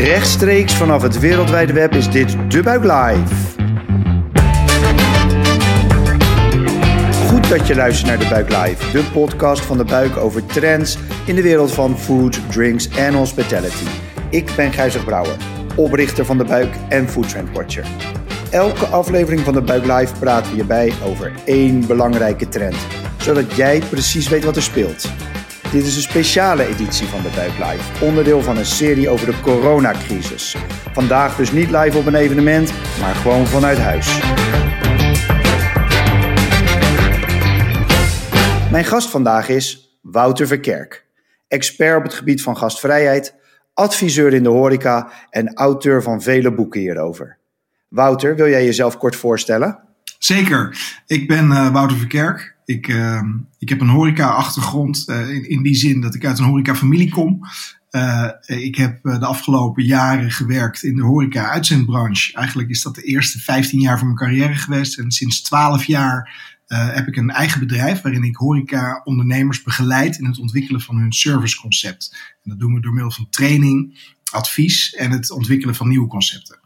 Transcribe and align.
Rechtstreeks 0.00 0.74
vanaf 0.74 1.02
het 1.02 1.18
wereldwijde 1.18 1.72
web 1.72 1.94
is 1.94 2.10
dit 2.10 2.36
De 2.48 2.62
Buik 2.62 2.82
Live. 2.82 3.34
Goed 7.26 7.48
dat 7.48 7.66
je 7.66 7.74
luistert 7.74 8.08
naar 8.08 8.18
De 8.18 8.28
Buik 8.28 8.48
Live, 8.48 8.92
de 8.92 9.04
podcast 9.12 9.64
van 9.64 9.76
De 9.76 9.84
Buik 9.84 10.16
over 10.16 10.46
trends 10.46 10.98
in 11.26 11.34
de 11.34 11.42
wereld 11.42 11.72
van 11.72 11.98
food, 11.98 12.40
drinks 12.50 12.88
en 12.88 13.14
hospitality. 13.14 13.84
Ik 14.30 14.52
ben 14.56 14.72
Gijzig 14.72 15.04
Brouwer, 15.04 15.36
oprichter 15.76 16.24
van 16.24 16.38
De 16.38 16.44
Buik 16.44 16.74
en 16.88 17.08
Food 17.08 17.28
Trend 17.28 17.48
Watcher. 17.52 17.86
Elke 18.50 18.86
aflevering 18.86 19.40
van 19.40 19.54
De 19.54 19.62
Buik 19.62 19.86
Live 19.86 20.14
praten 20.18 20.50
we 20.50 20.56
je 20.56 20.64
bij 20.64 20.92
over 21.04 21.32
één 21.44 21.86
belangrijke 21.86 22.48
trend, 22.48 22.76
zodat 23.16 23.54
jij 23.54 23.82
precies 23.90 24.28
weet 24.28 24.44
wat 24.44 24.56
er 24.56 24.62
speelt. 24.62 25.08
Dit 25.72 25.86
is 25.86 25.96
een 25.96 26.02
speciale 26.02 26.66
editie 26.66 27.06
van 27.06 27.22
de 27.22 27.28
Buik 27.34 27.58
Live, 27.58 28.04
onderdeel 28.04 28.42
van 28.42 28.56
een 28.56 28.66
serie 28.66 29.08
over 29.08 29.26
de 29.26 29.40
coronacrisis. 29.40 30.56
Vandaag 30.92 31.36
dus 31.36 31.52
niet 31.52 31.70
live 31.70 31.98
op 31.98 32.06
een 32.06 32.14
evenement, 32.14 32.72
maar 33.00 33.14
gewoon 33.14 33.46
vanuit 33.46 33.78
huis. 33.78 34.20
Mijn 38.70 38.84
gast 38.84 39.10
vandaag 39.10 39.48
is 39.48 39.98
Wouter 40.02 40.46
Verkerk, 40.46 41.06
expert 41.48 41.96
op 41.96 42.02
het 42.02 42.14
gebied 42.14 42.42
van 42.42 42.56
gastvrijheid, 42.56 43.34
adviseur 43.74 44.32
in 44.32 44.42
de 44.42 44.48
horeca 44.48 45.12
en 45.30 45.54
auteur 45.54 46.02
van 46.02 46.22
vele 46.22 46.54
boeken 46.54 46.80
hierover. 46.80 47.38
Wouter, 47.88 48.36
wil 48.36 48.48
jij 48.48 48.64
jezelf 48.64 48.96
kort 48.96 49.16
voorstellen? 49.16 49.78
Zeker. 50.18 50.78
Ik 51.06 51.28
ben 51.28 51.50
uh, 51.50 51.72
Wouter 51.72 51.96
Verkerk. 51.96 52.49
Ik, 52.64 52.88
uh, 52.88 53.22
ik 53.58 53.68
heb 53.68 53.80
een 53.80 53.88
horeca-achtergrond 53.88 55.04
uh, 55.08 55.30
in, 55.30 55.48
in 55.48 55.62
die 55.62 55.74
zin 55.74 56.00
dat 56.00 56.14
ik 56.14 56.26
uit 56.26 56.38
een 56.38 56.44
horeca-familie 56.44 57.10
kom. 57.10 57.40
Uh, 57.90 58.28
ik 58.46 58.76
heb 58.76 59.02
de 59.02 59.26
afgelopen 59.26 59.84
jaren 59.84 60.30
gewerkt 60.30 60.82
in 60.82 60.96
de 60.96 61.02
horeca-uitzendbranche. 61.02 62.34
Eigenlijk 62.34 62.68
is 62.68 62.82
dat 62.82 62.94
de 62.94 63.02
eerste 63.02 63.38
15 63.38 63.80
jaar 63.80 63.98
van 63.98 64.06
mijn 64.06 64.18
carrière 64.18 64.54
geweest. 64.54 64.98
En 64.98 65.10
sinds 65.10 65.42
12 65.42 65.84
jaar 65.84 66.48
heb 66.66 67.06
ik 67.06 67.16
een 67.16 67.30
eigen 67.30 67.60
bedrijf 67.60 68.00
waarin 68.00 68.22
ik 68.22 68.36
horeca-ondernemers 68.36 69.62
begeleid 69.62 70.18
in 70.18 70.24
het 70.24 70.38
ontwikkelen 70.38 70.80
van 70.80 70.96
hun 70.96 71.12
serviceconcept. 71.12 72.16
En 72.42 72.50
dat 72.50 72.58
doen 72.58 72.74
we 72.74 72.80
door 72.80 72.92
middel 72.92 73.10
van 73.10 73.26
training, 73.30 73.98
advies 74.32 74.94
en 74.94 75.10
het 75.10 75.30
ontwikkelen 75.30 75.74
van 75.74 75.88
nieuwe 75.88 76.08
concepten. 76.08 76.60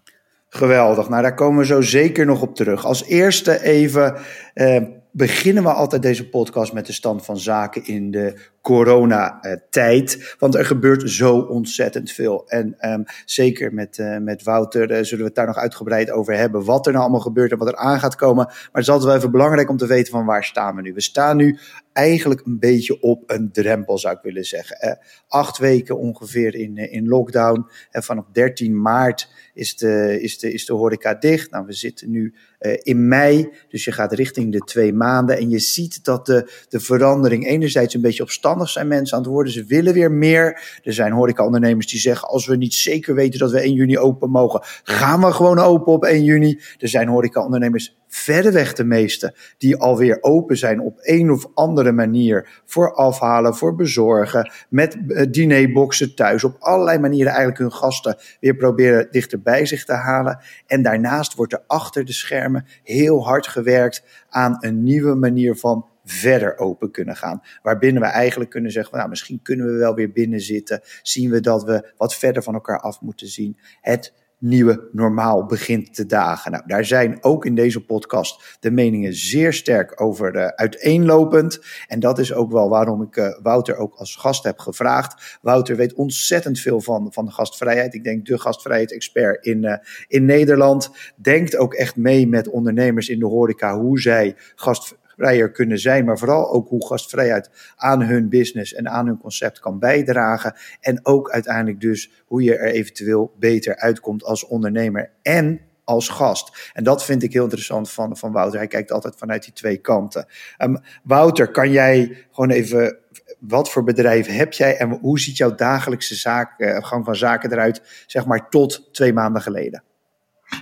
Geweldig. 0.57 1.09
Nou, 1.09 1.23
daar 1.23 1.35
komen 1.35 1.59
we 1.59 1.67
zo 1.67 1.81
zeker 1.81 2.27
nog 2.27 2.41
op 2.41 2.55
terug. 2.55 2.85
Als 2.85 3.05
eerste 3.05 3.63
even 3.63 4.17
eh, 4.55 4.83
beginnen 5.17 5.63
we 5.63 5.73
altijd 5.73 6.03
deze 6.03 6.29
podcast 6.29 6.73
met 6.73 6.87
de 6.87 6.93
stand 6.93 7.25
van 7.25 7.39
zaken 7.39 7.87
in 7.87 8.11
de 8.11 8.39
coronatijd. 8.65 10.35
Want 10.39 10.55
er 10.55 10.65
gebeurt 10.65 11.11
zo 11.11 11.39
ontzettend 11.39 12.11
veel. 12.11 12.49
En 12.49 12.91
um, 12.91 13.05
zeker 13.25 13.75
met, 13.75 13.99
uh, 13.99 14.19
met 14.19 14.43
Wouter 14.43 14.91
uh, 14.91 14.97
zullen 15.03 15.19
we 15.19 15.25
het 15.25 15.35
daar 15.35 15.47
nog 15.47 15.57
uitgebreid 15.57 16.11
over 16.11 16.37
hebben. 16.37 16.65
Wat 16.65 16.87
er 16.87 16.93
nou 16.93 17.05
allemaal 17.05 17.21
gebeurt 17.21 17.53
en 17.53 17.59
wat 17.59 17.69
er 17.69 17.77
aan 17.77 18.01
gaat 18.01 18.17
komen. 18.17 18.45
Maar 18.45 18.69
het 18.73 18.83
is 18.83 18.89
altijd 18.89 19.09
wel 19.09 19.19
even 19.19 19.31
belangrijk 19.31 19.71
om 19.71 19.77
te 19.77 19.87
weten 19.87 20.13
van 20.13 20.25
waar 20.25 20.45
staan 20.45 20.77
we 20.77 20.83
nu. 20.83 20.93
We 20.93 21.01
staan 21.01 21.37
nu 21.37 21.59
eigenlijk 21.93 22.41
een 22.45 22.59
beetje 22.59 23.03
op 23.03 23.23
een 23.27 23.53
drempel, 23.53 23.99
zou 23.99 24.15
ik 24.15 24.23
willen 24.23 24.45
zeggen. 24.45 24.99
Acht 25.29 25.59
weken 25.59 25.99
ongeveer 25.99 26.55
in, 26.55 26.77
in 26.77 27.09
lockdown. 27.09 27.67
En 27.91 28.03
vanaf 28.03 28.25
13 28.33 28.81
maart 28.81 29.29
is 29.55 29.77
de, 29.77 30.21
is, 30.21 30.39
de, 30.39 30.53
is 30.53 30.67
de 30.67 30.73
horeca 30.73 31.15
dicht. 31.15 31.51
Nou, 31.51 31.67
we 31.67 31.73
zitten 31.73 32.11
nu 32.11 32.35
in 32.83 33.09
mei, 33.09 33.53
dus 33.69 33.85
je 33.85 33.93
gaat 33.93 34.13
richting 34.13 34.53
de 34.53 34.59
twee 34.59 34.93
maanden. 34.93 35.37
En 35.37 35.51
je 35.51 35.59
ziet 35.59 36.05
dat 36.05 36.27
de, 36.27 36.51
de 36.69 36.81
verandering 36.81 37.47
enerzijds 37.47 37.95
een 37.95 38.01
beetje 38.01 38.23
opstandig 38.61 38.69
zijn 38.69 38.89
mensen 38.89 39.17
aan 39.17 39.23
het 39.23 39.33
worden. 39.33 39.53
Ze 39.53 39.65
willen 39.65 39.95
weer 39.95 40.13
meer. 40.13 40.79
Er 40.83 40.93
zijn 40.93 41.13
horecaondernemers 41.13 41.87
die 41.87 42.01
zeggen, 42.01 42.29
als 42.29 42.47
we 42.47 42.57
niet 42.57 42.75
zeker 42.75 43.15
weten 43.15 43.39
dat 43.39 43.51
we 43.51 43.61
1 43.61 43.73
juni 43.73 43.99
open 43.99 44.31
mogen, 44.31 44.61
gaan 44.83 45.21
we 45.21 45.33
gewoon 45.33 45.59
open 45.59 45.93
op 45.93 46.05
1 46.05 46.25
juni. 46.25 46.61
Er 46.79 46.89
zijn 46.89 47.09
horecaondernemers 47.09 47.97
verreweg 48.09 48.73
de 48.73 48.85
meeste 48.85 49.35
die 49.59 49.77
alweer 49.77 50.19
open 50.21 50.57
zijn 50.57 50.81
op 50.81 50.99
een 51.01 51.31
of 51.31 51.47
andere 51.55 51.93
manier 51.93 52.63
voor 52.65 52.95
afhalen, 52.95 53.55
voor 53.55 53.75
bezorgen, 53.75 54.53
met 54.69 54.97
uh, 55.07 55.27
dinerboxen 55.31 56.15
thuis, 56.15 56.45
op 56.45 56.57
allerlei 56.59 56.99
manieren 56.99 57.29
eigenlijk 57.29 57.59
hun 57.59 57.73
gasten 57.73 58.17
weer 58.41 58.57
proberen 58.57 59.09
dichter 59.11 59.43
bij 59.43 59.67
zich 59.67 59.85
te 59.85 59.93
halen. 59.93 60.39
En 60.67 60.83
daarnaast 60.83 61.35
wordt 61.35 61.53
er 61.53 61.63
achter 61.67 62.05
de 62.05 62.13
schermen 62.13 62.67
heel 62.83 63.25
hard 63.25 63.47
gewerkt 63.47 64.05
aan 64.29 64.57
een 64.61 64.83
nieuwe 64.83 65.15
manier 65.15 65.57
van 65.57 65.87
verder 66.05 66.59
open 66.59 66.91
kunnen 66.91 67.17
gaan. 67.17 67.43
Waarbinnen 67.63 68.03
we 68.03 68.09
eigenlijk 68.09 68.51
kunnen 68.51 68.71
zeggen, 68.71 68.97
nou, 68.97 69.09
misschien 69.09 69.43
kunnen 69.43 69.67
we 69.67 69.73
wel 69.73 69.95
weer 69.95 70.13
binnen 70.13 70.41
zitten. 70.41 70.81
Zien 71.03 71.31
we 71.31 71.41
dat 71.41 71.65
we 71.65 71.93
wat 71.97 72.15
verder 72.15 72.43
van 72.43 72.55
elkaar 72.55 72.81
af 72.81 73.01
moeten 73.01 73.27
zien. 73.27 73.59
Het 73.81 74.13
nieuwe 74.45 74.89
normaal 74.93 75.47
begint 75.47 75.95
te 75.95 76.07
dagen. 76.07 76.51
Nou, 76.51 76.63
daar 76.67 76.85
zijn 76.85 77.19
ook 77.21 77.47
in 77.47 77.55
deze 77.55 77.85
podcast 77.85 78.57
de 78.61 78.71
meningen 78.71 79.15
zeer 79.15 79.53
sterk 79.53 80.01
over 80.01 80.37
uh, 80.37 80.47
uiteenlopend. 80.47 81.61
En 81.87 82.01
dat 82.01 82.19
is 82.19 82.33
ook 82.33 82.53
wel 82.53 82.69
waarom 82.69 83.03
ik 83.03 83.17
uh, 83.17 83.39
Wouter 83.43 83.77
ook 83.77 83.95
als 83.95 84.17
gast 84.17 84.45
heb 84.45 84.59
gevraagd. 84.59 85.39
Wouter 85.43 85.77
weet 85.77 85.95
ontzettend 85.95 86.61
veel 86.61 86.81
van, 86.81 87.13
van 87.13 87.33
gastvrijheid. 87.33 87.95
Ik 87.95 88.05
denk 88.05 88.27
de 88.27 88.39
gastvrijheid-expert 88.39 89.47
in, 89.47 89.63
uh, 89.63 89.77
in 90.07 90.25
Nederland. 90.25 90.91
Denkt 91.17 91.57
ook 91.57 91.75
echt 91.75 91.97
mee 91.97 92.29
met 92.29 92.49
ondernemers 92.49 93.09
in 93.09 93.19
de 93.19 93.27
horeca 93.27 93.79
hoe 93.79 94.01
zij 94.01 94.35
gast 94.55 94.97
vrijer 95.17 95.51
kunnen 95.51 95.79
zijn, 95.79 96.05
maar 96.05 96.19
vooral 96.19 96.53
ook 96.53 96.69
hoe 96.69 96.87
gastvrijheid 96.87 97.51
aan 97.77 98.03
hun 98.03 98.29
business 98.29 98.75
en 98.75 98.89
aan 98.89 99.07
hun 99.07 99.19
concept 99.19 99.61
kan 99.61 99.79
bijdragen. 99.79 100.55
En 100.81 101.01
ook 101.03 101.31
uiteindelijk 101.31 101.81
dus 101.81 102.11
hoe 102.27 102.43
je 102.43 102.57
er 102.57 102.73
eventueel 102.73 103.35
beter 103.39 103.77
uitkomt 103.77 104.25
als 104.25 104.47
ondernemer 104.47 105.11
en 105.23 105.61
als 105.85 106.09
gast. 106.09 106.71
En 106.73 106.85
dat 106.85 107.05
vind 107.05 107.23
ik 107.23 107.33
heel 107.33 107.43
interessant 107.43 107.91
van, 107.91 108.17
van 108.17 108.33
Wouter. 108.33 108.59
Hij 108.59 108.69
kijkt 108.69 108.93
altijd 108.93 109.17
vanuit 109.17 109.45
die 109.45 109.53
twee 109.53 109.77
kanten. 109.77 110.27
Um, 110.59 110.79
Wouter, 111.03 111.51
kan 111.51 111.71
jij 111.71 112.27
gewoon 112.31 112.51
even, 112.51 112.99
wat 113.39 113.71
voor 113.71 113.85
bedrijf 113.85 114.27
heb 114.27 114.53
jij 114.53 114.77
en 114.77 114.91
hoe 114.91 115.21
ziet 115.21 115.37
jouw 115.37 115.55
dagelijkse 115.55 116.15
zaak, 116.15 116.61
uh, 116.61 116.85
gang 116.85 117.05
van 117.05 117.17
zaken 117.17 117.53
eruit, 117.53 118.05
zeg 118.07 118.27
maar 118.27 118.49
tot 118.49 118.89
twee 118.93 119.13
maanden 119.13 119.43
geleden? 119.43 119.83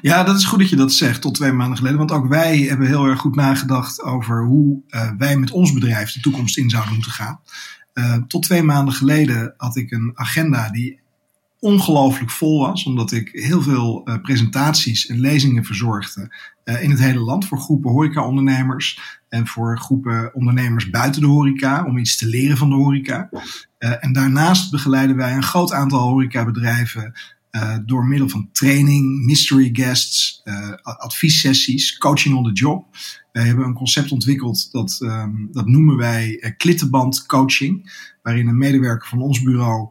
Ja, 0.00 0.24
dat 0.24 0.36
is 0.36 0.44
goed 0.44 0.58
dat 0.58 0.68
je 0.68 0.76
dat 0.76 0.92
zegt 0.92 1.20
tot 1.20 1.34
twee 1.34 1.52
maanden 1.52 1.76
geleden. 1.76 1.98
Want 1.98 2.12
ook 2.12 2.28
wij 2.28 2.58
hebben 2.58 2.86
heel 2.86 3.06
erg 3.06 3.20
goed 3.20 3.34
nagedacht 3.34 4.02
over 4.02 4.44
hoe 4.44 4.82
uh, 4.88 5.10
wij 5.18 5.36
met 5.36 5.50
ons 5.50 5.72
bedrijf 5.72 6.12
de 6.12 6.20
toekomst 6.20 6.58
in 6.58 6.70
zouden 6.70 6.94
moeten 6.94 7.12
gaan. 7.12 7.40
Uh, 7.94 8.16
tot 8.26 8.42
twee 8.42 8.62
maanden 8.62 8.94
geleden 8.94 9.54
had 9.56 9.76
ik 9.76 9.90
een 9.90 10.10
agenda 10.14 10.70
die 10.70 11.00
ongelooflijk 11.58 12.30
vol 12.30 12.66
was, 12.66 12.84
omdat 12.84 13.12
ik 13.12 13.28
heel 13.32 13.62
veel 13.62 14.02
uh, 14.04 14.20
presentaties 14.22 15.06
en 15.06 15.20
lezingen 15.20 15.64
verzorgde 15.64 16.50
in 16.80 16.90
het 16.90 16.98
hele 16.98 17.20
land 17.20 17.46
voor 17.46 17.58
groepen 17.58 17.90
horeca-ondernemers 17.90 19.20
en 19.28 19.46
voor 19.46 19.78
groepen 19.78 20.34
ondernemers 20.34 20.90
buiten 20.90 21.20
de 21.20 21.26
horeca 21.26 21.84
om 21.84 21.98
iets 21.98 22.16
te 22.16 22.26
leren 22.26 22.56
van 22.56 22.68
de 22.68 22.74
horeca. 22.74 23.28
en 23.78 24.12
daarnaast 24.12 24.70
begeleiden 24.70 25.16
wij 25.16 25.34
een 25.34 25.42
groot 25.42 25.72
aantal 25.72 26.08
horecabedrijven 26.08 27.12
uh, 27.52 27.76
door 27.86 28.06
middel 28.06 28.28
van 28.28 28.48
training, 28.52 29.24
mystery 29.24 29.68
guests, 29.72 30.40
uh, 30.44 30.72
adviessessies, 30.82 31.98
coaching 31.98 32.34
on 32.34 32.44
the 32.44 32.52
job. 32.52 32.86
Wij 33.32 33.46
hebben 33.46 33.66
een 33.66 33.74
concept 33.74 34.12
ontwikkeld 34.12 34.72
dat, 34.72 34.98
um, 35.02 35.48
dat 35.52 35.66
noemen 35.66 35.96
wij 35.96 36.38
uh, 36.40 36.50
klittenband 36.56 37.26
coaching. 37.26 37.92
Waarin 38.22 38.48
een 38.48 38.58
medewerker 38.58 39.08
van 39.08 39.20
ons 39.20 39.42
bureau 39.42 39.88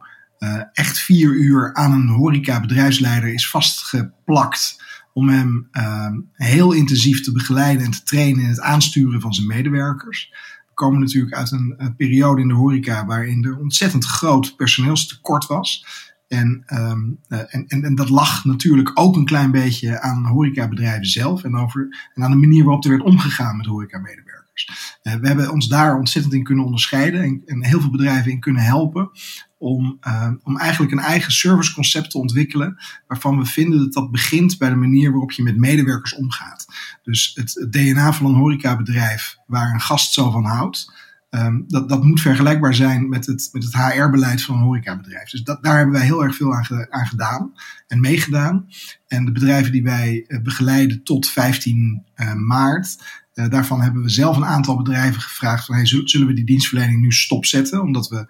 echt 0.72 0.98
vier 0.98 1.34
uur 1.34 1.74
aan 1.74 1.92
een 1.92 2.08
horeca 2.08 2.60
bedrijfsleider 2.60 3.32
is 3.34 3.50
vastgeplakt. 3.50 4.82
Om 5.12 5.28
hem 5.28 5.68
ehm, 5.72 6.20
heel 6.32 6.72
intensief 6.72 7.22
te 7.22 7.32
begeleiden 7.32 7.84
en 7.84 7.90
te 7.90 8.02
trainen 8.02 8.42
in 8.42 8.48
het 8.48 8.60
aansturen 8.60 9.20
van 9.20 9.32
zijn 9.32 9.46
medewerkers. 9.46 10.32
We 10.68 10.74
komen 10.74 11.00
natuurlijk 11.00 11.34
uit 11.34 11.50
een 11.50 11.94
periode 11.96 12.40
in 12.40 12.48
de 12.48 12.54
horeca 12.54 13.06
waarin 13.06 13.44
er 13.44 13.58
ontzettend 13.58 14.04
groot 14.04 14.56
personeelstekort 14.56 15.46
was. 15.46 15.84
En, 16.32 16.64
um, 16.72 17.18
en, 17.28 17.66
en, 17.66 17.82
en, 17.82 17.94
dat 17.94 18.08
lag 18.08 18.44
natuurlijk 18.44 18.90
ook 18.94 19.16
een 19.16 19.24
klein 19.24 19.50
beetje 19.50 20.00
aan 20.00 20.26
horecabedrijven 20.26 21.06
zelf 21.06 21.44
en, 21.44 21.56
over, 21.56 22.10
en 22.14 22.22
aan 22.22 22.30
de 22.30 22.36
manier 22.36 22.64
waarop 22.64 22.84
er 22.84 22.90
werd 22.90 23.02
omgegaan 23.02 23.56
met 23.56 23.66
horecamedewerkers. 23.66 24.70
Uh, 25.02 25.14
we 25.14 25.26
hebben 25.26 25.52
ons 25.52 25.68
daar 25.68 25.98
ontzettend 25.98 26.34
in 26.34 26.42
kunnen 26.42 26.64
onderscheiden 26.64 27.22
en, 27.22 27.42
en 27.46 27.64
heel 27.64 27.80
veel 27.80 27.90
bedrijven 27.90 28.30
in 28.30 28.40
kunnen 28.40 28.62
helpen 28.62 29.10
om, 29.58 29.98
uh, 30.06 30.30
om 30.42 30.58
eigenlijk 30.58 30.92
een 30.92 30.98
eigen 30.98 31.32
serviceconcept 31.32 32.10
te 32.10 32.18
ontwikkelen 32.18 32.76
waarvan 33.06 33.38
we 33.38 33.44
vinden 33.44 33.78
dat 33.78 33.92
dat 33.92 34.10
begint 34.10 34.58
bij 34.58 34.68
de 34.68 34.76
manier 34.76 35.10
waarop 35.10 35.32
je 35.32 35.42
met 35.42 35.56
medewerkers 35.56 36.14
omgaat. 36.14 36.66
Dus 37.02 37.32
het, 37.34 37.54
het 37.54 37.72
DNA 37.72 38.12
van 38.12 38.26
een 38.26 38.34
horecabedrijf 38.34 39.36
waar 39.46 39.72
een 39.72 39.80
gast 39.80 40.12
zo 40.12 40.30
van 40.30 40.44
houdt, 40.44 40.92
Um, 41.34 41.64
dat, 41.68 41.88
dat 41.88 42.04
moet 42.04 42.20
vergelijkbaar 42.20 42.74
zijn 42.74 43.08
met 43.08 43.26
het, 43.26 43.48
met 43.52 43.64
het 43.64 43.74
HR-beleid 43.74 44.42
van 44.42 44.54
een 44.54 44.62
horecabedrijf. 44.62 45.30
Dus 45.30 45.42
dat, 45.42 45.62
daar 45.62 45.76
hebben 45.76 45.94
wij 45.94 46.04
heel 46.04 46.24
erg 46.24 46.36
veel 46.36 46.54
aan, 46.54 46.86
aan 46.90 47.06
gedaan 47.06 47.52
en 47.86 48.00
meegedaan. 48.00 48.66
En 49.06 49.24
de 49.24 49.32
bedrijven 49.32 49.72
die 49.72 49.82
wij 49.82 50.24
uh, 50.26 50.42
begeleiden 50.42 51.02
tot 51.02 51.28
15 51.28 52.04
uh, 52.16 52.34
maart, 52.34 52.96
uh, 53.34 53.48
daarvan 53.48 53.80
hebben 53.80 54.02
we 54.02 54.08
zelf 54.08 54.36
een 54.36 54.44
aantal 54.44 54.76
bedrijven 54.76 55.20
gevraagd 55.20 55.64
van 55.64 55.74
hey, 55.74 55.86
zullen 55.86 56.26
we 56.26 56.34
die 56.34 56.44
dienstverlening 56.44 57.00
nu 57.00 57.12
stopzetten? 57.12 57.82
Omdat 57.82 58.08
we 58.08 58.26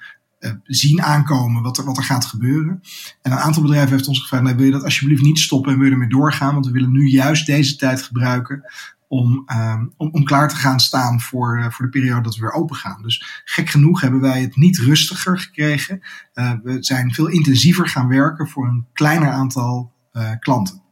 zien 0.64 1.02
aankomen 1.02 1.62
wat 1.62 1.78
er, 1.78 1.84
wat 1.84 1.96
er 1.96 2.04
gaat 2.04 2.24
gebeuren. 2.24 2.80
En 3.22 3.32
een 3.32 3.38
aantal 3.38 3.62
bedrijven 3.62 3.90
heeft 3.90 4.08
ons 4.08 4.20
gevraagd, 4.20 4.44
nou, 4.44 4.56
wil 4.56 4.66
je 4.66 4.72
dat 4.72 4.84
alsjeblieft 4.84 5.22
niet 5.22 5.38
stoppen 5.38 5.72
en 5.72 5.78
wil 5.78 5.86
je 5.86 5.92
ermee 5.92 6.08
doorgaan? 6.08 6.54
Want 6.54 6.66
we 6.66 6.72
willen 6.72 6.92
nu 6.92 7.08
juist 7.08 7.46
deze 7.46 7.76
tijd 7.76 8.02
gebruiken 8.02 8.64
om, 9.12 9.44
um, 9.46 9.92
om, 9.96 10.08
om, 10.12 10.24
klaar 10.24 10.48
te 10.48 10.56
gaan 10.56 10.80
staan 10.80 11.20
voor, 11.20 11.58
uh, 11.58 11.70
voor 11.70 11.84
de 11.84 11.90
periode 11.90 12.22
dat 12.22 12.34
we 12.34 12.40
weer 12.40 12.52
open 12.52 12.76
gaan. 12.76 13.02
Dus 13.02 13.42
gek 13.44 13.68
genoeg 13.68 14.00
hebben 14.00 14.20
wij 14.20 14.40
het 14.40 14.56
niet 14.56 14.78
rustiger 14.78 15.38
gekregen. 15.38 16.00
Uh, 16.34 16.52
we 16.62 16.76
zijn 16.80 17.14
veel 17.14 17.28
intensiever 17.28 17.88
gaan 17.88 18.08
werken 18.08 18.48
voor 18.48 18.66
een 18.66 18.86
kleiner 18.92 19.30
aantal 19.30 19.92
uh, 20.12 20.30
klanten. 20.38 20.82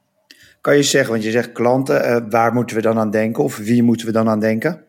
Kan 0.61 0.77
je 0.77 0.83
zeggen, 0.83 1.11
want 1.11 1.25
je 1.25 1.31
zegt 1.31 1.53
klanten, 1.53 2.31
waar 2.31 2.53
moeten 2.53 2.77
we 2.77 2.83
dan 2.83 2.99
aan 2.99 3.11
denken 3.11 3.45
of 3.45 3.57
wie 3.57 3.83
moeten 3.83 4.07
we 4.07 4.13
dan 4.13 4.29
aan 4.29 4.41
denken? 4.41 4.85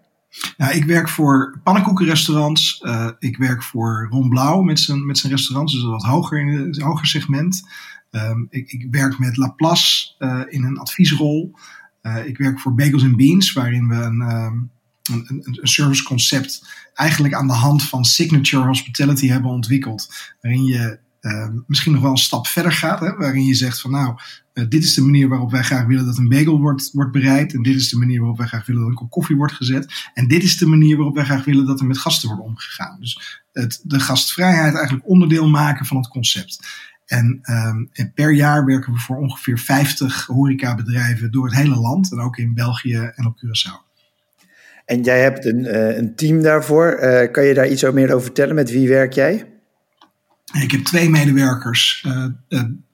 Nou, 0.57 0.73
ik 0.73 0.85
werk 0.85 1.09
voor 1.09 1.59
pannenkoekenrestaurants. 1.63 2.83
ik 3.19 3.37
werk 3.37 3.63
voor 3.63 4.07
Ron 4.09 4.29
Blauw 4.29 4.61
met 4.61 4.79
zijn, 4.79 5.05
met 5.05 5.17
zijn 5.17 5.33
restaurants, 5.33 5.73
dus 5.73 5.83
wat 5.83 6.03
hoger 6.03 6.39
in 6.39 6.47
het 6.47 6.81
hoger 6.81 7.07
segment. 7.07 7.61
Um, 8.11 8.47
ik, 8.49 8.71
ik, 8.71 8.87
werk 8.91 9.19
met 9.19 9.37
Laplace 9.37 10.15
in 10.49 10.63
een 10.63 10.77
adviesrol. 10.77 11.53
Uh, 12.01 12.25
ik 12.25 12.37
werk 12.37 12.59
voor 12.59 12.75
Bagels 12.75 13.03
and 13.03 13.17
Beans, 13.17 13.53
waarin 13.53 13.87
we 13.87 13.95
een, 13.95 14.21
um, 14.21 14.71
een, 15.11 15.25
een, 15.27 15.67
serviceconcept 15.67 16.67
eigenlijk 16.93 17.33
aan 17.33 17.47
de 17.47 17.53
hand 17.53 17.83
van 17.83 18.05
Signature 18.05 18.65
Hospitality 18.65 19.27
hebben 19.27 19.51
ontwikkeld. 19.51 20.13
Waarin 20.41 20.63
je 20.63 20.99
uh, 21.21 21.47
misschien 21.67 21.91
nog 21.91 22.01
wel 22.01 22.11
een 22.11 22.17
stap 22.17 22.47
verder 22.47 22.71
gaat. 22.71 22.99
Hè, 22.99 23.15
waarin 23.15 23.45
je 23.45 23.53
zegt 23.53 23.81
van 23.81 23.91
nou, 23.91 24.15
uh, 24.53 24.65
dit 24.69 24.83
is 24.83 24.93
de 24.93 25.01
manier 25.01 25.27
waarop 25.27 25.51
wij 25.51 25.63
graag 25.63 25.85
willen 25.85 26.05
dat 26.05 26.17
een 26.17 26.29
bagel 26.29 26.59
wordt, 26.59 26.91
wordt 26.91 27.11
bereid. 27.11 27.53
En 27.53 27.61
dit 27.61 27.75
is 27.75 27.89
de 27.89 27.97
manier 27.97 28.19
waarop 28.19 28.37
wij 28.37 28.47
graag 28.47 28.65
willen 28.65 28.81
dat 28.81 28.89
een 28.89 28.95
kop 28.97 29.09
koffie 29.09 29.35
wordt 29.35 29.53
gezet. 29.53 30.09
En 30.13 30.27
dit 30.27 30.43
is 30.43 30.57
de 30.57 30.65
manier 30.65 30.95
waarop 30.95 31.15
wij 31.15 31.25
graag 31.25 31.45
willen 31.45 31.65
dat 31.65 31.79
er 31.79 31.85
met 31.85 31.97
gasten 31.97 32.29
wordt 32.29 32.43
omgegaan. 32.43 32.97
Dus 32.99 33.41
het, 33.51 33.81
de 33.83 33.99
gastvrijheid 33.99 34.73
eigenlijk 34.73 35.07
onderdeel 35.07 35.49
maken 35.49 35.85
van 35.85 35.97
het 35.97 36.07
concept. 36.07 36.59
En, 37.11 37.39
um, 37.41 37.89
en, 37.93 38.13
per 38.13 38.33
jaar 38.33 38.65
werken 38.65 38.93
we 38.93 38.99
voor 38.99 39.17
ongeveer 39.17 39.59
50 39.59 40.25
horecabedrijven 40.25 41.31
door 41.31 41.45
het 41.45 41.55
hele 41.55 41.75
land. 41.75 42.11
En 42.11 42.19
ook 42.19 42.37
in 42.37 42.53
België 42.53 43.11
en 43.15 43.25
op 43.25 43.37
Curaçao. 43.37 43.89
En 44.85 45.01
jij 45.01 45.21
hebt 45.21 45.45
een, 45.45 45.59
uh, 45.59 45.97
een 45.97 46.15
team 46.15 46.41
daarvoor. 46.41 46.99
Uh, 47.01 47.31
kan 47.31 47.43
je 47.43 47.53
daar 47.53 47.69
iets 47.69 47.91
meer 47.91 48.11
over 48.11 48.21
vertellen? 48.21 48.55
Met 48.55 48.71
wie 48.71 48.87
werk 48.87 49.13
jij? 49.13 49.51
Ik 50.61 50.71
heb 50.71 50.83
twee 50.83 51.09
medewerkers 51.09 52.05
uh, 52.07 52.25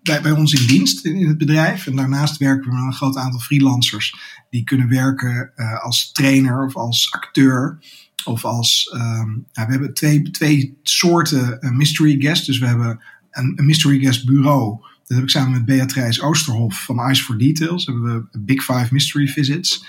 bij, 0.03 0.21
bij, 0.21 0.31
ons 0.31 0.53
in 0.53 0.67
dienst 0.67 1.05
in, 1.05 1.15
in, 1.15 1.27
het 1.27 1.37
bedrijf. 1.37 1.87
En 1.87 1.95
daarnaast 1.95 2.37
werken 2.37 2.69
we 2.69 2.75
met 2.75 2.85
een 2.85 2.93
groot 2.93 3.17
aantal 3.17 3.39
freelancers 3.39 4.15
die 4.49 4.63
kunnen 4.63 4.89
werken 4.89 5.51
als 5.81 6.11
trainer 6.11 6.65
of 6.65 6.75
als 6.75 7.11
acteur. 7.11 7.79
Of 8.25 8.45
als, 8.45 8.93
um, 8.95 9.45
ja, 9.51 9.65
we 9.65 9.71
hebben 9.71 9.93
twee, 9.93 10.21
twee 10.31 10.79
soorten 10.83 11.59
mystery 11.61 12.15
guests. 12.19 12.45
Dus 12.45 12.59
we 12.59 12.65
hebben 12.65 12.99
een, 13.37 13.65
mystery 13.65 13.99
guest 13.99 14.25
bureau. 14.25 14.77
Dat 14.79 15.17
heb 15.17 15.23
ik 15.23 15.29
samen 15.29 15.51
met 15.51 15.65
Beatrice 15.65 16.21
Oosterhof 16.21 16.83
van 16.83 17.09
Ice 17.09 17.23
for 17.23 17.37
Details. 17.37 17.85
Hebben 17.85 18.29
we 18.31 18.39
Big 18.39 18.63
Five 18.63 18.87
Mystery 18.91 19.27
Visits. 19.27 19.85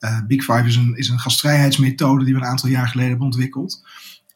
Uh, 0.00 0.26
Big 0.26 0.44
Five 0.44 0.64
is 0.66 0.76
een, 0.76 0.96
is 0.96 1.08
een 1.08 1.18
gastvrijheidsmethode 1.18 2.24
die 2.24 2.34
we 2.34 2.40
een 2.40 2.46
aantal 2.46 2.68
jaar 2.68 2.88
geleden 2.88 3.10
hebben 3.10 3.26
ontwikkeld. 3.26 3.82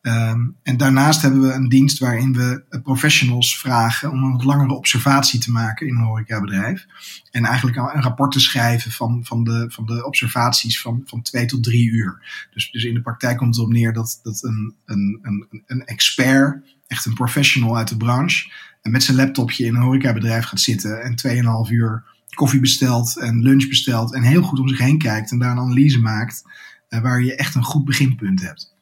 Um, 0.07 0.57
en 0.63 0.77
daarnaast 0.77 1.23
hebben 1.23 1.41
we 1.41 1.53
een 1.53 1.69
dienst 1.69 1.99
waarin 1.99 2.33
we 2.33 2.81
professionals 2.83 3.59
vragen 3.59 4.11
om 4.11 4.23
een 4.23 4.33
wat 4.33 4.45
langere 4.45 4.75
observatie 4.75 5.41
te 5.41 5.51
maken 5.51 5.87
in 5.87 5.97
een 5.97 6.05
horecabedrijf. 6.05 6.87
En 7.31 7.45
eigenlijk 7.45 7.77
een 7.77 8.03
rapport 8.03 8.33
te 8.33 8.41
schrijven 8.41 8.93
van, 8.93 9.25
van, 9.25 9.45
de, 9.45 9.65
van 9.69 9.87
de 9.87 10.07
observaties 10.07 10.81
van, 10.81 11.03
van 11.05 11.23
twee 11.23 11.47
tot 11.47 11.63
drie 11.63 11.91
uur. 11.91 12.47
Dus, 12.51 12.71
dus 12.71 12.85
in 12.85 12.95
de 12.95 13.01
praktijk 13.01 13.37
komt 13.39 13.57
het 13.57 13.65
op 13.65 13.73
neer 13.73 13.93
dat, 13.93 14.21
dat 14.23 14.43
een, 14.43 14.75
een, 14.85 15.19
een, 15.23 15.63
een 15.67 15.85
expert 15.85 16.65
echt 16.87 17.05
een 17.05 17.15
professional 17.15 17.77
uit 17.77 17.89
de 17.89 17.97
branche. 17.97 18.51
En 18.83 18.91
met 18.91 19.03
zijn 19.03 19.17
laptopje 19.17 19.65
in 19.65 19.75
een 19.75 19.83
horecabedrijf 19.83 20.45
gaat 20.45 20.61
zitten 20.61 21.03
en 21.03 21.67
2,5 21.67 21.73
uur 21.73 22.05
koffie 22.35 22.61
bestelt 22.61 23.19
en 23.19 23.43
lunch 23.43 23.69
bestelt. 23.69 24.15
En 24.15 24.23
heel 24.23 24.43
goed 24.43 24.59
om 24.59 24.69
zich 24.69 24.79
heen 24.79 24.99
kijkt 24.99 25.31
en 25.31 25.39
daar 25.39 25.51
een 25.51 25.59
analyse 25.59 26.01
maakt. 26.01 26.43
Uh, 26.89 27.01
waar 27.01 27.23
je 27.23 27.37
echt 27.37 27.55
een 27.55 27.65
goed 27.65 27.85
beginpunt 27.85 28.43
hebt. 28.43 28.76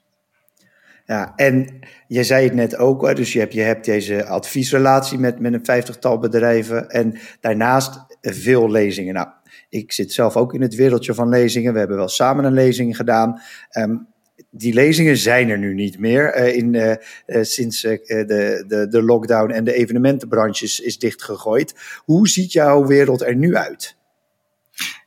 Ja, 1.07 1.33
en 1.37 1.79
je 2.07 2.25
zei 2.25 2.45
het 2.45 2.55
net 2.55 2.77
ook, 2.77 3.17
dus 3.17 3.33
je 3.33 3.39
hebt, 3.39 3.53
je 3.53 3.61
hebt 3.61 3.85
deze 3.85 4.25
adviesrelatie 4.25 5.19
met, 5.19 5.39
met 5.39 5.53
een 5.53 5.65
vijftigtal 5.65 6.19
bedrijven 6.19 6.89
en 6.89 7.19
daarnaast 7.41 8.07
veel 8.21 8.71
lezingen. 8.71 9.15
Nou, 9.15 9.29
ik 9.69 9.93
zit 9.93 10.13
zelf 10.13 10.37
ook 10.37 10.55
in 10.55 10.63
het 10.63 10.75
wereldje 10.75 11.15
van 11.15 11.29
lezingen. 11.29 11.73
We 11.73 11.79
hebben 11.79 11.97
wel 11.97 12.09
samen 12.09 12.45
een 12.45 12.53
lezing 12.53 12.97
gedaan. 12.97 13.41
Um, 13.79 14.07
die 14.51 14.75
lezingen 14.75 15.17
zijn 15.17 15.49
er 15.49 15.59
nu 15.59 15.75
niet 15.75 15.99
meer. 15.99 16.39
Uh, 16.39 16.57
in, 16.57 16.75
uh, 16.75 16.91
uh, 17.27 17.43
sinds 17.43 17.81
de, 17.81 18.65
de, 18.69 18.87
de 18.89 19.03
lockdown 19.03 19.51
en 19.51 19.65
de 19.65 19.75
evenementenbranche 19.75 20.65
is, 20.65 20.81
is 20.81 20.99
dichtgegooid. 20.99 21.75
Hoe 22.05 22.29
ziet 22.29 22.53
jouw 22.53 22.87
wereld 22.87 23.23
er 23.23 23.37
nu 23.37 23.57
uit? 23.57 23.97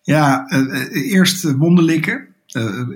Ja, 0.01 0.45
eerst 0.91 1.43
wonderlijke. 1.43 2.27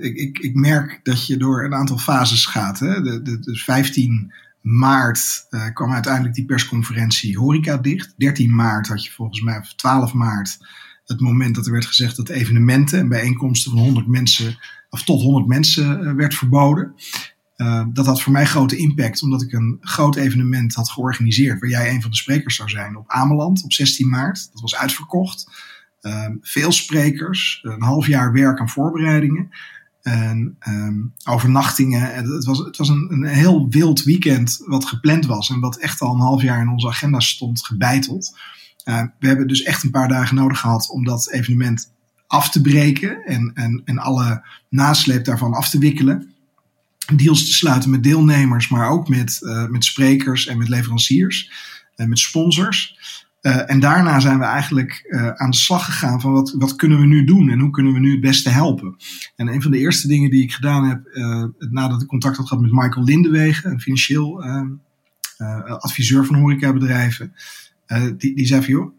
Ik, 0.00 0.16
ik, 0.16 0.38
ik 0.38 0.54
merk 0.54 1.00
dat 1.02 1.26
je 1.26 1.36
door 1.36 1.64
een 1.64 1.74
aantal 1.74 1.98
fases 1.98 2.46
gaat. 2.46 2.78
Hè? 2.78 3.02
De, 3.02 3.22
de, 3.22 3.38
de 3.40 3.56
15 3.56 4.32
maart 4.60 5.46
kwam 5.72 5.92
uiteindelijk 5.92 6.34
die 6.34 6.44
persconferentie 6.44 7.38
horeca 7.38 7.76
dicht. 7.76 8.14
13 8.16 8.54
maart 8.54 8.88
had 8.88 9.04
je 9.04 9.10
volgens 9.10 9.40
mij, 9.40 9.58
of 9.58 9.74
12 9.74 10.12
maart, 10.12 10.58
het 11.04 11.20
moment 11.20 11.54
dat 11.54 11.66
er 11.66 11.72
werd 11.72 11.86
gezegd 11.86 12.16
dat 12.16 12.28
evenementen 12.28 12.98
en 12.98 13.08
bijeenkomsten 13.08 13.70
van 13.70 13.80
100 13.80 14.06
mensen 14.06 14.58
of 14.90 15.02
tot 15.02 15.22
100 15.22 15.46
mensen 15.46 16.02
uh, 16.02 16.12
werd 16.12 16.34
verboden. 16.34 16.94
Dat 17.92 18.06
had 18.06 18.22
voor 18.22 18.32
mij 18.32 18.46
grote 18.46 18.76
impact, 18.76 19.22
omdat 19.22 19.42
ik 19.42 19.52
een 19.52 19.78
groot 19.80 20.16
evenement 20.16 20.74
had 20.74 20.90
georganiseerd, 20.90 21.60
waar 21.60 21.70
jij 21.70 21.90
een 21.90 22.00
van 22.02 22.10
de 22.10 22.16
sprekers 22.16 22.56
zou 22.56 22.68
zijn 22.68 22.96
op 22.96 23.10
Ameland 23.10 23.64
op 23.64 23.72
16 23.72 24.08
maart. 24.08 24.48
Dat 24.52 24.60
was 24.60 24.76
uitverkocht. 24.76 25.50
Uh, 26.02 26.26
veel 26.40 26.72
sprekers, 26.72 27.58
een 27.62 27.82
half 27.82 28.06
jaar 28.06 28.32
werk 28.32 28.60
aan 28.60 28.68
voorbereidingen. 28.68 29.50
En 30.02 30.56
um, 30.68 31.12
overnachtingen. 31.24 32.14
Het 32.14 32.44
was, 32.44 32.58
het 32.58 32.76
was 32.76 32.88
een, 32.88 33.08
een 33.10 33.24
heel 33.24 33.68
wild 33.68 34.02
weekend 34.02 34.62
wat 34.66 34.84
gepland 34.84 35.26
was 35.26 35.50
en 35.50 35.60
wat 35.60 35.76
echt 35.76 36.00
al 36.00 36.14
een 36.14 36.20
half 36.20 36.42
jaar 36.42 36.60
in 36.60 36.68
onze 36.68 36.88
agenda 36.88 37.20
stond 37.20 37.66
gebeiteld. 37.66 38.38
Uh, 38.84 39.02
we 39.18 39.26
hebben 39.26 39.46
dus 39.46 39.62
echt 39.62 39.82
een 39.82 39.90
paar 39.90 40.08
dagen 40.08 40.36
nodig 40.36 40.60
gehad 40.60 40.90
om 40.90 41.04
dat 41.04 41.30
evenement 41.30 41.92
af 42.26 42.50
te 42.50 42.60
breken 42.60 43.24
en, 43.24 43.50
en, 43.54 43.82
en 43.84 43.98
alle 43.98 44.46
nasleep 44.68 45.24
daarvan 45.24 45.52
af 45.52 45.68
te 45.68 45.78
wikkelen. 45.78 46.32
Deals 47.16 47.46
te 47.46 47.52
sluiten 47.52 47.90
met 47.90 48.02
deelnemers, 48.02 48.68
maar 48.68 48.88
ook 48.88 49.08
met, 49.08 49.38
uh, 49.42 49.66
met 49.66 49.84
sprekers 49.84 50.46
en 50.46 50.58
met 50.58 50.68
leveranciers 50.68 51.52
en 51.96 52.08
met 52.08 52.18
sponsors. 52.18 52.96
Uh, 53.42 53.70
en 53.70 53.80
daarna 53.80 54.20
zijn 54.20 54.38
we 54.38 54.44
eigenlijk 54.44 55.04
uh, 55.08 55.28
aan 55.28 55.50
de 55.50 55.56
slag 55.56 55.84
gegaan 55.84 56.20
van 56.20 56.32
wat, 56.32 56.54
wat 56.58 56.76
kunnen 56.76 57.00
we 57.00 57.06
nu 57.06 57.24
doen 57.24 57.50
en 57.50 57.58
hoe 57.58 57.70
kunnen 57.70 57.92
we 57.92 57.98
nu 57.98 58.10
het 58.10 58.20
beste 58.20 58.48
helpen. 58.48 58.96
En 59.36 59.48
een 59.48 59.62
van 59.62 59.70
de 59.70 59.78
eerste 59.78 60.08
dingen 60.08 60.30
die 60.30 60.42
ik 60.42 60.52
gedaan 60.52 60.88
heb 60.88 61.00
nadat 61.70 62.02
ik 62.02 62.08
contact 62.08 62.36
had 62.36 62.48
gehad 62.48 62.62
met 62.62 62.72
Michael 62.72 63.04
Lindewegen, 63.04 63.70
een 63.70 63.80
financieel 63.80 64.44
adviseur 65.78 66.26
van 66.26 66.36
horecabedrijven, 66.36 67.32
die, 68.16 68.34
die 68.34 68.46
zei 68.46 68.62
van 68.62 68.72
joh, 68.72 68.92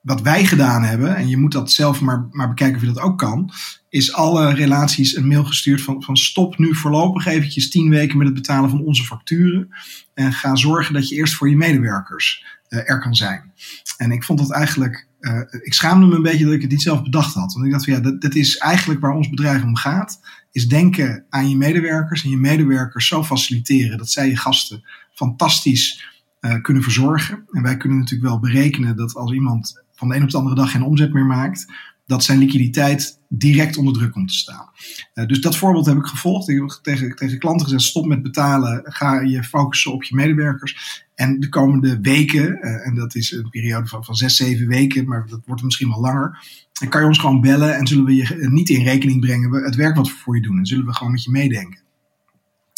wat 0.00 0.22
wij 0.22 0.44
gedaan 0.44 0.82
hebben, 0.82 1.16
en 1.16 1.28
je 1.28 1.36
moet 1.36 1.52
dat 1.52 1.72
zelf 1.72 2.00
maar, 2.00 2.28
maar 2.30 2.48
bekijken 2.48 2.76
of 2.76 2.82
je 2.82 2.92
dat 2.92 3.02
ook 3.02 3.18
kan, 3.18 3.50
is 3.88 4.12
alle 4.12 4.54
relaties 4.54 5.16
een 5.16 5.26
mail 5.26 5.44
gestuurd 5.44 5.82
van, 5.82 6.02
van 6.02 6.16
stop 6.16 6.58
nu 6.58 6.74
voorlopig 6.74 7.26
eventjes 7.26 7.70
tien 7.70 7.90
weken 7.90 8.18
met 8.18 8.26
het 8.26 8.36
betalen 8.36 8.70
van 8.70 8.84
onze 8.84 9.04
facturen. 9.04 9.68
En 10.14 10.32
ga 10.32 10.56
zorgen 10.56 10.94
dat 10.94 11.08
je 11.08 11.14
eerst 11.14 11.34
voor 11.34 11.48
je 11.48 11.56
medewerkers 11.56 12.44
er 12.78 13.00
kan 13.00 13.14
zijn. 13.14 13.52
En 13.96 14.10
ik 14.10 14.24
vond 14.24 14.38
dat 14.38 14.52
eigenlijk, 14.52 15.06
uh, 15.20 15.40
ik 15.62 15.74
schaamde 15.74 16.06
me 16.06 16.14
een 16.14 16.22
beetje 16.22 16.44
dat 16.44 16.54
ik 16.54 16.60
het 16.60 16.70
niet 16.70 16.82
zelf 16.82 17.02
bedacht 17.02 17.34
had. 17.34 17.52
Want 17.52 17.66
ik 17.66 17.72
dacht 17.72 17.84
van 17.84 17.94
ja, 17.94 18.00
dat, 18.00 18.20
dat 18.20 18.34
is 18.34 18.56
eigenlijk 18.56 19.00
waar 19.00 19.14
ons 19.14 19.28
bedrijf 19.28 19.62
om 19.62 19.76
gaat. 19.76 20.20
Is 20.52 20.68
denken 20.68 21.24
aan 21.28 21.48
je 21.48 21.56
medewerkers 21.56 22.24
en 22.24 22.30
je 22.30 22.36
medewerkers 22.36 23.06
zo 23.06 23.24
faciliteren 23.24 23.98
dat 23.98 24.10
zij 24.10 24.28
je 24.28 24.36
gasten 24.36 24.84
fantastisch 25.14 26.10
uh, 26.40 26.60
kunnen 26.60 26.82
verzorgen. 26.82 27.44
En 27.50 27.62
wij 27.62 27.76
kunnen 27.76 27.98
natuurlijk 27.98 28.28
wel 28.28 28.40
berekenen 28.40 28.96
dat 28.96 29.14
als 29.14 29.32
iemand 29.32 29.82
van 29.94 30.08
de 30.08 30.16
een 30.16 30.22
op 30.22 30.30
de 30.30 30.36
andere 30.36 30.56
dag 30.56 30.70
geen 30.70 30.82
omzet 30.82 31.12
meer 31.12 31.26
maakt, 31.26 31.66
dat 32.06 32.24
zijn 32.24 32.38
liquiditeit 32.38 33.20
direct 33.28 33.76
onder 33.76 33.92
druk 33.92 34.12
komt 34.12 34.28
te 34.28 34.34
staan. 34.34 34.70
Uh, 35.14 35.26
dus 35.26 35.40
dat 35.40 35.56
voorbeeld 35.56 35.86
heb 35.86 35.96
ik 35.96 36.06
gevolgd. 36.06 36.48
Ik 36.48 36.58
heb 36.58 36.68
tegen, 37.14 37.38
klanten 37.38 37.66
gezegd: 37.66 37.82
stop 37.82 38.06
met 38.06 38.22
betalen, 38.22 38.80
ga 38.84 39.20
je 39.20 39.44
focussen 39.44 39.92
op 39.92 40.02
je 40.02 40.14
medewerkers. 40.14 41.04
En 41.14 41.40
de 41.40 41.48
komende 41.48 42.00
weken, 42.00 42.58
uh, 42.60 42.86
en 42.86 42.94
dat 42.94 43.14
is 43.14 43.32
een 43.32 43.50
periode 43.50 43.86
van, 43.86 44.04
van 44.04 44.14
zes, 44.14 44.36
zeven 44.36 44.66
weken, 44.66 45.08
maar 45.08 45.26
dat 45.28 45.40
wordt 45.46 45.62
misschien 45.62 45.88
wel 45.88 46.00
langer. 46.00 46.46
Dan 46.72 46.88
kan 46.88 47.00
je 47.00 47.06
ons 47.06 47.18
gewoon 47.18 47.40
bellen 47.40 47.76
en 47.76 47.86
zullen 47.86 48.04
we 48.04 48.14
je 48.14 48.48
niet 48.50 48.68
in 48.68 48.84
rekening 48.84 49.20
brengen 49.20 49.64
het 49.64 49.74
werk 49.74 49.96
wat 49.96 50.08
we 50.08 50.14
voor 50.14 50.36
je 50.36 50.42
doen. 50.42 50.58
En 50.58 50.66
zullen 50.66 50.86
we 50.86 50.94
gewoon 50.94 51.12
met 51.12 51.24
je 51.24 51.30
meedenken. 51.30 51.80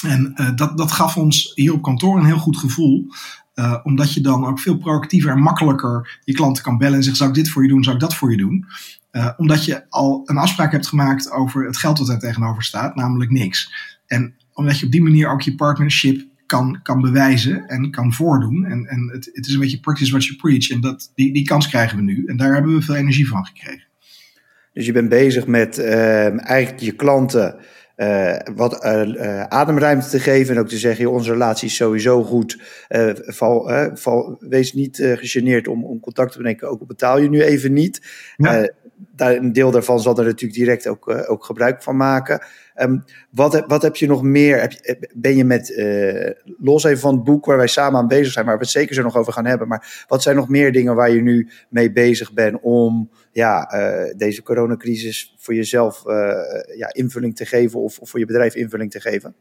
En 0.06 0.52
dat, 0.56 0.78
dat 0.78 0.92
gaf 0.92 1.16
ons 1.16 1.52
hier 1.54 1.72
op 1.72 1.82
kantoor 1.82 2.18
een 2.18 2.24
heel 2.24 2.38
goed 2.38 2.56
gevoel. 2.56 3.06
Uh, 3.54 3.76
omdat 3.82 4.14
je 4.14 4.20
dan 4.20 4.46
ook 4.46 4.60
veel 4.60 4.76
proactiever 4.76 5.30
en 5.30 5.40
makkelijker 5.40 6.20
je 6.24 6.32
klanten 6.32 6.62
kan 6.62 6.78
bellen 6.78 6.94
en 6.94 7.02
zeggen: 7.02 7.16
Zou 7.16 7.30
ik 7.30 7.36
dit 7.36 7.48
voor 7.48 7.62
je 7.62 7.68
doen? 7.68 7.82
Zou 7.82 7.94
ik 7.94 8.00
dat 8.00 8.14
voor 8.14 8.30
je 8.30 8.36
doen? 8.36 8.66
Uh, 9.12 9.30
omdat 9.36 9.64
je 9.64 9.90
al 9.90 10.22
een 10.24 10.36
afspraak 10.36 10.72
hebt 10.72 10.86
gemaakt 10.86 11.30
over 11.30 11.66
het 11.66 11.76
geld 11.76 11.96
dat 11.96 12.08
er 12.08 12.18
tegenover 12.18 12.62
staat, 12.62 12.94
namelijk 12.94 13.30
niks. 13.30 13.72
En 14.06 14.34
omdat 14.52 14.78
je 14.78 14.86
op 14.86 14.92
die 14.92 15.02
manier 15.02 15.28
ook 15.28 15.42
je 15.42 15.54
partnership 15.54 16.26
kan, 16.46 16.80
kan 16.82 17.00
bewijzen 17.00 17.68
en 17.68 17.90
kan 17.90 18.12
voordoen. 18.12 18.64
En, 18.64 18.86
en 18.86 19.10
het, 19.12 19.30
het 19.32 19.46
is 19.46 19.54
een 19.54 19.60
beetje 19.60 19.80
practice 19.80 20.10
what 20.10 20.24
you 20.24 20.36
preach. 20.36 20.70
En 20.70 20.80
dat, 20.80 21.10
die, 21.14 21.32
die 21.32 21.44
kans 21.44 21.68
krijgen 21.68 21.96
we 21.96 22.02
nu. 22.02 22.24
En 22.26 22.36
daar 22.36 22.52
hebben 22.54 22.74
we 22.74 22.82
veel 22.82 22.94
energie 22.94 23.28
van 23.28 23.46
gekregen. 23.46 23.86
Dus 24.72 24.86
je 24.86 24.92
bent 24.92 25.08
bezig 25.08 25.46
met 25.46 25.78
uh, 25.78 26.48
eigenlijk 26.48 26.82
je 26.82 26.92
klanten 26.92 27.56
uh, 27.96 28.36
wat 28.54 28.84
uh, 28.84 29.42
ademruimte 29.42 30.08
te 30.08 30.20
geven 30.20 30.54
en 30.54 30.60
ook 30.60 30.68
te 30.68 30.78
zeggen, 30.78 31.10
onze 31.10 31.32
relatie 31.32 31.68
is 31.68 31.76
sowieso 31.76 32.22
goed. 32.22 32.58
val, 33.26 33.70
val, 33.94 34.36
wees 34.40 34.72
niet 34.72 34.96
gegeneerd 34.96 35.68
om, 35.68 35.84
om 35.84 36.00
contact 36.00 36.32
te 36.32 36.38
brengen, 36.38 36.68
ook 36.68 36.86
betaal 36.86 37.18
je 37.18 37.28
nu 37.28 37.42
even 37.42 37.72
niet. 37.72 38.00
Ja. 38.36 38.68
Daar, 39.16 39.36
een 39.36 39.52
deel 39.52 39.70
daarvan 39.70 40.00
zal 40.00 40.18
er 40.18 40.24
natuurlijk 40.24 40.58
direct 40.58 40.88
ook, 40.88 41.30
ook 41.30 41.44
gebruik 41.44 41.82
van 41.82 41.96
maken. 41.96 42.46
Um, 42.76 43.04
wat, 43.30 43.64
wat 43.66 43.82
heb 43.82 43.96
je 43.96 44.06
nog 44.06 44.22
meer? 44.22 44.60
Heb 44.60 44.72
je, 44.72 45.08
ben 45.14 45.36
je 45.36 45.44
met, 45.44 45.70
uh, 45.70 46.30
los 46.58 46.84
even 46.84 46.98
van 46.98 47.14
het 47.14 47.24
boek 47.24 47.44
waar 47.44 47.56
wij 47.56 47.66
samen 47.66 48.00
aan 48.00 48.08
bezig 48.08 48.32
zijn, 48.32 48.44
waar 48.46 48.54
we 48.58 48.62
het 48.62 48.70
zeker 48.70 48.94
zo 48.94 49.02
nog 49.02 49.16
over 49.16 49.32
gaan 49.32 49.46
hebben, 49.46 49.68
maar 49.68 50.04
wat 50.08 50.22
zijn 50.22 50.36
nog 50.36 50.48
meer 50.48 50.72
dingen 50.72 50.94
waar 50.94 51.10
je 51.10 51.22
nu 51.22 51.50
mee 51.68 51.92
bezig 51.92 52.32
bent 52.32 52.58
om 52.62 53.10
ja, 53.32 53.68
deze 54.16 54.42
coronacrisis 54.42 55.34
voor 55.38 55.54
jezelf 55.54 56.02
ja, 56.76 56.92
invulling 56.92 57.36
te 57.36 57.46
geven 57.46 57.80
of, 57.80 57.98
of 57.98 58.10
voor 58.10 58.20
je 58.20 58.26
bedrijf 58.26 58.54
invulling 58.54 58.90
te 58.90 59.00
geven? 59.00 59.34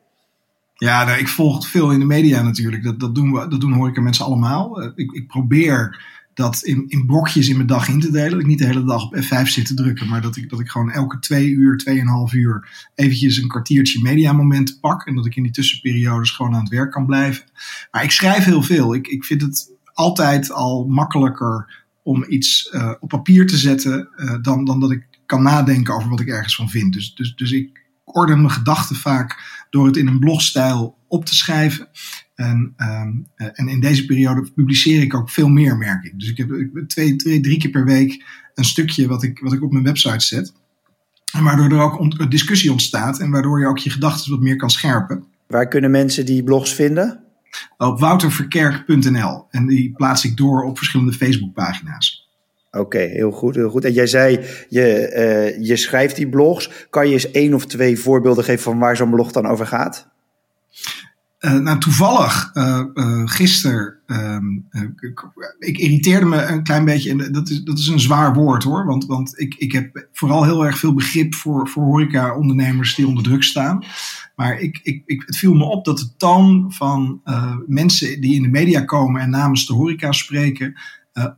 Ja, 0.75 1.03
nou, 1.03 1.19
ik 1.19 1.27
volg 1.27 1.55
het 1.55 1.65
veel 1.65 1.91
in 1.91 1.99
de 1.99 2.05
media 2.05 2.41
natuurlijk. 2.41 2.83
Dat, 2.83 2.99
dat, 2.99 3.15
doen, 3.15 3.31
we, 3.31 3.47
dat 3.47 3.61
doen 3.61 3.73
hoor 3.73 3.87
ik 3.87 4.01
mensen 4.01 4.25
allemaal. 4.25 4.83
ik, 4.95 5.11
ik 5.11 5.27
probeer 5.27 6.01
dat 6.33 6.61
in, 6.63 6.85
in 6.87 7.05
blokjes 7.05 7.49
in 7.49 7.55
mijn 7.55 7.67
dag 7.67 7.87
in 7.87 7.99
te 7.99 8.11
delen. 8.11 8.31
Dat 8.31 8.39
ik 8.39 8.45
niet 8.45 8.59
de 8.59 8.65
hele 8.65 8.83
dag 8.83 9.03
op 9.03 9.15
F5 9.15 9.41
zit 9.43 9.65
te 9.65 9.73
drukken, 9.73 10.09
maar 10.09 10.21
dat 10.21 10.35
ik, 10.35 10.49
dat 10.49 10.59
ik 10.59 10.69
gewoon 10.69 10.91
elke 10.91 11.19
twee 11.19 11.49
uur, 11.49 11.77
tweeënhalf 11.77 12.33
uur 12.33 12.69
eventjes 12.95 13.37
een 13.37 13.47
kwartiertje 13.47 14.01
mediamomenten 14.01 14.79
pak. 14.79 15.05
En 15.05 15.15
dat 15.15 15.25
ik 15.25 15.35
in 15.35 15.43
die 15.43 15.51
tussenperiodes 15.51 16.31
gewoon 16.31 16.53
aan 16.53 16.63
het 16.63 16.69
werk 16.69 16.91
kan 16.91 17.05
blijven. 17.05 17.43
Maar 17.91 18.03
ik 18.03 18.11
schrijf 18.11 18.43
heel 18.43 18.63
veel. 18.63 18.93
Ik, 18.93 19.07
ik 19.07 19.23
vind 19.23 19.41
het 19.41 19.71
altijd 19.93 20.51
al 20.51 20.85
makkelijker 20.85 21.81
om 22.03 22.25
iets 22.27 22.69
uh, 22.73 22.91
op 22.99 23.09
papier 23.09 23.47
te 23.47 23.57
zetten 23.57 24.09
uh, 24.15 24.35
dan, 24.41 24.65
dan 24.65 24.79
dat 24.79 24.91
ik 24.91 25.07
kan 25.25 25.43
nadenken 25.43 25.93
over 25.93 26.09
wat 26.09 26.19
ik 26.19 26.27
ergens 26.27 26.55
van 26.55 26.69
vind. 26.69 26.93
Dus, 26.93 27.15
dus, 27.15 27.35
dus 27.35 27.51
ik 27.51 27.81
orden 28.03 28.37
mijn 28.41 28.53
gedachten 28.53 28.95
vaak 28.95 29.37
door 29.69 29.85
het 29.85 29.97
in 29.97 30.07
een 30.07 30.19
blogstijl 30.19 30.97
op 31.07 31.25
te 31.25 31.35
schrijven. 31.35 31.87
En, 32.35 32.73
um, 32.77 33.27
en 33.35 33.67
in 33.67 33.79
deze 33.79 34.05
periode 34.05 34.51
publiceer 34.55 35.01
ik 35.01 35.15
ook 35.15 35.29
veel 35.29 35.47
meer, 35.47 35.77
merk 35.77 36.03
ik. 36.03 36.19
Dus 36.19 36.29
ik 36.29 36.37
heb 36.37 36.49
twee, 36.87 37.15
twee, 37.15 37.41
drie 37.41 37.57
keer 37.57 37.71
per 37.71 37.85
week 37.85 38.25
een 38.53 38.65
stukje 38.65 39.07
wat 39.07 39.23
ik, 39.23 39.39
wat 39.39 39.53
ik 39.53 39.63
op 39.63 39.71
mijn 39.71 39.83
website 39.83 40.25
zet. 40.25 40.53
En 41.33 41.43
waardoor 41.43 41.71
er 41.71 41.83
ook 41.83 41.99
ont 41.99 42.31
discussie 42.31 42.71
ontstaat 42.71 43.19
en 43.19 43.31
waardoor 43.31 43.59
je 43.59 43.67
ook 43.67 43.77
je 43.77 43.89
gedachten 43.89 44.31
wat 44.31 44.39
meer 44.39 44.55
kan 44.55 44.69
scherpen. 44.69 45.23
Waar 45.47 45.67
kunnen 45.67 45.91
mensen 45.91 46.25
die 46.25 46.43
blogs 46.43 46.73
vinden? 46.73 47.23
Op 47.77 47.99
wouterverkerk.nl. 47.99 49.45
En 49.49 49.67
die 49.67 49.91
plaats 49.91 50.25
ik 50.25 50.37
door 50.37 50.63
op 50.63 50.77
verschillende 50.77 51.13
Facebookpagina's. 51.13 52.29
Oké, 52.71 52.97
heel 52.99 53.31
goed, 53.31 53.55
heel 53.55 53.69
goed. 53.69 53.85
En 53.85 53.93
jij 53.93 54.07
zei, 54.07 54.39
je, 54.69 55.13
uh, 55.57 55.67
je 55.67 55.75
schrijft 55.75 56.15
die 56.15 56.29
blogs. 56.29 56.87
Kan 56.89 57.07
je 57.07 57.13
eens 57.13 57.31
één 57.31 57.53
of 57.53 57.65
twee 57.65 57.99
voorbeelden 57.99 58.43
geven 58.43 58.63
van 58.63 58.79
waar 58.79 58.95
zo'n 58.95 59.09
blog 59.09 59.31
dan 59.31 59.45
over 59.45 59.67
gaat? 59.67 60.07
Uh, 61.45 61.53
nou, 61.53 61.79
toevallig, 61.79 62.51
uh, 62.53 63.21
gisteren, 63.25 63.95
um, 64.07 64.67
ik, 65.59 65.77
irriteerde 65.77 66.25
me 66.25 66.41
een 66.41 66.63
klein 66.63 66.85
beetje, 66.85 67.09
en 67.09 67.31
dat 67.31 67.49
is, 67.49 67.63
dat 67.63 67.77
is 67.77 67.87
een 67.87 67.99
zwaar 67.99 68.33
woord 68.33 68.63
hoor, 68.63 68.85
want, 68.85 69.05
want 69.05 69.39
ik, 69.39 69.55
ik 69.55 69.71
heb 69.71 70.07
vooral 70.11 70.43
heel 70.43 70.65
erg 70.65 70.77
veel 70.77 70.93
begrip 70.93 71.35
voor, 71.35 71.67
voor 71.67 71.83
horeca-ondernemers 71.83 72.95
die 72.95 73.07
onder 73.07 73.23
druk 73.23 73.43
staan. 73.43 73.83
Maar 74.35 74.59
ik, 74.59 74.79
ik, 74.83 75.03
ik, 75.05 75.23
het 75.25 75.37
viel 75.37 75.53
me 75.53 75.63
op 75.63 75.85
dat 75.85 75.97
de 75.97 76.15
toon 76.17 76.73
van 76.73 77.21
mensen 77.67 78.21
die 78.21 78.35
in 78.35 78.41
de 78.41 78.49
media 78.49 78.81
komen 78.81 79.21
en 79.21 79.29
namens 79.29 79.67
de 79.67 79.73
horeca 79.73 80.11
spreken, 80.11 80.79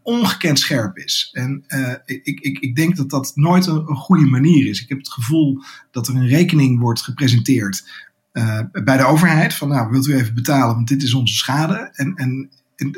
ongekend 0.04 0.60
scherp 0.60 0.98
is. 0.98 1.30
En 1.32 1.64
ik, 2.06 2.40
ik, 2.40 2.60
ik 2.60 2.76
denk 2.76 2.96
dat 2.96 3.10
dat 3.10 3.32
nooit 3.36 3.68
een, 3.68 3.86
goede 3.86 4.26
manier 4.26 4.68
is. 4.68 4.82
Ik 4.82 4.90
heb 4.90 4.98
het 4.98 5.12
gevoel 5.12 5.62
dat 5.92 6.08
er 6.08 6.16
een 6.16 6.28
rekening 6.28 6.80
wordt 6.80 7.02
gepresenteerd 7.02 8.05
uh, 8.38 8.60
bij 8.84 8.98
de 8.98 9.06
overheid. 9.06 9.54
Van 9.54 9.68
nou, 9.68 9.92
wilt 9.92 10.08
u 10.08 10.15
even 10.15 10.34
betalen, 10.34 10.75
want 10.75 10.88
dit 10.88 11.04
is 11.04 11.13
onze 11.13 11.34
schade. 11.34 11.89
En, 11.94 12.15
en, 12.15 12.50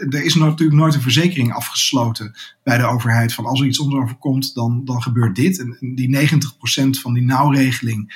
er 0.10 0.24
is 0.24 0.36
natuurlijk 0.36 0.78
nooit 0.80 0.94
een 0.94 1.02
verzekering 1.02 1.54
afgesloten 1.54 2.36
bij 2.64 2.78
de 2.78 2.86
overheid 2.86 3.34
van 3.34 3.46
als 3.46 3.60
er 3.60 3.68
iets 3.68 3.80
ons 3.80 3.94
overkomt, 3.94 4.54
dan, 4.54 4.82
dan 4.86 5.02
gebeurt 5.02 5.36
dit. 5.36 5.60
En 5.60 5.78
die 5.96 6.30
90% 6.30 7.00
van 7.02 7.14
die 7.14 7.24
nauwregeling, 7.24 8.14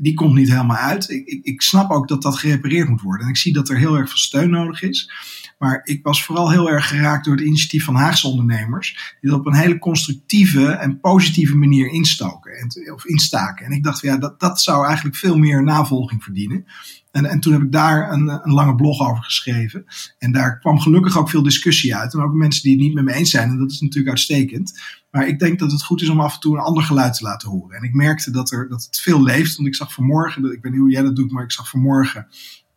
die 0.00 0.14
komt 0.14 0.34
niet 0.34 0.48
helemaal 0.48 0.76
uit. 0.76 1.10
Ik, 1.10 1.26
ik, 1.26 1.44
ik 1.44 1.62
snap 1.62 1.90
ook 1.90 2.08
dat 2.08 2.22
dat 2.22 2.38
gerepareerd 2.38 2.88
moet 2.88 3.00
worden. 3.00 3.26
En 3.26 3.32
ik 3.32 3.38
zie 3.38 3.52
dat 3.52 3.68
er 3.68 3.78
heel 3.78 3.96
erg 3.96 4.08
veel 4.08 4.18
steun 4.18 4.50
nodig 4.50 4.82
is. 4.82 5.10
Maar 5.58 5.80
ik 5.84 6.02
was 6.02 6.24
vooral 6.24 6.50
heel 6.50 6.70
erg 6.70 6.88
geraakt 6.88 7.24
door 7.24 7.34
het 7.34 7.44
initiatief 7.44 7.84
van 7.84 7.94
Haagse 7.94 8.26
ondernemers. 8.26 9.16
Die 9.20 9.30
dat 9.30 9.38
op 9.38 9.46
een 9.46 9.54
hele 9.54 9.78
constructieve 9.78 10.66
en 10.66 11.00
positieve 11.00 11.56
manier 11.56 11.92
instoken. 11.92 12.52
En, 12.52 12.92
of 12.94 13.04
instaken. 13.04 13.66
En 13.66 13.72
ik 13.72 13.82
dacht, 13.82 14.00
ja, 14.00 14.16
dat, 14.16 14.40
dat 14.40 14.60
zou 14.60 14.86
eigenlijk 14.86 15.16
veel 15.16 15.36
meer 15.36 15.62
navolging 15.62 16.22
verdienen. 16.22 16.64
En, 17.10 17.24
en 17.24 17.40
toen 17.40 17.52
heb 17.52 17.62
ik 17.62 17.72
daar 17.72 18.12
een, 18.12 18.28
een 18.28 18.52
lange 18.52 18.74
blog 18.74 19.00
over 19.00 19.24
geschreven. 19.24 19.84
En 20.18 20.32
daar 20.32 20.58
kwam 20.58 20.80
gelukkig 20.80 21.18
ook 21.18 21.30
veel 21.30 21.42
discussie 21.42 21.96
uit. 21.96 22.14
En 22.14 22.20
ook 22.20 22.32
mensen 22.32 22.62
die 22.62 22.72
het 22.72 22.80
niet 22.80 22.94
met 22.94 23.04
me 23.04 23.12
eens 23.12 23.30
zijn. 23.30 23.48
En 23.48 23.58
dat 23.58 23.70
is 23.70 23.80
natuurlijk 23.80 24.10
uitstekend. 24.10 24.80
Maar 25.12 25.26
ik 25.26 25.38
denk 25.38 25.58
dat 25.58 25.72
het 25.72 25.82
goed 25.82 26.02
is 26.02 26.08
om 26.08 26.20
af 26.20 26.34
en 26.34 26.40
toe 26.40 26.56
een 26.56 26.62
ander 26.62 26.82
geluid 26.82 27.14
te 27.14 27.24
laten 27.24 27.48
horen. 27.48 27.76
En 27.76 27.82
ik 27.82 27.94
merkte 27.94 28.30
dat, 28.30 28.52
er, 28.52 28.68
dat 28.68 28.84
het 28.84 29.00
veel 29.00 29.22
leeft. 29.22 29.56
Want 29.56 29.68
ik 29.68 29.74
zag 29.74 29.92
vanmorgen, 29.92 30.52
ik 30.52 30.62
weet 30.62 30.72
niet 30.72 30.80
hoe 30.80 30.90
jij 30.90 31.02
dat 31.02 31.16
doet, 31.16 31.30
maar 31.30 31.44
ik 31.44 31.52
zag 31.52 31.68
vanmorgen 31.68 32.26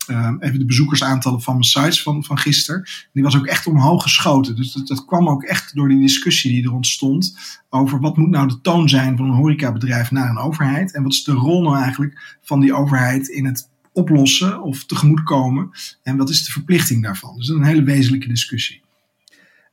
uh, 0.08 0.32
even 0.40 0.60
de 0.60 0.66
bezoekersaantallen 0.66 1.42
van 1.42 1.54
mijn 1.54 1.66
sites 1.66 2.04
van, 2.04 2.24
van 2.24 2.38
gisteren. 2.38 2.88
Die 3.14 3.24
was 3.24 3.38
ook 3.38 3.46
echt 3.46 3.68
omhoog 3.68 4.04
geschoten. 4.04 4.56
Dus 4.56 4.74
dat, 4.74 4.88
dat 4.88 5.06
kwam 5.06 5.30
ook 5.30 5.44
echt 5.44 5.76
door 5.76 5.90
die 5.90 6.00
discussie 6.00 6.52
die 6.52 6.64
er 6.64 6.74
ontstond. 6.74 7.38
Over 7.70 8.00
wat 8.00 8.18
moet 8.18 8.30
nou 8.30 8.48
de 8.48 8.62
toon 8.62 8.90
zijn 8.90 9.18
van 9.18 9.26
een 9.26 9.36
horecabedrijf 9.36 10.12
naar 10.12 10.30
een 10.30 10.38
overheid. 10.38 10.94
En 10.94 11.04
wat 11.04 11.14
is 11.14 11.24
de 11.24 11.32
rol 11.32 11.62
nou 11.62 11.78
eigenlijk 11.78 12.38
van 12.42 12.60
die 12.60 12.74
overheid 12.74 13.28
in 13.28 13.46
het 13.46 13.70
oplossen 13.94 14.62
of 14.62 14.86
tegemoetkomen. 14.86 15.70
En 16.04 16.18
wat 16.18 16.30
is 16.30 16.46
de 16.46 16.52
verplichting 16.52 17.04
daarvan. 17.04 17.36
Dus 17.36 17.48
dat 17.48 17.56
is 17.56 17.62
een 17.62 17.68
hele 17.68 17.84
wezenlijke 17.84 18.28
discussie. 18.28 18.84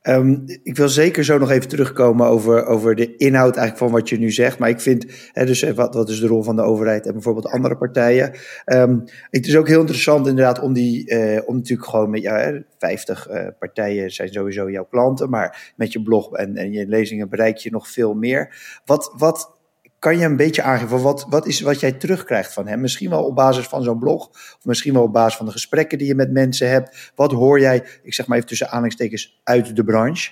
Um, 0.09 0.43
ik 0.63 0.77
wil 0.77 0.89
zeker 0.89 1.23
zo 1.23 1.37
nog 1.37 1.51
even 1.51 1.69
terugkomen 1.69 2.27
over, 2.27 2.65
over 2.65 2.95
de 2.95 3.15
inhoud 3.15 3.55
eigenlijk 3.55 3.77
van 3.77 3.91
wat 3.91 4.09
je 4.09 4.17
nu 4.17 4.31
zegt. 4.31 4.59
Maar 4.59 4.69
ik 4.69 4.79
vind, 4.79 5.05
hè, 5.31 5.45
dus 5.45 5.61
eh, 5.61 5.73
wat, 5.73 5.93
wat 5.93 6.09
is 6.09 6.19
de 6.19 6.27
rol 6.27 6.43
van 6.43 6.55
de 6.55 6.61
overheid 6.61 7.05
en 7.05 7.13
bijvoorbeeld 7.13 7.47
andere 7.47 7.77
partijen. 7.77 8.33
Um, 8.65 9.03
het 9.29 9.47
is 9.47 9.57
ook 9.57 9.67
heel 9.67 9.79
interessant 9.79 10.27
inderdaad 10.27 10.59
om 10.59 10.73
die, 10.73 11.11
uh, 11.11 11.41
om 11.45 11.55
natuurlijk 11.55 11.89
gewoon 11.89 12.09
met 12.09 12.21
jou, 12.21 12.63
50 12.77 13.29
uh, 13.29 13.47
partijen 13.59 14.11
zijn 14.11 14.33
sowieso 14.33 14.71
jouw 14.71 14.85
klanten. 14.85 15.29
Maar 15.29 15.73
met 15.75 15.91
je 15.91 16.01
blog 16.01 16.33
en, 16.33 16.55
en 16.55 16.71
je 16.71 16.87
lezingen 16.87 17.29
bereik 17.29 17.57
je 17.57 17.71
nog 17.71 17.87
veel 17.89 18.13
meer. 18.13 18.55
Wat, 18.85 19.13
wat 19.17 19.52
kan 20.03 20.17
je 20.17 20.25
een 20.25 20.35
beetje 20.35 20.63
aangeven 20.63 21.01
wat, 21.01 21.25
wat 21.29 21.47
is 21.47 21.61
wat 21.61 21.79
jij 21.79 21.91
terugkrijgt 21.91 22.53
van 22.53 22.67
hem? 22.67 22.81
Misschien 22.81 23.09
wel 23.09 23.23
op 23.23 23.35
basis 23.35 23.65
van 23.65 23.83
zo'n 23.83 23.99
blog, 23.99 24.29
of 24.29 24.59
misschien 24.63 24.93
wel 24.93 25.03
op 25.03 25.13
basis 25.13 25.37
van 25.37 25.45
de 25.45 25.51
gesprekken 25.51 25.97
die 25.97 26.07
je 26.07 26.15
met 26.15 26.31
mensen 26.31 26.69
hebt. 26.69 27.11
Wat 27.15 27.31
hoor 27.31 27.59
jij, 27.59 27.83
ik 28.03 28.13
zeg 28.13 28.27
maar 28.27 28.37
even 28.37 28.49
tussen 28.49 28.67
aanhalingstekens, 28.67 29.39
uit 29.43 29.75
de 29.75 29.83
branche? 29.83 30.31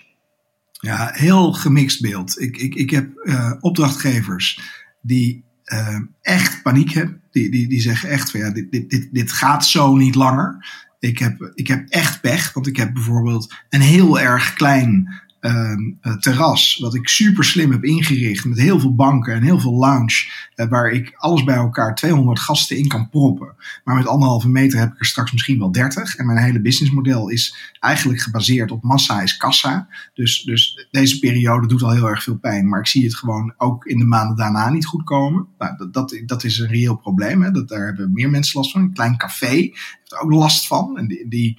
Ja, 0.72 1.10
heel 1.14 1.54
gemixt 1.54 2.02
beeld. 2.02 2.42
Ik, 2.42 2.58
ik, 2.58 2.76
ik 2.76 2.90
heb 2.90 3.10
uh, 3.24 3.54
opdrachtgevers 3.60 4.60
die 5.02 5.44
uh, 5.66 6.00
echt 6.22 6.62
paniek 6.62 6.92
hebben. 6.92 7.22
Die, 7.32 7.52
die, 7.52 7.70
die 7.70 7.82
zeggen 7.82 8.10
echt 8.10 8.32
van 8.32 8.40
ja, 8.40 8.52
dit, 8.52 8.72
dit, 8.72 8.90
dit, 8.90 9.10
dit 9.12 9.32
gaat 9.32 9.66
zo 9.66 9.96
niet 9.96 10.16
langer. 10.16 10.66
Ik 11.00 11.20
heb, 11.20 11.52
ik 11.54 11.68
heb 11.68 11.90
echt 11.90 12.22
pech, 12.22 12.54
want 12.54 12.68
ik 12.68 12.78
heb 12.78 12.94
bijvoorbeeld 12.94 13.54
een 13.70 13.82
heel 13.82 14.20
erg 14.20 14.54
klein 14.54 15.22
uh, 15.42 16.16
terras, 16.20 16.78
wat 16.82 16.96
ik 16.96 17.08
super 17.08 17.44
slim 17.44 17.72
heb 17.72 17.84
ingericht 17.84 18.46
met 18.46 18.60
heel 18.60 18.80
veel 18.80 18.96
banken 18.96 19.34
en 19.34 19.44
heel 19.44 19.60
veel 19.60 19.74
lounge, 19.74 20.30
uh, 20.56 20.70
waar 20.70 20.92
ik 20.92 21.14
alles 21.18 21.44
bij 21.44 21.56
elkaar 21.56 21.96
200 21.96 22.40
gasten 22.40 22.78
in 22.78 22.88
kan 22.88 23.10
proppen. 23.10 23.56
Maar 23.84 23.96
met 23.96 24.08
anderhalve 24.08 24.50
meter 24.50 24.80
heb 24.80 24.94
ik 24.94 25.00
er 25.00 25.06
straks 25.06 25.32
misschien 25.32 25.60
wel 25.60 25.72
30. 25.72 26.16
En 26.16 26.26
mijn 26.26 26.38
hele 26.38 26.62
businessmodel 26.62 27.30
is 27.30 27.74
eigenlijk 27.80 28.22
gebaseerd 28.22 28.72
op 28.72 28.84
massa 28.84 29.22
is 29.22 29.38
kassa. 29.38 29.88
Dus, 30.14 30.42
dus 30.42 30.88
deze 30.92 31.20
periode 31.20 31.68
doet 31.68 31.84
al 31.84 31.92
heel 31.92 32.10
erg 32.10 32.24
veel 32.24 32.38
pijn, 32.38 32.70
maar 32.70 32.80
ik 32.80 32.88
zie 32.88 33.04
het 33.04 33.16
gewoon 33.16 33.54
ook 33.58 33.86
in 33.86 33.98
de 33.98 34.06
maanden 34.06 34.38
daarna 34.38 34.70
niet 34.70 34.86
goed 34.86 35.04
komen. 35.04 35.48
Nou, 35.58 35.78
dat, 35.78 35.94
dat, 35.94 36.22
dat 36.26 36.44
is 36.44 36.60
een 36.60 36.68
reëel 36.68 36.96
probleem. 36.96 37.42
Hè? 37.42 37.52
Dat, 37.52 37.68
daar 37.68 37.86
hebben 37.86 38.14
meer 38.14 38.30
mensen 38.30 38.60
last 38.60 38.72
van. 38.72 38.82
Een 38.82 38.94
klein 38.94 39.18
café 39.18 39.48
heeft 39.48 40.12
er 40.12 40.20
ook 40.20 40.32
last 40.32 40.68
van. 40.68 40.98
En 40.98 41.08
die, 41.08 41.28
die 41.28 41.58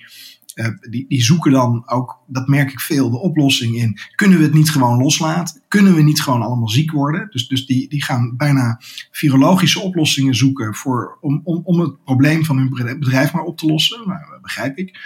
uh, 0.54 0.66
die, 0.90 1.04
die 1.08 1.22
zoeken 1.22 1.52
dan 1.52 1.82
ook, 1.88 2.18
dat 2.26 2.48
merk 2.48 2.70
ik 2.72 2.80
veel, 2.80 3.10
de 3.10 3.18
oplossing 3.18 3.76
in. 3.76 3.98
Kunnen 4.14 4.38
we 4.38 4.44
het 4.44 4.54
niet 4.54 4.70
gewoon 4.70 4.98
loslaten? 4.98 5.62
Kunnen 5.68 5.94
we 5.94 6.02
niet 6.02 6.22
gewoon 6.22 6.42
allemaal 6.42 6.68
ziek 6.68 6.90
worden? 6.90 7.26
Dus, 7.30 7.48
dus 7.48 7.66
die, 7.66 7.88
die 7.88 8.04
gaan 8.04 8.36
bijna 8.36 8.80
virologische 9.10 9.80
oplossingen 9.80 10.34
zoeken 10.34 10.74
voor, 10.74 11.18
om, 11.20 11.40
om, 11.44 11.60
om 11.64 11.80
het 11.80 12.04
probleem 12.04 12.44
van 12.44 12.56
hun 12.56 12.98
bedrijf 12.98 13.32
maar 13.32 13.42
op 13.42 13.58
te 13.58 13.66
lossen. 13.66 14.08
Nou, 14.08 14.30
dat 14.30 14.42
begrijp 14.42 14.78
ik. 14.78 15.00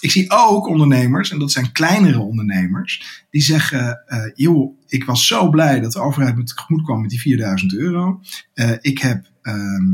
Ik 0.00 0.10
zie 0.10 0.30
ook 0.30 0.66
ondernemers, 0.66 1.30
en 1.30 1.38
dat 1.38 1.52
zijn 1.52 1.72
kleinere 1.72 2.18
ondernemers, 2.18 3.24
die 3.30 3.42
zeggen: 3.42 4.04
uh, 4.36 4.58
ik 4.86 5.04
was 5.04 5.26
zo 5.26 5.50
blij 5.50 5.80
dat 5.80 5.92
de 5.92 6.00
overheid 6.00 6.36
met 6.36 6.46
tegemoet 6.46 6.82
kwam 6.82 7.00
met 7.00 7.10
die 7.10 7.20
4000 7.20 7.74
euro. 7.74 8.20
Uh, 8.54 8.70
ik 8.80 8.98
heb 8.98 9.30
ehm, 9.42 9.84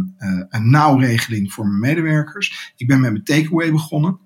een 0.49 0.71
nauwregeling 0.71 1.53
voor 1.53 1.67
mijn 1.67 1.81
medewerkers. 1.81 2.73
Ik 2.77 2.87
ben 2.87 3.01
met 3.01 3.13
mijn 3.13 3.25
takeaway 3.25 3.71
begonnen. 3.71 4.19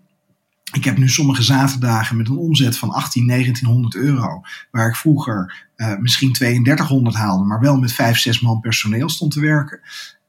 Ik 0.76 0.85
heb 0.85 0.97
nu 0.97 1.09
sommige 1.09 1.42
zaterdagen 1.42 2.16
met 2.16 2.28
een 2.28 2.37
omzet 2.37 2.78
van 2.78 2.90
18, 2.90 3.26
1900 3.26 3.95
euro, 3.95 4.40
waar 4.71 4.88
ik 4.88 4.97
vroeger 4.97 5.66
uh, 5.76 5.97
misschien 5.99 6.33
3200 6.33 7.16
haalde, 7.16 7.45
maar 7.45 7.61
wel 7.61 7.76
met 7.76 7.92
5, 7.92 8.18
6 8.18 8.40
man 8.40 8.61
personeel 8.61 9.09
stond 9.09 9.33
te 9.33 9.40
werken. 9.40 9.80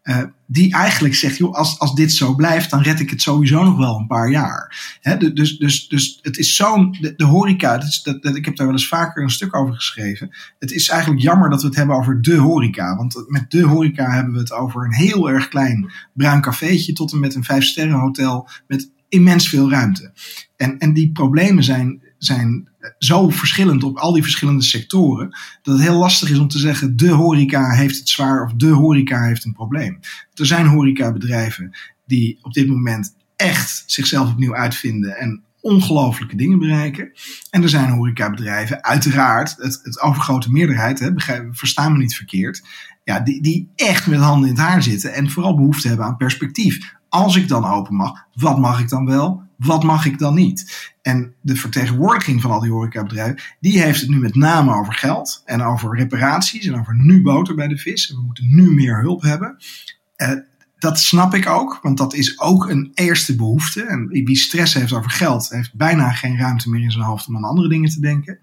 Uh, 0.04 0.24
die 0.46 0.74
eigenlijk 0.74 1.16
zegt, 1.16 1.38
joh, 1.38 1.54
als, 1.54 1.80
als 1.80 1.96
dit 1.96 2.13
zo 2.13 2.36
blijft, 2.36 2.70
dan 2.70 2.82
red 2.82 3.00
ik 3.00 3.10
het 3.10 3.22
sowieso 3.22 3.63
nog 3.63 3.77
wel 3.77 3.98
een 3.98 4.08
paar 4.08 4.30
jaar. 4.30 4.98
Dus, 5.34 5.58
dus, 5.58 5.88
dus 5.88 6.20
het 6.22 6.38
is 6.38 6.56
zo'n, 6.56 6.98
de, 7.16 7.25
horeca, 7.25 7.77
dat 8.04 8.36
ik 8.36 8.46
heb 8.46 8.56
daar 8.56 8.68
wel 8.68 8.75
eens 8.75 8.88
vaker 8.88 9.24
een 9.24 9.30
stuk 9.30 9.56
over 9.56 9.75
geschreven. 9.75 10.30
Het 10.60 10.72
is 10.72 10.89
eigenlijk 10.89 11.22
jammer 11.22 11.50
dat 11.50 11.62
we 11.62 11.68
het 11.68 11.75
hebben 11.75 11.96
over 11.96 12.22
de 12.22 12.36
horeca. 12.36 12.96
Want 12.96 13.24
met 13.27 13.51
de 13.51 13.62
horeca 13.62 14.12
hebben 14.12 14.34
we 14.34 14.39
het 14.39 14.51
over 14.51 14.86
een 14.86 14.94
heel 14.94 15.30
erg 15.30 15.48
klein 15.48 15.92
bruin 16.13 16.42
cafeetje 16.42 16.94
tot 16.94 17.12
en 17.12 17.20
met 17.20 17.36
een 17.36 17.44
vijf 17.44 17.63
sterren 17.63 18.00
hotel 18.00 18.50
met 18.68 18.96
immens 19.09 19.49
veel 19.49 19.69
ruimte. 19.69 20.11
En, 20.55 20.77
en 20.77 20.93
die 20.93 21.11
problemen 21.11 21.63
zijn, 21.63 22.01
zijn 22.17 22.69
zo 22.97 23.29
verschillend 23.29 23.83
op 23.83 23.97
al 23.97 24.13
die 24.13 24.23
verschillende 24.23 24.63
sectoren, 24.63 25.29
dat 25.61 25.77
het 25.77 25.87
heel 25.87 25.97
lastig 25.97 26.29
is 26.29 26.39
om 26.39 26.47
te 26.47 26.59
zeggen, 26.59 26.97
de 26.97 27.09
horeca 27.09 27.71
heeft 27.71 27.97
het 27.97 28.09
zwaar 28.09 28.43
of 28.43 28.51
de 28.53 28.69
horeca 28.69 29.23
heeft 29.23 29.45
een 29.45 29.53
probleem. 29.53 29.99
Er 30.33 30.45
zijn 30.45 30.65
horecabedrijven 30.65 31.77
die 32.05 32.39
op 32.41 32.53
dit 32.53 32.67
moment 32.67 33.15
echt 33.35 33.83
zichzelf 33.85 34.31
opnieuw 34.31 34.55
uitvinden 34.55 35.17
en 35.17 35.43
ongelooflijke 35.61 36.35
dingen 36.35 36.59
bereiken. 36.59 37.11
En 37.49 37.63
er 37.63 37.69
zijn 37.69 37.89
horecabedrijven, 37.89 38.83
uiteraard, 38.83 39.55
het, 39.57 39.79
het 39.83 40.01
overgrote 40.01 40.51
meerderheid, 40.51 40.99
hè, 40.99 41.11
verstaan 41.51 41.91
me 41.91 41.97
niet 41.97 42.15
verkeerd, 42.15 42.63
ja, 43.03 43.19
die, 43.19 43.41
die 43.41 43.69
echt 43.75 44.07
met 44.07 44.19
handen 44.19 44.49
in 44.49 44.55
het 44.55 44.63
haar 44.63 44.83
zitten 44.83 45.13
en 45.13 45.29
vooral 45.29 45.55
behoefte 45.55 45.87
hebben 45.87 46.05
aan 46.05 46.17
perspectief 46.17 46.95
als 47.09 47.35
ik 47.35 47.47
dan 47.47 47.65
open 47.65 47.95
mag, 47.95 48.25
wat 48.33 48.57
mag 48.57 48.79
ik 48.79 48.89
dan 48.89 49.05
wel? 49.05 49.45
Wat 49.57 49.83
mag 49.83 50.05
ik 50.05 50.19
dan 50.19 50.33
niet? 50.33 50.91
En 51.01 51.33
de 51.41 51.55
vertegenwoordiging 51.55 52.41
van 52.41 52.51
al 52.51 52.59
die 52.59 52.71
horecabedrijven, 52.71 53.41
die 53.59 53.81
heeft 53.81 53.99
het 53.99 54.09
nu 54.09 54.17
met 54.19 54.35
name 54.35 54.73
over 54.73 54.93
geld 54.93 55.41
en 55.45 55.61
over 55.61 55.97
reparaties 55.97 56.65
en 56.65 56.79
over 56.79 56.95
nu 56.95 57.21
boter 57.21 57.55
bij 57.55 57.67
de 57.67 57.77
vis. 57.77 58.09
En 58.09 58.15
we 58.15 58.21
moeten 58.21 58.55
nu 58.55 58.73
meer 58.73 59.01
hulp 59.01 59.21
hebben. 59.21 59.57
Uh, 60.17 60.31
dat 60.77 60.99
snap 60.99 61.33
ik 61.33 61.49
ook, 61.49 61.79
want 61.81 61.97
dat 61.97 62.13
is 62.13 62.39
ook 62.39 62.69
een 62.69 62.91
eerste 62.93 63.35
behoefte. 63.35 63.83
En 63.83 64.07
wie 64.07 64.35
stress 64.35 64.73
heeft 64.73 64.93
over 64.93 65.11
geld, 65.11 65.49
heeft 65.49 65.73
bijna 65.73 66.11
geen 66.11 66.37
ruimte 66.37 66.69
meer 66.69 66.81
in 66.81 66.91
zijn 66.91 67.05
hoofd 67.05 67.27
om 67.27 67.35
aan 67.35 67.43
andere 67.43 67.69
dingen 67.69 67.89
te 67.89 67.99
denken. 67.99 68.39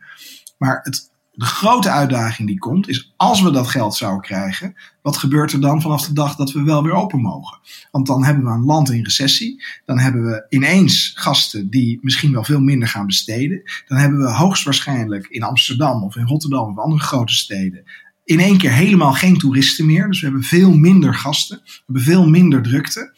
Maar 0.58 0.80
het 0.82 1.10
de 1.34 1.44
grote 1.44 1.90
uitdaging 1.90 2.48
die 2.48 2.58
komt 2.58 2.88
is 2.88 3.12
als 3.16 3.40
we 3.42 3.50
dat 3.50 3.68
geld 3.68 3.94
zouden 3.94 4.22
krijgen, 4.22 4.74
wat 5.02 5.16
gebeurt 5.16 5.52
er 5.52 5.60
dan 5.60 5.82
vanaf 5.82 6.06
de 6.06 6.12
dag 6.12 6.36
dat 6.36 6.52
we 6.52 6.62
wel 6.62 6.82
weer 6.82 6.92
open 6.92 7.20
mogen? 7.20 7.58
Want 7.90 8.06
dan 8.06 8.24
hebben 8.24 8.44
we 8.44 8.50
een 8.50 8.64
land 8.64 8.90
in 8.90 9.04
recessie, 9.04 9.64
dan 9.84 9.98
hebben 9.98 10.22
we 10.22 10.46
ineens 10.48 11.12
gasten 11.14 11.70
die 11.70 11.98
misschien 12.02 12.32
wel 12.32 12.44
veel 12.44 12.60
minder 12.60 12.88
gaan 12.88 13.06
besteden, 13.06 13.62
dan 13.88 13.98
hebben 13.98 14.18
we 14.18 14.30
hoogstwaarschijnlijk 14.30 15.26
in 15.26 15.42
Amsterdam 15.42 16.02
of 16.02 16.16
in 16.16 16.26
Rotterdam 16.26 16.70
of 16.70 16.78
andere 16.78 17.02
grote 17.02 17.34
steden 17.34 17.84
in 18.24 18.40
één 18.40 18.58
keer 18.58 18.72
helemaal 18.72 19.12
geen 19.12 19.38
toeristen 19.38 19.86
meer. 19.86 20.06
Dus 20.08 20.20
we 20.20 20.26
hebben 20.26 20.44
veel 20.44 20.72
minder 20.72 21.14
gasten, 21.14 21.60
we 21.64 21.80
hebben 21.86 22.04
veel 22.04 22.28
minder 22.28 22.62
drukte. 22.62 23.14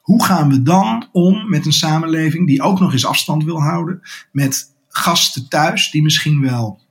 Hoe 0.00 0.24
gaan 0.24 0.48
we 0.48 0.62
dan 0.62 1.08
om 1.12 1.50
met 1.50 1.66
een 1.66 1.72
samenleving 1.72 2.46
die 2.46 2.62
ook 2.62 2.80
nog 2.80 2.92
eens 2.92 3.06
afstand 3.06 3.44
wil 3.44 3.60
houden, 3.60 4.00
met 4.32 4.74
gasten 4.88 5.48
thuis 5.48 5.90
die 5.90 6.02
misschien 6.02 6.40
wel 6.40 6.82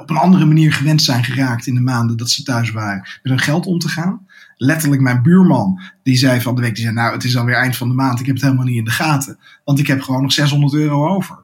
op 0.00 0.10
een 0.10 0.16
andere 0.16 0.44
manier 0.44 0.72
gewend 0.72 1.02
zijn 1.02 1.24
geraakt 1.24 1.66
in 1.66 1.74
de 1.74 1.80
maanden 1.80 2.16
dat 2.16 2.30
ze 2.30 2.42
thuis 2.42 2.70
waren 2.70 3.00
met 3.00 3.32
hun 3.32 3.38
geld 3.38 3.66
om 3.66 3.78
te 3.78 3.88
gaan. 3.88 4.26
Letterlijk 4.56 5.02
mijn 5.02 5.22
buurman, 5.22 5.80
die 6.02 6.16
zei 6.16 6.40
van 6.40 6.54
de 6.54 6.60
week, 6.60 6.74
die 6.74 6.84
zei 6.84 6.94
nou 6.94 7.12
het 7.12 7.24
is 7.24 7.36
alweer 7.36 7.54
eind 7.54 7.76
van 7.76 7.88
de 7.88 7.94
maand, 7.94 8.20
ik 8.20 8.26
heb 8.26 8.34
het 8.34 8.44
helemaal 8.44 8.64
niet 8.64 8.78
in 8.78 8.84
de 8.84 8.90
gaten. 8.90 9.38
Want 9.64 9.78
ik 9.78 9.86
heb 9.86 10.00
gewoon 10.00 10.22
nog 10.22 10.32
600 10.32 10.74
euro 10.74 11.08
over. 11.08 11.38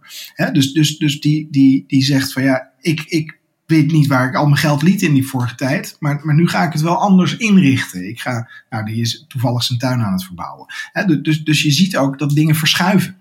dus 0.52 0.72
dus, 0.72 0.98
dus 0.98 1.20
die, 1.20 1.48
die, 1.50 1.84
die 1.86 2.02
zegt 2.02 2.32
van 2.32 2.42
ja, 2.42 2.70
ik, 2.80 3.04
ik 3.06 3.40
weet 3.66 3.92
niet 3.92 4.06
waar 4.06 4.28
ik 4.28 4.34
al 4.34 4.44
mijn 4.44 4.56
geld 4.56 4.82
liet 4.82 5.02
in 5.02 5.14
die 5.14 5.26
vorige 5.26 5.54
tijd. 5.54 5.96
Maar, 5.98 6.20
maar 6.22 6.34
nu 6.34 6.48
ga 6.48 6.64
ik 6.64 6.72
het 6.72 6.82
wel 6.82 6.96
anders 6.96 7.36
inrichten. 7.36 8.08
Ik 8.08 8.20
ga, 8.20 8.48
nou 8.70 8.84
die 8.84 9.00
is 9.00 9.24
toevallig 9.28 9.62
zijn 9.62 9.78
tuin 9.78 10.02
aan 10.02 10.12
het 10.12 10.24
verbouwen. 10.24 10.66
dus, 11.22 11.44
dus 11.44 11.62
je 11.62 11.70
ziet 11.70 11.96
ook 11.96 12.18
dat 12.18 12.30
dingen 12.30 12.54
verschuiven. 12.54 13.16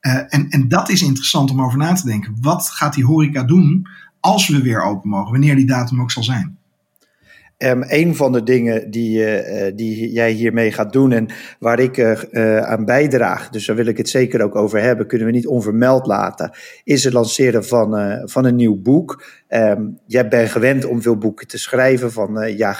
Uh, 0.00 0.14
en, 0.28 0.48
en 0.48 0.68
dat 0.68 0.88
is 0.88 1.02
interessant 1.02 1.50
om 1.50 1.62
over 1.62 1.78
na 1.78 1.92
te 1.92 2.06
denken. 2.06 2.36
Wat 2.40 2.70
gaat 2.70 2.94
die 2.94 3.04
horeca 3.04 3.42
doen 3.42 3.88
als 4.28 4.48
we 4.48 4.62
weer 4.62 4.82
open 4.82 5.08
mogen, 5.08 5.30
wanneer 5.30 5.56
die 5.56 5.66
datum 5.66 6.00
ook 6.00 6.10
zal 6.10 6.22
zijn. 6.22 6.57
Um, 7.64 7.84
een 7.86 8.16
van 8.16 8.32
de 8.32 8.42
dingen 8.42 8.90
die, 8.90 9.42
uh, 9.42 9.72
die 9.74 10.12
jij 10.12 10.30
hiermee 10.30 10.72
gaat 10.72 10.92
doen 10.92 11.12
en 11.12 11.28
waar 11.58 11.78
ik 11.78 11.96
uh, 11.96 12.58
aan 12.58 12.84
bijdraag, 12.84 13.48
dus 13.48 13.66
daar 13.66 13.76
wil 13.76 13.86
ik 13.86 13.96
het 13.96 14.08
zeker 14.08 14.42
ook 14.42 14.56
over 14.56 14.80
hebben, 14.80 15.06
kunnen 15.06 15.26
we 15.26 15.32
niet 15.32 15.46
onvermeld 15.46 16.06
laten, 16.06 16.50
is 16.84 17.04
het 17.04 17.12
lanceren 17.12 17.64
van, 17.64 18.20
van 18.24 18.44
een 18.44 18.56
nieuw 18.56 18.76
boek. 18.76 19.24
Um, 19.48 19.98
jij 20.06 20.28
bent 20.28 20.50
gewend 20.50 20.84
om 20.84 21.02
veel 21.02 21.16
boeken 21.16 21.46
te 21.46 21.58
schrijven, 21.58 22.12
van 22.12 22.56
ja, 22.56 22.72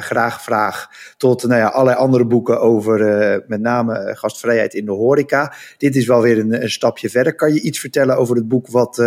graag 0.00 0.42
vraag 0.42 0.88
tot 1.16 1.46
nou 1.46 1.60
ja, 1.60 1.66
allerlei 1.66 1.98
andere 1.98 2.26
boeken 2.26 2.60
over 2.60 2.98
met 3.46 3.60
name 3.60 4.14
gastvrijheid 4.16 4.74
in 4.74 4.84
de 4.84 4.92
horeca. 4.92 5.54
Dit 5.76 5.96
is 5.96 6.06
wel 6.06 6.22
weer 6.22 6.38
een, 6.38 6.62
een, 6.62 6.70
stapje 6.70 7.08
verder. 7.08 7.34
Kan 7.34 7.52
je 7.52 7.60
iets 7.60 7.80
vertellen 7.80 8.16
over 8.16 8.36
het 8.36 8.48
boek 8.48 8.68
wat, 8.68 9.02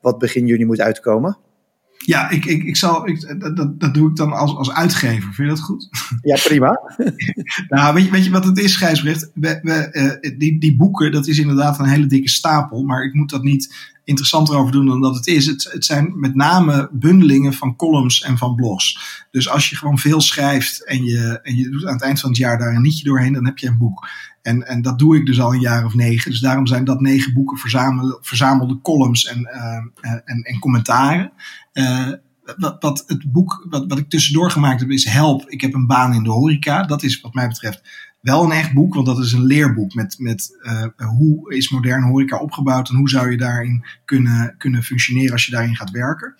wat 0.00 0.18
begin 0.18 0.46
juni 0.46 0.64
moet 0.64 0.80
uitkomen? 0.80 1.45
Ja, 1.98 2.30
ik, 2.30 2.44
ik, 2.44 2.62
ik 2.62 2.76
zal, 2.76 3.08
ik, 3.08 3.40
dat, 3.56 3.80
dat 3.80 3.94
doe 3.94 4.08
ik 4.08 4.16
dan 4.16 4.32
als, 4.32 4.54
als 4.54 4.72
uitgever. 4.72 5.34
Vind 5.34 5.48
je 5.48 5.54
dat 5.54 5.60
goed? 5.60 5.88
Ja, 6.22 6.38
prima. 6.44 6.80
nou, 7.68 7.94
weet 7.94 8.04
je, 8.04 8.10
weet 8.10 8.24
je 8.24 8.30
wat 8.30 8.44
het 8.44 8.58
is, 8.58 8.76
Gijsbrecht? 8.76 9.30
We, 9.34 9.58
we, 9.62 9.88
uh, 10.22 10.38
die, 10.38 10.60
die 10.60 10.76
boeken, 10.76 11.12
dat 11.12 11.26
is 11.26 11.38
inderdaad 11.38 11.78
een 11.78 11.88
hele 11.88 12.06
dikke 12.06 12.28
stapel. 12.28 12.82
Maar 12.82 13.04
ik 13.04 13.14
moet 13.14 13.30
dat 13.30 13.42
niet 13.42 13.94
interessanter 14.06 14.56
over 14.56 14.72
doen 14.72 14.86
dan 14.86 15.00
dat 15.00 15.14
het 15.14 15.26
is. 15.26 15.46
Het, 15.46 15.68
het 15.72 15.84
zijn 15.84 16.20
met 16.20 16.34
name 16.34 16.88
bundelingen 16.92 17.52
van 17.52 17.76
columns 17.76 18.22
en 18.22 18.38
van 18.38 18.54
blogs. 18.54 18.98
Dus 19.30 19.48
als 19.48 19.70
je 19.70 19.76
gewoon 19.76 19.98
veel 19.98 20.20
schrijft 20.20 20.84
en 20.84 21.04
je, 21.04 21.40
en 21.42 21.56
je 21.56 21.70
doet 21.70 21.86
aan 21.86 21.92
het 21.92 22.02
eind 22.02 22.20
van 22.20 22.30
het 22.30 22.38
jaar 22.38 22.58
daar 22.58 22.74
een 22.74 22.82
nietje 22.82 23.04
doorheen, 23.04 23.32
dan 23.32 23.44
heb 23.44 23.58
je 23.58 23.68
een 23.68 23.78
boek. 23.78 24.08
En, 24.46 24.66
en 24.66 24.82
dat 24.82 24.98
doe 24.98 25.16
ik 25.16 25.26
dus 25.26 25.40
al 25.40 25.54
een 25.54 25.60
jaar 25.60 25.84
of 25.84 25.94
negen. 25.94 26.30
Dus 26.30 26.40
daarom 26.40 26.66
zijn 26.66 26.84
dat 26.84 27.00
negen 27.00 27.32
boeken 27.32 27.58
verzamelde, 27.58 28.18
verzamelde 28.20 28.80
columns 28.82 29.26
en, 29.26 29.40
uh, 29.40 30.12
en, 30.24 30.42
en 30.42 30.58
commentaren. 30.58 31.32
Uh, 31.72 32.12
wat, 32.56 32.76
wat, 32.82 33.04
het 33.06 33.32
boek 33.32 33.66
wat, 33.70 33.84
wat 33.88 33.98
ik 33.98 34.10
tussendoor 34.10 34.50
gemaakt 34.50 34.80
heb 34.80 34.90
is 34.90 35.04
Help, 35.04 35.48
ik 35.48 35.60
heb 35.60 35.74
een 35.74 35.86
baan 35.86 36.14
in 36.14 36.22
de 36.22 36.30
horeca. 36.30 36.82
Dat 36.82 37.02
is 37.02 37.20
wat 37.20 37.34
mij 37.34 37.48
betreft 37.48 37.82
wel 38.20 38.44
een 38.44 38.50
echt 38.50 38.72
boek, 38.72 38.94
want 38.94 39.06
dat 39.06 39.18
is 39.18 39.32
een 39.32 39.44
leerboek 39.44 39.94
met, 39.94 40.18
met 40.18 40.58
hoe 41.16 41.54
is 41.54 41.70
moderne 41.70 42.06
horeca 42.06 42.38
opgebouwd 42.38 42.88
en 42.88 42.96
hoe 42.96 43.08
zou 43.08 43.30
je 43.30 43.36
daarin 43.36 43.84
kunnen, 44.04 44.54
kunnen 44.58 44.82
functioneren 44.82 45.32
als 45.32 45.46
je 45.46 45.52
daarin 45.52 45.76
gaat 45.76 45.90
werken. 45.90 46.34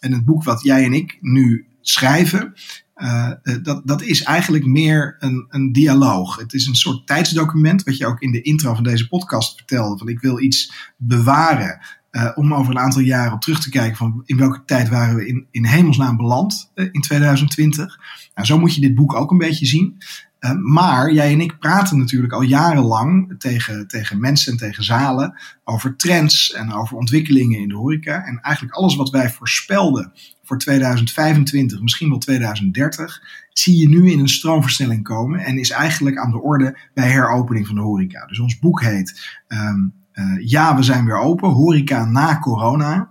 En 0.00 0.12
het 0.12 0.24
boek 0.24 0.44
wat 0.44 0.62
jij 0.62 0.84
en 0.84 0.92
ik 0.92 1.18
nu 1.20 1.66
schrijven, 1.80 2.54
uh, 2.96 3.30
dat, 3.62 3.82
dat 3.84 4.02
is 4.02 4.22
eigenlijk 4.22 4.66
meer 4.66 5.16
een, 5.18 5.46
een 5.48 5.72
dialoog. 5.72 6.36
Het 6.36 6.52
is 6.52 6.66
een 6.66 6.74
soort 6.74 7.06
tijdsdocument, 7.06 7.82
wat 7.82 7.96
je 7.96 8.06
ook 8.06 8.20
in 8.20 8.32
de 8.32 8.42
intro 8.42 8.74
van 8.74 8.84
deze 8.84 9.08
podcast 9.08 9.56
vertelde. 9.56 9.98
Van 9.98 10.08
ik 10.08 10.20
wil 10.20 10.40
iets 10.40 10.92
bewaren 10.96 11.80
uh, 12.10 12.30
om 12.34 12.54
over 12.54 12.70
een 12.70 12.82
aantal 12.82 13.02
jaren 13.02 13.32
op 13.32 13.40
terug 13.40 13.60
te 13.60 13.70
kijken 13.70 13.96
van 13.96 14.22
in 14.24 14.36
welke 14.36 14.64
tijd 14.64 14.88
waren 14.88 15.16
we 15.16 15.26
in, 15.26 15.46
in 15.50 15.66
hemelsnaam 15.66 16.16
beland 16.16 16.70
in 16.74 17.00
2020. 17.00 17.98
Nou, 18.34 18.46
zo 18.46 18.58
moet 18.58 18.74
je 18.74 18.80
dit 18.80 18.94
boek 18.94 19.14
ook 19.14 19.30
een 19.30 19.38
beetje 19.38 19.66
zien. 19.66 19.98
Uh, 20.44 20.50
maar 20.52 21.12
jij 21.12 21.32
en 21.32 21.40
ik 21.40 21.58
praten 21.58 21.98
natuurlijk 21.98 22.32
al 22.32 22.42
jarenlang 22.42 23.34
tegen, 23.38 23.86
tegen 23.86 24.20
mensen 24.20 24.52
en 24.52 24.58
tegen 24.58 24.84
zalen 24.84 25.40
over 25.64 25.96
trends 25.96 26.52
en 26.52 26.72
over 26.72 26.96
ontwikkelingen 26.96 27.60
in 27.60 27.68
de 27.68 27.74
horeca. 27.74 28.24
En 28.24 28.40
eigenlijk 28.40 28.74
alles 28.74 28.96
wat 28.96 29.10
wij 29.10 29.30
voorspelden 29.30 30.12
voor 30.42 30.58
2025, 30.58 31.80
misschien 31.80 32.08
wel 32.08 32.18
2030, 32.18 33.22
zie 33.52 33.76
je 33.76 33.88
nu 33.88 34.10
in 34.10 34.18
een 34.18 34.28
stroomversnelling 34.28 35.02
komen 35.02 35.40
en 35.40 35.58
is 35.58 35.70
eigenlijk 35.70 36.16
aan 36.16 36.30
de 36.30 36.42
orde 36.42 36.78
bij 36.94 37.08
heropening 37.08 37.66
van 37.66 37.74
de 37.74 37.80
horeca. 37.80 38.26
Dus 38.26 38.38
ons 38.38 38.58
boek 38.58 38.82
heet 38.82 39.40
um, 39.48 39.92
uh, 40.14 40.48
Ja, 40.48 40.76
we 40.76 40.82
zijn 40.82 41.04
weer 41.04 41.18
open, 41.18 41.48
horeca 41.48 42.04
na 42.04 42.38
corona. 42.38 43.10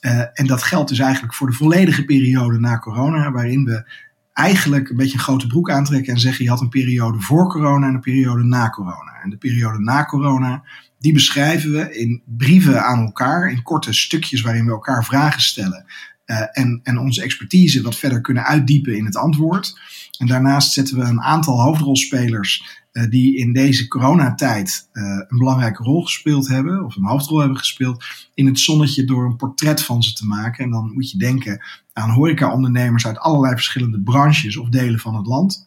Uh, 0.00 0.20
en 0.32 0.46
dat 0.46 0.62
geldt 0.62 0.88
dus 0.88 0.98
eigenlijk 0.98 1.34
voor 1.34 1.46
de 1.46 1.56
volledige 1.56 2.04
periode 2.04 2.58
na 2.58 2.78
corona, 2.78 3.32
waarin 3.32 3.64
we 3.64 3.90
eigenlijk 4.34 4.90
een 4.90 4.96
beetje 4.96 5.12
een 5.12 5.24
grote 5.24 5.46
broek 5.46 5.70
aantrekken 5.70 6.12
en 6.12 6.20
zeggen 6.20 6.44
je 6.44 6.50
had 6.50 6.60
een 6.60 6.68
periode 6.68 7.20
voor 7.20 7.48
corona 7.48 7.86
en 7.86 7.94
een 7.94 8.00
periode 8.00 8.42
na 8.42 8.70
corona. 8.70 9.20
En 9.22 9.30
de 9.30 9.36
periode 9.36 9.78
na 9.78 10.04
corona, 10.04 10.62
die 10.98 11.12
beschrijven 11.12 11.72
we 11.72 11.98
in 11.98 12.22
brieven 12.24 12.84
aan 12.84 13.04
elkaar, 13.04 13.50
in 13.50 13.62
korte 13.62 13.92
stukjes 13.92 14.40
waarin 14.40 14.64
we 14.64 14.70
elkaar 14.70 15.04
vragen 15.04 15.42
stellen. 15.42 15.84
Uh, 16.26 16.40
en, 16.52 16.80
en 16.82 16.98
onze 16.98 17.22
expertise 17.22 17.82
wat 17.82 17.96
verder 17.96 18.20
kunnen 18.20 18.44
uitdiepen 18.44 18.96
in 18.96 19.04
het 19.04 19.16
antwoord. 19.16 19.78
En 20.18 20.26
daarnaast 20.26 20.72
zetten 20.72 20.98
we 20.98 21.04
een 21.04 21.22
aantal 21.22 21.60
hoofdrolspelers 21.60 22.83
die 23.02 23.36
in 23.36 23.52
deze 23.52 23.88
coronatijd 23.88 24.88
uh, 24.92 25.02
een 25.28 25.38
belangrijke 25.38 25.82
rol 25.82 26.02
gespeeld 26.02 26.48
hebben, 26.48 26.84
of 26.84 26.96
een 26.96 27.04
hoofdrol 27.04 27.38
hebben 27.38 27.58
gespeeld, 27.58 28.04
in 28.34 28.46
het 28.46 28.58
zonnetje 28.58 29.04
door 29.04 29.24
een 29.24 29.36
portret 29.36 29.82
van 29.82 30.02
ze 30.02 30.12
te 30.12 30.26
maken. 30.26 30.64
En 30.64 30.70
dan 30.70 30.92
moet 30.92 31.10
je 31.10 31.18
denken 31.18 31.64
aan 31.92 32.10
horecaondernemers 32.10 33.06
uit 33.06 33.18
allerlei 33.18 33.54
verschillende 33.54 34.00
branches 34.00 34.56
of 34.56 34.68
delen 34.68 34.98
van 34.98 35.16
het 35.16 35.26
land. 35.26 35.66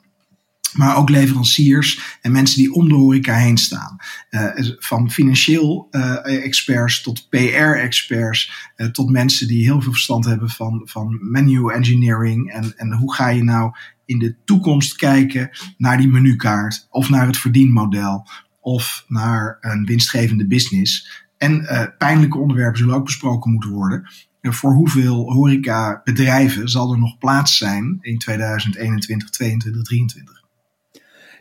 Maar 0.78 0.96
ook 0.96 1.10
leveranciers 1.10 2.18
en 2.22 2.32
mensen 2.32 2.58
die 2.58 2.74
om 2.74 2.90
de 2.90 2.96
horeca 2.96 3.36
heen 3.36 3.58
staan. 3.58 3.98
Uh, 4.30 4.72
van 4.80 5.12
financieel 5.12 5.88
uh, 5.92 6.46
experts 6.46 7.02
tot 7.02 7.30
PR-experts, 7.30 8.72
uh, 8.78 8.88
tot 8.88 9.10
mensen 9.10 9.48
die 9.48 9.63
heel 9.63 9.82
veel 9.82 9.92
verstand 9.92 10.26
hebben 10.26 10.50
van, 10.50 10.82
van 10.84 11.18
menu 11.22 11.72
engineering. 11.74 12.52
En, 12.52 12.74
en 12.78 12.94
hoe 12.94 13.13
ga 13.13 13.30
je 13.30 13.44
nou 13.44 13.72
in 14.06 14.20
de 14.20 14.36
toekomst 14.46 14.96
kijken 14.96 15.50
naar 15.78 15.98
die 15.98 16.08
menukaart 16.08 16.88
of 16.90 17.10
naar 17.10 17.28
het 17.28 17.38
verdienmodel 17.38 18.28
of 18.60 19.06
naar 19.08 19.58
een 19.62 19.86
winstgevende 19.86 20.48
business. 20.48 21.26
En 21.38 21.68
pijnlijke 21.98 22.38
onderwerpen 22.38 22.80
zullen 22.80 22.96
ook 22.96 23.06
besproken 23.06 23.52
moeten 23.52 23.70
worden. 23.70 24.10
voor 24.42 24.74
hoeveel 24.74 25.32
horecabedrijven 25.32 26.70
zal 26.70 26.92
er 26.92 27.00
nog 27.00 27.18
plaats 27.18 27.58
zijn 27.58 27.98
in 28.02 28.18
2021, 28.18 29.30
2022, 29.30 29.82
2023? 29.82 30.47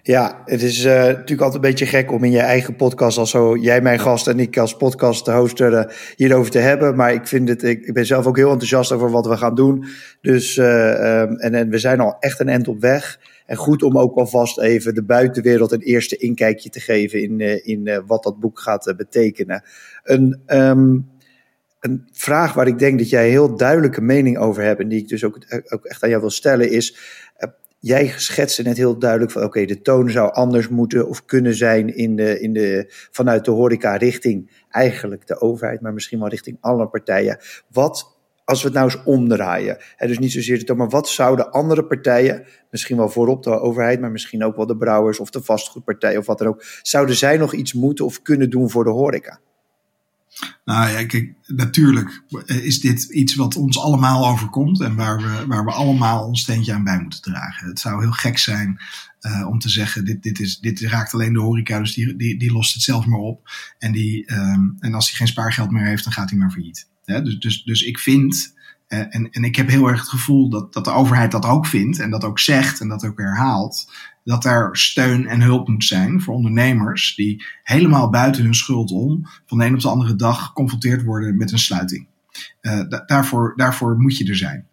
Ja, 0.06 0.42
het 0.44 0.62
is 0.62 0.84
uh, 0.84 0.92
natuurlijk 0.94 1.40
altijd 1.40 1.54
een 1.54 1.70
beetje 1.70 1.86
gek 1.86 2.12
om 2.12 2.24
in 2.24 2.30
je 2.30 2.40
eigen 2.40 2.76
podcast, 2.76 3.18
als 3.18 3.30
zo 3.30 3.56
jij 3.56 3.80
mijn 3.80 3.98
gast 3.98 4.26
en 4.26 4.40
ik 4.40 4.58
als 4.58 4.76
podcast 4.76 5.26
hoster 5.26 5.72
uh, 5.72 5.84
hierover 6.16 6.50
te 6.50 6.58
hebben. 6.58 6.96
Maar 6.96 7.12
ik 7.12 7.26
vind 7.26 7.48
het, 7.48 7.62
ik, 7.62 7.92
ben 7.92 8.06
zelf 8.06 8.26
ook 8.26 8.36
heel 8.36 8.50
enthousiast 8.50 8.92
over 8.92 9.10
wat 9.10 9.26
we 9.26 9.36
gaan 9.36 9.54
doen. 9.54 9.84
Dus, 10.20 10.56
uh, 10.56 11.20
um, 11.20 11.36
en, 11.36 11.54
en 11.54 11.68
we 11.68 11.78
zijn 11.78 12.00
al 12.00 12.16
echt 12.18 12.40
een 12.40 12.48
end 12.48 12.68
op 12.68 12.80
weg. 12.80 13.20
En 13.46 13.56
goed 13.56 13.82
om 13.82 13.98
ook 13.98 14.16
alvast 14.16 14.60
even 14.60 14.94
de 14.94 15.04
buitenwereld 15.04 15.72
een 15.72 15.80
eerste 15.80 16.16
inkijkje 16.16 16.70
te 16.70 16.80
geven 16.80 17.22
in, 17.22 17.64
in 17.64 18.02
wat 18.06 18.22
dat 18.22 18.40
boek 18.40 18.60
gaat 18.60 18.94
betekenen. 18.96 19.62
Een, 20.02 20.42
um, 20.46 21.08
een 21.80 22.08
vraag 22.12 22.54
waar 22.54 22.66
ik 22.66 22.78
denk 22.78 22.98
dat 22.98 23.10
jij 23.10 23.28
heel 23.28 23.56
duidelijke 23.56 24.00
mening 24.00 24.38
over 24.38 24.62
hebt 24.62 24.80
en 24.80 24.88
die 24.88 25.00
ik 25.00 25.08
dus 25.08 25.24
ook, 25.24 25.38
ook 25.68 25.84
echt 25.84 26.02
aan 26.02 26.08
jou 26.08 26.20
wil 26.20 26.30
stellen 26.30 26.70
is 26.70 26.96
jij 27.86 28.12
schetste 28.16 28.62
net 28.62 28.76
heel 28.76 28.98
duidelijk 28.98 29.32
van 29.32 29.42
oké, 29.42 29.64
de 29.64 29.82
toon 29.82 30.10
zou 30.10 30.32
anders 30.32 30.68
moeten 30.68 31.08
of 31.08 31.24
kunnen 31.24 31.54
zijn 31.54 31.96
in 31.96 32.16
de, 32.16 32.40
in 32.40 32.52
de, 32.52 32.84
vanuit 33.10 33.44
de 33.44 33.50
horeca 33.50 33.96
richting 33.96 34.64
eigenlijk 34.70 35.26
de 35.26 35.40
overheid, 35.40 35.80
maar 35.80 35.92
misschien 35.92 36.18
wel 36.18 36.28
richting 36.28 36.56
alle 36.60 36.88
partijen. 36.88 37.38
Wat 37.68 38.18
als 38.44 38.62
we 38.62 38.68
het 38.68 38.76
nou 38.76 38.90
eens 38.90 39.02
omdraaien, 39.04 39.78
dus 39.96 40.18
niet 40.18 40.32
zozeer 40.32 40.58
de 40.58 40.64
toon, 40.64 40.76
maar 40.76 40.88
wat 40.88 41.08
zouden 41.08 41.50
andere 41.50 41.84
partijen, 41.84 42.44
misschien 42.70 42.96
wel 42.96 43.08
voorop 43.08 43.42
de 43.42 43.60
overheid, 43.60 44.00
maar 44.00 44.10
misschien 44.10 44.44
ook 44.44 44.56
wel 44.56 44.66
de 44.66 44.76
brouwers 44.76 45.20
of 45.20 45.30
de 45.30 45.42
vastgoedpartij 45.42 46.16
of 46.16 46.26
wat 46.26 46.38
dan 46.38 46.48
ook, 46.48 46.64
zouden 46.82 47.16
zij 47.16 47.36
nog 47.36 47.54
iets 47.54 47.72
moeten 47.72 48.04
of 48.04 48.22
kunnen 48.22 48.50
doen 48.50 48.70
voor 48.70 48.84
de 48.84 48.90
horeca? 48.90 49.40
Nou 50.64 50.90
ja, 50.90 51.06
kijk, 51.06 51.34
natuurlijk 51.46 52.22
is 52.46 52.80
dit 52.80 53.02
iets 53.02 53.34
wat 53.34 53.56
ons 53.56 53.78
allemaal 53.78 54.28
overkomt 54.28 54.80
en 54.80 54.94
waar 54.94 55.16
we, 55.16 55.46
waar 55.46 55.64
we 55.64 55.72
allemaal 55.72 56.26
ons 56.26 56.40
steentje 56.40 56.72
aan 56.72 56.84
bij 56.84 57.00
moeten 57.00 57.22
dragen. 57.22 57.68
Het 57.68 57.80
zou 57.80 58.00
heel 58.00 58.12
gek 58.12 58.38
zijn 58.38 58.80
uh, 59.20 59.48
om 59.48 59.58
te 59.58 59.68
zeggen, 59.68 60.04
dit, 60.04 60.22
dit, 60.22 60.40
is, 60.40 60.58
dit 60.58 60.80
raakt 60.80 61.14
alleen 61.14 61.32
de 61.32 61.40
horeca, 61.40 61.78
dus 61.78 61.94
die, 61.94 62.16
die, 62.16 62.38
die 62.38 62.52
lost 62.52 62.74
het 62.74 62.82
zelf 62.82 63.06
maar 63.06 63.18
op. 63.18 63.50
En, 63.78 63.92
die, 63.92 64.32
um, 64.32 64.76
en 64.78 64.94
als 64.94 65.08
hij 65.08 65.18
geen 65.18 65.26
spaargeld 65.26 65.70
meer 65.70 65.86
heeft, 65.86 66.04
dan 66.04 66.12
gaat 66.12 66.30
hij 66.30 66.38
maar 66.38 66.50
failliet. 66.50 66.88
Dus, 67.04 67.38
dus, 67.38 67.62
dus 67.62 67.82
ik 67.82 67.98
vind, 67.98 68.54
en, 68.88 69.30
en 69.30 69.44
ik 69.44 69.56
heb 69.56 69.68
heel 69.68 69.86
erg 69.86 70.00
het 70.00 70.08
gevoel 70.08 70.50
dat, 70.50 70.72
dat 70.72 70.84
de 70.84 70.90
overheid 70.90 71.30
dat 71.30 71.44
ook 71.44 71.66
vindt 71.66 71.98
en 71.98 72.10
dat 72.10 72.24
ook 72.24 72.38
zegt 72.38 72.80
en 72.80 72.88
dat 72.88 73.04
ook 73.04 73.18
herhaalt 73.18 73.86
dat 74.26 74.44
er 74.44 74.76
steun 74.76 75.26
en 75.26 75.40
hulp 75.40 75.68
moet 75.68 75.84
zijn 75.84 76.20
voor 76.20 76.34
ondernemers 76.34 77.14
die 77.14 77.44
helemaal 77.62 78.10
buiten 78.10 78.42
hun 78.42 78.54
schuld 78.54 78.90
om 78.90 79.26
van 79.46 79.58
de 79.58 79.64
een 79.64 79.74
op 79.74 79.80
de 79.80 79.88
andere 79.88 80.16
dag 80.16 80.46
geconfronteerd 80.46 81.04
worden 81.04 81.36
met 81.36 81.52
een 81.52 81.58
sluiting. 81.58 82.06
Uh, 82.60 82.82
daarvoor, 83.06 83.52
daarvoor 83.56 83.98
moet 83.98 84.16
je 84.16 84.28
er 84.28 84.36
zijn. 84.36 84.66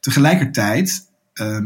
Tegelijkertijd 0.00 1.10
uh, 1.34 1.58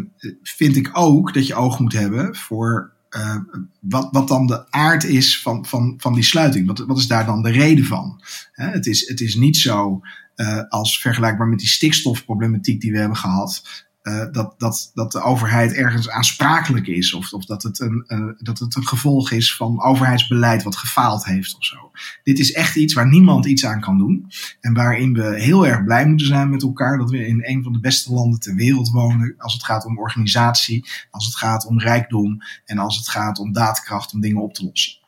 vind 0.43 0.77
ik 0.77 0.91
ook 0.93 1.35
dat 1.35 1.47
je 1.47 1.55
oog 1.55 1.79
moet 1.79 1.93
hebben 1.93 2.37
voor 2.37 2.93
uh, 3.11 3.37
wat, 3.81 4.09
wat 4.11 4.29
dan 4.29 4.47
de 4.47 4.71
aard 4.71 5.05
is 5.05 5.43
van, 5.43 5.67
van, 5.67 5.95
van 5.99 6.15
die 6.15 6.25
sluiting. 6.25 6.67
Wat, 6.67 6.79
wat 6.79 6.99
is 6.99 7.07
daar 7.07 7.27
dan 7.27 7.43
de 7.43 7.51
reden 7.51 7.85
van? 7.85 8.23
het, 8.53 8.87
is, 8.87 9.09
het 9.09 9.21
is 9.21 9.35
niet 9.35 9.57
zo 9.57 10.01
uh, 10.37 10.63
als 10.69 11.01
vergelijkbaar 11.01 11.47
met 11.47 11.59
die 11.59 11.69
stikstofproblematiek 11.69 12.81
die 12.81 12.93
we 12.93 12.99
hebben 12.99 13.17
gehad. 13.17 13.85
Uh, 14.03 14.25
dat, 14.33 14.55
dat, 14.59 14.91
dat 14.95 15.13
de 15.13 15.21
overheid 15.21 15.73
ergens 15.73 16.11
aansprakelijk 16.11 16.87
is. 16.87 17.15
Of, 17.15 17.33
of 17.33 17.45
dat, 17.45 17.63
het 17.63 17.81
een, 17.81 18.37
dat 18.39 18.59
het 18.59 18.77
een 18.77 18.87
gevolg 18.87 19.31
is 19.31 19.57
van 19.57 19.83
overheidsbeleid 19.83 20.63
wat 20.63 20.77
gefaald 20.77 21.25
heeft 21.25 21.57
of 21.57 21.65
zo. 21.65 21.91
Dit 22.23 22.39
is 22.39 22.53
echt 22.53 22.77
iets 22.77 22.95
waar 22.95 23.09
niemand 23.09 23.47
iets 23.47 23.67
aan 23.67 23.81
kan 23.81 23.99
doen. 23.99 24.31
En 24.61 24.75
waarin 24.75 25.13
we 25.13 25.41
heel 25.41 25.67
erg 25.67 25.85
blij 25.85 26.07
moeten 26.07 26.27
zijn 26.27 26.51
met 26.51 26.63
elkaar 26.63 26.99
dat 26.99 27.11
we 27.11 27.27
in 27.27 27.45
een 27.45 27.63
van 27.63 27.73
de 27.73 27.81
beste 27.81 28.13
landen 28.13 28.41
ter 28.41 28.55
wereld 28.55 28.91
wonen. 28.91 29.35
Als 29.39 29.53
het 29.53 29.65
gaat 29.65 29.85
om 29.85 29.99
organisatie, 29.99 30.89
als 31.11 31.25
het 31.25 31.37
gaat 31.37 31.67
om 31.67 31.81
rijkdom 31.81 32.39
en 32.65 32.79
als 32.79 32.97
het 32.97 33.09
gaat 33.09 33.39
om 33.39 33.53
daadkracht 33.53 34.13
om 34.13 34.21
dingen 34.21 34.43
op 34.43 34.55
te 34.55 34.65
lossen. 34.65 35.06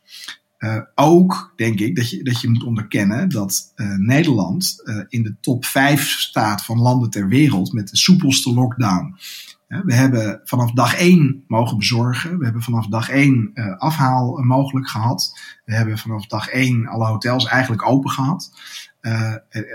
Uh, 0.59 0.79
ook 0.95 1.53
denk 1.57 1.81
ik 1.81 1.97
dat 1.97 2.11
je, 2.11 2.25
dat 2.25 2.41
je 2.41 2.49
moet 2.49 2.65
onderkennen 2.65 3.29
dat 3.29 3.73
uh, 3.77 3.97
Nederland 3.97 4.81
uh, 4.85 5.05
in 5.09 5.23
de 5.23 5.35
top 5.41 5.65
5 5.65 6.09
staat 6.09 6.65
van 6.65 6.79
landen 6.79 7.11
ter 7.11 7.29
wereld 7.29 7.73
met 7.73 7.89
de 7.89 7.97
soepelste 7.97 8.53
lockdown. 8.53 9.17
we 9.67 9.95
hebben 9.95 10.41
vanaf 10.45 10.71
dag 10.73 10.95
1 10.95 11.45
mogen 11.47 11.79
bezorgen. 11.79 12.39
We 12.39 12.45
hebben 12.45 12.63
vanaf 12.63 12.87
dag 12.87 13.09
1 13.09 13.53
afhaal 13.79 14.43
mogelijk 14.43 14.89
gehad. 14.89 15.41
We 15.65 15.75
hebben 15.75 15.99
vanaf 15.99 16.27
dag 16.27 16.49
1 16.49 16.87
alle 16.87 17.07
hotels 17.07 17.47
eigenlijk 17.47 17.89
open 17.89 18.11
gehad. 18.11 18.51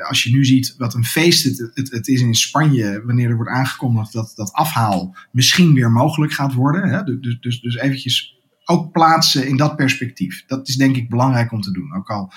als 0.07 0.23
je 0.23 0.31
nu 0.31 0.45
ziet 0.45 0.75
wat 0.77 0.93
een 0.93 1.05
feest 1.05 1.43
het, 1.43 1.71
het, 1.73 1.91
het, 1.91 2.07
is 2.07 2.21
in 2.21 2.35
Spanje, 2.35 3.03
wanneer 3.05 3.29
er 3.29 3.35
wordt 3.35 3.51
aangekondigd 3.51 4.13
dat 4.13 4.33
dat 4.35 4.53
afhaal 4.53 5.15
misschien 5.31 5.73
weer 5.73 5.91
mogelijk 5.91 6.33
gaat 6.33 6.53
worden. 6.53 6.89
Hè? 6.89 7.03
Dus, 7.03 7.37
dus, 7.39 7.61
dus 7.61 7.75
eventjes 7.75 8.33
ook 8.65 8.91
plaatsen 8.91 9.47
in 9.47 9.57
dat 9.57 9.75
perspectief. 9.75 10.43
Dat 10.47 10.67
is 10.67 10.75
denk 10.75 10.95
ik 10.95 11.09
belangrijk 11.09 11.51
om 11.51 11.61
te 11.61 11.71
doen. 11.71 11.95
Ook 11.95 12.09
al 12.09 12.31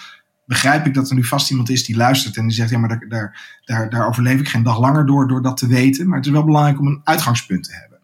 begrijp 0.45 0.87
ik 0.87 0.95
dat 0.95 1.09
er 1.09 1.15
nu 1.15 1.25
vast 1.25 1.51
iemand 1.51 1.71
is 1.71 1.85
die 1.85 1.97
luistert 1.97 2.37
en 2.37 2.47
die 2.47 2.57
zegt: 2.57 2.71
ja, 2.71 2.79
maar 2.79 2.89
daar, 2.89 3.09
daar, 3.09 3.61
daar, 3.65 3.91
daar 3.91 4.09
overleef 4.09 4.41
ik 4.41 4.49
geen 4.49 4.63
dag 4.63 4.81
langer 4.81 5.07
door, 5.07 5.29
door 5.29 5.43
dat 5.43 5.57
te 5.57 5.67
weten. 5.67 6.09
Maar 6.09 6.17
het 6.17 6.27
is 6.27 6.33
wel 6.33 6.45
belangrijk 6.45 6.81
om 6.81 6.87
een 6.87 7.01
uitgangspunt 7.05 7.65
te 7.65 7.73
hebben. 7.73 7.99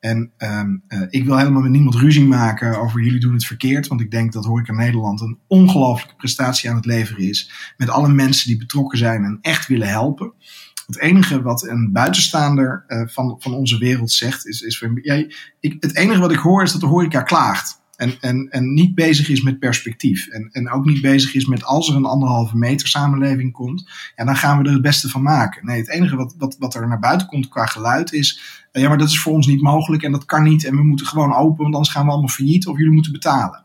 En 0.00 0.32
um, 0.38 0.82
uh, 0.88 1.02
ik 1.08 1.24
wil 1.24 1.36
helemaal 1.36 1.62
met 1.62 1.70
niemand 1.70 1.94
ruzie 1.94 2.24
maken 2.24 2.80
over 2.80 3.02
jullie 3.02 3.20
doen 3.20 3.32
het 3.32 3.44
verkeerd. 3.44 3.86
Want 3.86 4.00
ik 4.00 4.10
denk 4.10 4.32
dat 4.32 4.44
Horeca 4.44 4.72
Nederland 4.72 5.20
een 5.20 5.38
ongelooflijke 5.46 6.16
prestatie 6.16 6.70
aan 6.70 6.76
het 6.76 6.86
leveren 6.86 7.28
is. 7.28 7.72
Met 7.76 7.88
alle 7.88 8.08
mensen 8.08 8.48
die 8.48 8.58
betrokken 8.58 8.98
zijn 8.98 9.24
en 9.24 9.38
echt 9.40 9.66
willen 9.66 9.88
helpen. 9.88 10.32
Het 10.88 11.00
enige 11.00 11.42
wat 11.42 11.68
een 11.68 11.92
buitenstaander 11.92 12.84
uh, 12.88 13.08
van, 13.08 13.36
van 13.38 13.54
onze 13.54 13.78
wereld 13.78 14.12
zegt, 14.12 14.46
is, 14.46 14.60
is 14.60 14.78
van, 14.78 14.98
jij, 15.02 15.34
ik, 15.60 15.76
het 15.80 15.96
enige 15.96 16.20
wat 16.20 16.32
ik 16.32 16.38
hoor 16.38 16.62
is 16.62 16.72
dat 16.72 16.80
de 16.80 16.86
horeca 16.86 17.22
klaagt. 17.22 17.80
En, 17.96 18.16
en, 18.20 18.48
en 18.50 18.74
niet 18.74 18.94
bezig 18.94 19.28
is 19.28 19.42
met 19.42 19.58
perspectief. 19.58 20.26
En, 20.26 20.48
en 20.52 20.70
ook 20.70 20.84
niet 20.84 21.00
bezig 21.00 21.34
is 21.34 21.46
met 21.46 21.64
als 21.64 21.88
er 21.88 21.96
een 21.96 22.04
anderhalve 22.04 22.56
meter 22.56 22.88
samenleving 22.88 23.52
komt, 23.52 23.90
ja, 24.16 24.24
dan 24.24 24.36
gaan 24.36 24.58
we 24.58 24.64
er 24.64 24.72
het 24.72 24.82
beste 24.82 25.08
van 25.08 25.22
maken. 25.22 25.66
Nee, 25.66 25.78
het 25.78 25.90
enige 25.90 26.16
wat, 26.16 26.34
wat, 26.38 26.56
wat 26.58 26.74
er 26.74 26.88
naar 26.88 26.98
buiten 26.98 27.26
komt 27.26 27.48
qua 27.48 27.66
geluid 27.66 28.12
is, 28.12 28.40
uh, 28.72 28.82
ja, 28.82 28.88
maar 28.88 28.98
dat 28.98 29.08
is 29.08 29.20
voor 29.20 29.32
ons 29.32 29.46
niet 29.46 29.62
mogelijk 29.62 30.02
en 30.02 30.12
dat 30.12 30.24
kan 30.24 30.42
niet. 30.42 30.64
En 30.64 30.76
we 30.76 30.82
moeten 30.82 31.06
gewoon 31.06 31.34
open, 31.34 31.62
want 31.62 31.74
anders 31.74 31.92
gaan 31.92 32.04
we 32.04 32.10
allemaal 32.10 32.28
failliet 32.28 32.66
of 32.66 32.76
jullie 32.76 32.92
moeten 32.92 33.12
betalen. 33.12 33.64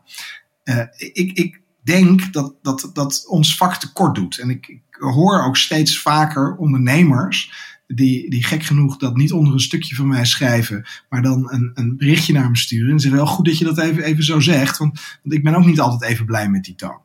Uh, 0.64 0.84
ik, 0.96 1.32
ik 1.32 1.60
denk 1.82 2.32
dat, 2.32 2.54
dat, 2.62 2.90
dat 2.92 3.24
ons 3.28 3.56
vak 3.56 3.76
tekort 3.76 4.14
doet. 4.14 4.38
En 4.38 4.50
ik, 4.50 4.78
hoor 4.98 5.44
ook 5.44 5.56
steeds 5.56 6.00
vaker 6.00 6.56
ondernemers 6.56 7.72
die, 7.86 8.30
die 8.30 8.44
gek 8.44 8.62
genoeg 8.62 8.96
dat 8.96 9.16
niet 9.16 9.32
onder 9.32 9.52
een 9.52 9.60
stukje 9.60 9.94
van 9.94 10.08
mij 10.08 10.24
schrijven, 10.24 10.86
maar 11.08 11.22
dan 11.22 11.52
een, 11.52 11.70
een 11.74 11.96
berichtje 11.96 12.32
naar 12.32 12.50
me 12.50 12.56
sturen. 12.56 12.90
En 12.90 13.00
zeggen 13.00 13.20
wel 13.20 13.28
goed 13.28 13.44
dat 13.44 13.58
je 13.58 13.64
dat 13.64 13.78
even, 13.78 14.02
even 14.02 14.24
zo 14.24 14.40
zegt, 14.40 14.78
want, 14.78 15.00
want 15.22 15.34
ik 15.34 15.42
ben 15.42 15.54
ook 15.54 15.66
niet 15.66 15.80
altijd 15.80 16.10
even 16.10 16.26
blij 16.26 16.48
met 16.48 16.64
die 16.64 16.74
toon. 16.74 17.02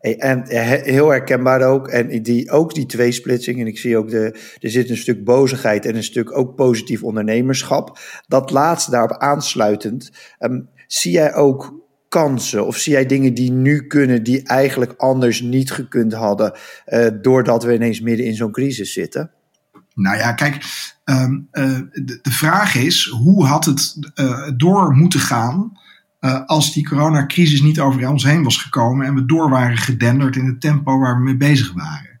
En 0.00 0.42
heel 0.84 1.08
herkenbaar 1.08 1.62
ook. 1.62 1.88
En 1.88 2.22
die, 2.22 2.50
ook 2.50 2.74
die 2.74 2.86
tweesplitsing. 2.86 3.60
En 3.60 3.66
ik 3.66 3.78
zie 3.78 3.96
ook, 3.96 4.10
de, 4.10 4.38
er 4.60 4.70
zit 4.70 4.90
een 4.90 4.96
stuk 4.96 5.24
bozigheid 5.24 5.86
en 5.86 5.96
een 5.96 6.04
stuk 6.04 6.36
ook 6.36 6.54
positief 6.54 7.02
ondernemerschap. 7.02 7.98
Dat 8.26 8.50
laatste 8.50 8.90
daarop 8.90 9.16
aansluitend. 9.16 10.10
Um, 10.38 10.68
zie 10.86 11.12
jij 11.12 11.34
ook 11.34 11.87
kansen? 12.08 12.66
Of 12.66 12.76
zie 12.76 12.92
jij 12.92 13.06
dingen 13.06 13.34
die 13.34 13.52
nu 13.52 13.86
kunnen 13.86 14.22
die 14.22 14.42
eigenlijk 14.42 14.94
anders 14.96 15.40
niet 15.40 15.70
gekund 15.70 16.12
hadden, 16.12 16.52
uh, 16.86 17.06
doordat 17.22 17.62
we 17.62 17.74
ineens 17.74 18.00
midden 18.00 18.26
in 18.26 18.34
zo'n 18.34 18.52
crisis 18.52 18.92
zitten? 18.92 19.30
Nou 19.94 20.16
ja, 20.16 20.32
kijk, 20.32 20.64
um, 21.04 21.48
uh, 21.52 21.78
de, 21.92 22.18
de, 22.22 22.30
vraag 22.30 22.74
is: 22.74 23.06
hoe 23.06 23.46
had 23.46 23.64
het 23.64 24.10
uh, 24.14 24.48
door 24.56 24.92
moeten 24.92 25.20
gaan 25.20 25.78
als 26.46 26.72
die 26.72 26.88
coronacrisis 26.88 27.62
niet 27.62 27.80
over 27.80 28.08
ons 28.08 28.24
heen 28.24 28.42
was 28.42 28.56
gekomen 28.56 29.06
en 29.06 29.14
we 29.14 29.24
door 29.24 29.50
waren 29.50 29.76
gedenderd 29.76 30.36
in 30.36 30.46
het 30.46 30.60
tempo 30.60 30.98
waar 30.98 31.16
we 31.16 31.22
mee 31.22 31.36
bezig 31.36 31.72
waren? 31.72 32.18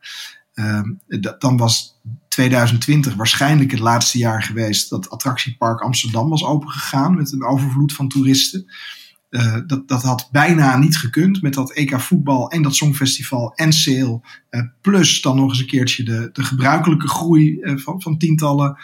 Ehm, 0.58 0.92
dan 1.38 1.56
was 1.56 2.00
2020 2.28 3.14
waarschijnlijk 3.14 3.70
het 3.70 3.80
laatste 3.80 4.18
jaar 4.18 4.42
geweest 4.42 4.90
dat 4.90 5.10
attractiepark 5.10 5.80
Amsterdam 5.80 6.28
was 6.28 6.44
opengegaan 6.44 7.16
met 7.16 7.32
een 7.32 7.44
overvloed 7.44 7.92
van 7.92 8.08
toeristen. 8.08 8.66
Uh, 9.30 9.56
dat, 9.66 9.88
dat 9.88 10.02
had 10.02 10.28
bijna 10.32 10.76
niet 10.76 10.96
gekund 10.96 11.42
met 11.42 11.54
dat 11.54 11.72
EK 11.72 12.00
voetbal 12.00 12.50
en 12.50 12.62
dat 12.62 12.74
Songfestival 12.74 13.52
en 13.54 13.72
sale. 13.72 14.20
Uh, 14.50 14.62
plus 14.80 15.22
dan 15.22 15.36
nog 15.36 15.48
eens 15.48 15.60
een 15.60 15.66
keertje 15.66 16.04
de, 16.04 16.30
de 16.32 16.42
gebruikelijke 16.42 17.08
groei 17.08 17.58
uh, 17.60 17.78
van, 17.78 18.02
van 18.02 18.18
tientallen 18.18 18.78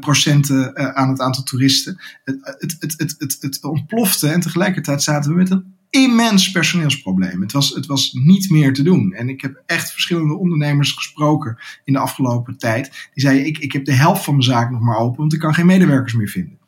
procenten 0.00 0.76
aan 0.96 1.08
het 1.08 1.20
aantal 1.20 1.42
toeristen. 1.42 2.00
Het, 2.24 2.38
het, 2.42 2.76
het, 2.78 2.94
het, 2.96 3.14
het, 3.18 3.36
het 3.40 3.64
ontplofte 3.64 4.28
en 4.28 4.40
tegelijkertijd 4.40 5.02
zaten 5.02 5.30
we 5.30 5.36
met 5.36 5.50
een 5.50 5.74
immens 5.90 6.50
personeelsprobleem. 6.50 7.40
Het 7.40 7.52
was, 7.52 7.70
het 7.74 7.86
was 7.86 8.12
niet 8.12 8.50
meer 8.50 8.72
te 8.72 8.82
doen. 8.82 9.12
En 9.12 9.28
ik 9.28 9.40
heb 9.40 9.62
echt 9.66 9.92
verschillende 9.92 10.34
ondernemers 10.34 10.92
gesproken 10.92 11.58
in 11.84 11.92
de 11.92 11.98
afgelopen 11.98 12.58
tijd. 12.58 13.08
Die 13.14 13.22
zeiden, 13.22 13.46
ik, 13.46 13.58
ik 13.58 13.72
heb 13.72 13.84
de 13.84 13.92
helft 13.92 14.24
van 14.24 14.34
mijn 14.34 14.46
zaak 14.46 14.70
nog 14.70 14.80
maar 14.80 14.98
open, 14.98 15.18
want 15.18 15.32
ik 15.32 15.38
kan 15.38 15.54
geen 15.54 15.66
medewerkers 15.66 16.14
meer 16.14 16.28
vinden. 16.28 16.59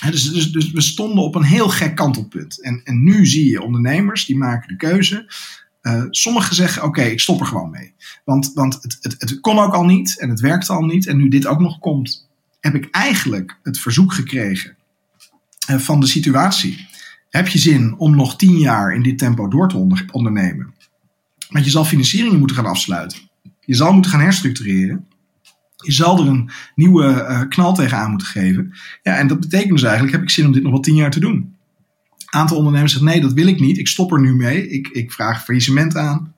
Dus, 0.00 0.32
dus, 0.32 0.52
dus 0.52 0.70
we 0.70 0.80
stonden 0.80 1.24
op 1.24 1.34
een 1.34 1.42
heel 1.42 1.68
gek 1.68 1.94
kantelpunt. 1.94 2.62
En, 2.62 2.80
en 2.84 3.04
nu 3.04 3.26
zie 3.26 3.50
je 3.50 3.62
ondernemers, 3.62 4.26
die 4.26 4.36
maken 4.36 4.68
de 4.68 4.76
keuze. 4.76 5.32
Uh, 5.82 6.04
sommigen 6.10 6.54
zeggen, 6.54 6.82
oké, 6.82 7.02
ik 7.02 7.20
stop 7.20 7.40
er 7.40 7.46
gewoon 7.46 7.70
mee. 7.70 7.94
Want, 8.24 8.50
want 8.54 8.74
het, 8.82 8.98
het, 9.00 9.14
het 9.18 9.40
kon 9.40 9.58
ook 9.58 9.74
al 9.74 9.84
niet 9.84 10.18
en 10.18 10.28
het 10.28 10.40
werkte 10.40 10.72
al 10.72 10.84
niet. 10.84 11.06
En 11.06 11.16
nu 11.16 11.28
dit 11.28 11.46
ook 11.46 11.60
nog 11.60 11.78
komt, 11.78 12.28
heb 12.60 12.74
ik 12.74 12.88
eigenlijk 12.90 13.58
het 13.62 13.78
verzoek 13.78 14.12
gekregen 14.12 14.76
uh, 15.70 15.78
van 15.78 16.00
de 16.00 16.06
situatie 16.06 16.86
heb 17.30 17.48
je 17.48 17.58
zin 17.58 17.94
om 17.98 18.16
nog 18.16 18.36
tien 18.36 18.58
jaar 18.58 18.94
in 18.94 19.02
dit 19.02 19.18
tempo 19.18 19.48
door 19.48 19.68
te 19.68 20.04
ondernemen? 20.12 20.74
Want 21.48 21.64
je 21.64 21.70
zal 21.70 21.84
financieringen 21.84 22.38
moeten 22.38 22.56
gaan 22.56 22.66
afsluiten. 22.66 23.18
Je 23.60 23.74
zal 23.74 23.92
moeten 23.92 24.10
gaan 24.10 24.20
herstructureren. 24.20 25.07
Je 25.84 25.92
zal 25.92 26.20
er 26.20 26.26
een 26.26 26.50
nieuwe 26.74 27.04
uh, 27.04 27.40
knal 27.48 27.74
tegenaan 27.74 28.10
moeten 28.10 28.26
geven. 28.26 28.72
Ja, 29.02 29.16
en 29.16 29.26
dat 29.26 29.40
betekent 29.40 29.70
dus 29.70 29.82
eigenlijk, 29.82 30.12
heb 30.12 30.22
ik 30.22 30.30
zin 30.30 30.46
om 30.46 30.52
dit 30.52 30.62
nog 30.62 30.72
wel 30.72 30.80
tien 30.80 30.94
jaar 30.94 31.10
te 31.10 31.20
doen? 31.20 31.56
Een 32.18 32.40
aantal 32.40 32.56
ondernemers 32.56 32.92
zeggen, 32.92 33.10
nee, 33.10 33.20
dat 33.20 33.32
wil 33.32 33.46
ik 33.46 33.60
niet. 33.60 33.78
Ik 33.78 33.88
stop 33.88 34.12
er 34.12 34.20
nu 34.20 34.34
mee. 34.34 34.68
Ik, 34.68 34.88
ik 34.88 35.12
vraag 35.12 35.44
faillissement 35.44 35.96
aan. 35.96 36.34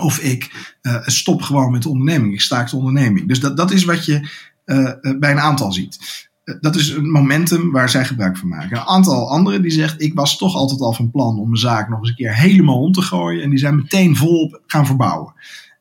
Of 0.00 0.18
ik 0.18 0.68
uh, 0.82 0.96
stop 1.02 1.42
gewoon 1.42 1.72
met 1.72 1.82
de 1.82 1.88
onderneming. 1.88 2.32
Ik 2.32 2.40
staak 2.40 2.70
de 2.70 2.76
onderneming. 2.76 3.28
Dus 3.28 3.40
dat, 3.40 3.56
dat 3.56 3.70
is 3.70 3.84
wat 3.84 4.04
je 4.04 4.28
uh, 4.66 4.92
bij 5.18 5.30
een 5.30 5.40
aantal 5.40 5.72
ziet 5.72 6.28
dat 6.60 6.76
is 6.76 6.88
een 6.88 7.10
momentum 7.10 7.72
waar 7.72 7.88
zij 7.88 8.04
gebruik 8.04 8.36
van 8.36 8.48
maken. 8.48 8.76
Een 8.76 8.86
aantal 8.86 9.30
anderen 9.30 9.62
die 9.62 9.70
zegt, 9.70 10.02
ik 10.02 10.14
was 10.14 10.38
toch 10.38 10.54
altijd 10.54 10.80
al 10.80 10.92
van 10.92 11.10
plan 11.10 11.38
om 11.38 11.48
mijn 11.48 11.60
zaak 11.60 11.88
nog 11.88 11.98
eens 11.98 12.08
een 12.08 12.14
keer 12.14 12.34
helemaal 12.34 12.80
om 12.80 12.92
te 12.92 13.02
gooien. 13.02 13.42
En 13.42 13.50
die 13.50 13.58
zijn 13.58 13.76
meteen 13.76 14.16
volop 14.16 14.62
gaan 14.66 14.86
verbouwen. 14.86 15.32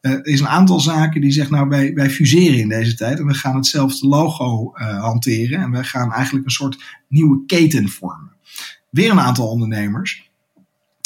Uh, 0.05 0.11
er 0.11 0.25
is 0.25 0.39
een 0.39 0.47
aantal 0.47 0.79
zaken 0.79 1.21
die 1.21 1.31
zeggen, 1.31 1.55
nou 1.55 1.69
wij, 1.69 1.93
wij 1.93 2.09
fuseren 2.09 2.59
in 2.59 2.69
deze 2.69 2.95
tijd 2.95 3.19
en 3.19 3.25
we 3.25 3.33
gaan 3.33 3.55
hetzelfde 3.55 4.07
logo 4.07 4.71
uh, 4.75 5.01
hanteren. 5.01 5.59
En 5.59 5.71
we 5.71 5.83
gaan 5.83 6.13
eigenlijk 6.13 6.45
een 6.45 6.51
soort 6.51 6.83
nieuwe 7.07 7.45
keten 7.45 7.89
vormen. 7.89 8.31
Weer 8.89 9.11
een 9.11 9.19
aantal 9.19 9.47
ondernemers 9.47 10.29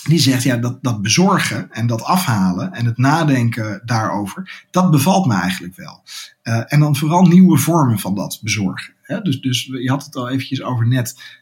die 0.08 0.20
zegt, 0.20 0.44
ja, 0.44 0.58
dat, 0.58 0.84
dat 0.84 1.02
bezorgen 1.02 1.72
en 1.72 1.88
dat 1.88 2.04
afhalen 2.04 2.74
en 2.74 2.86
het 2.86 2.98
nadenken 2.98 3.82
daarover, 3.86 4.66
dat 4.72 4.92
bevalt 4.92 5.26
me 5.26 5.34
eigenlijk 5.34 5.76
wel. 5.76 6.04
Uh, 6.44 6.64
en 6.74 6.80
dan 6.80 6.96
vooral 6.96 7.26
nieuwe 7.26 7.58
vormen 7.58 8.00
van 8.00 8.16
dat 8.16 8.40
bezorgen. 8.42 8.94
Hè? 9.02 9.22
Dus, 9.22 9.42
dus 9.42 9.66
je 9.66 9.90
had 9.90 10.06
het 10.06 10.16
al 10.16 10.30
eventjes 10.30 10.62
over 10.62 10.88
net. 10.88 11.38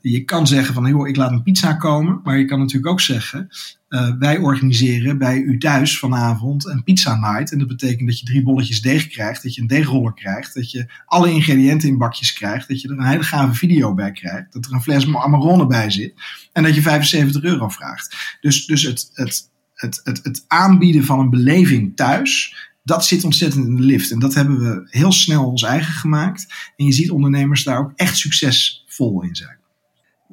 Je 0.00 0.24
kan 0.24 0.46
zeggen 0.46 0.74
van, 0.74 0.86
joh, 0.86 1.08
ik 1.08 1.16
laat 1.16 1.30
een 1.30 1.42
pizza 1.42 1.72
komen. 1.72 2.20
Maar 2.24 2.38
je 2.38 2.44
kan 2.44 2.58
natuurlijk 2.58 2.92
ook 2.92 3.00
zeggen, 3.00 3.48
uh, 3.94 4.10
wij 4.18 4.38
organiseren 4.38 5.18
bij 5.18 5.38
u 5.38 5.58
thuis 5.58 5.98
vanavond 5.98 6.66
een 6.66 6.82
pizza 6.82 7.14
night. 7.14 7.52
En 7.52 7.58
dat 7.58 7.68
betekent 7.68 8.08
dat 8.08 8.18
je 8.18 8.26
drie 8.26 8.42
bolletjes 8.42 8.82
deeg 8.82 9.08
krijgt, 9.08 9.42
dat 9.42 9.54
je 9.54 9.60
een 9.60 9.66
deegroller 9.66 10.14
krijgt, 10.14 10.54
dat 10.54 10.70
je 10.70 10.86
alle 11.06 11.30
ingrediënten 11.30 11.88
in 11.88 11.98
bakjes 11.98 12.32
krijgt, 12.32 12.68
dat 12.68 12.80
je 12.80 12.88
er 12.88 12.98
een 12.98 13.04
hele 13.04 13.22
gave 13.22 13.54
video 13.54 13.94
bij 13.94 14.12
krijgt, 14.12 14.52
dat 14.52 14.64
er 14.66 14.72
een 14.72 14.82
fles 14.82 15.14
Amarone 15.14 15.66
bij 15.66 15.90
zit 15.90 16.14
en 16.52 16.62
dat 16.62 16.74
je 16.74 16.82
75 16.82 17.42
euro 17.42 17.68
vraagt. 17.68 18.36
Dus, 18.40 18.66
dus 18.66 18.82
het, 18.82 19.10
het, 19.12 19.50
het, 19.74 20.00
het, 20.04 20.20
het 20.22 20.44
aanbieden 20.46 21.04
van 21.04 21.18
een 21.18 21.30
beleving 21.30 21.96
thuis 21.96 22.56
dat 22.82 23.06
zit 23.06 23.24
ontzettend 23.24 23.66
in 23.66 23.76
de 23.76 23.82
lift. 23.82 24.10
En 24.10 24.18
dat 24.18 24.34
hebben 24.34 24.58
we 24.58 24.86
heel 24.90 25.12
snel 25.12 25.46
ons 25.46 25.62
eigen 25.62 25.92
gemaakt. 25.92 26.46
En 26.76 26.84
je 26.84 26.92
ziet 26.92 27.10
ondernemers 27.10 27.64
daar 27.64 27.78
ook 27.78 27.92
echt 27.94 28.16
succesvol 28.16 29.22
in 29.22 29.36
zijn. 29.36 29.56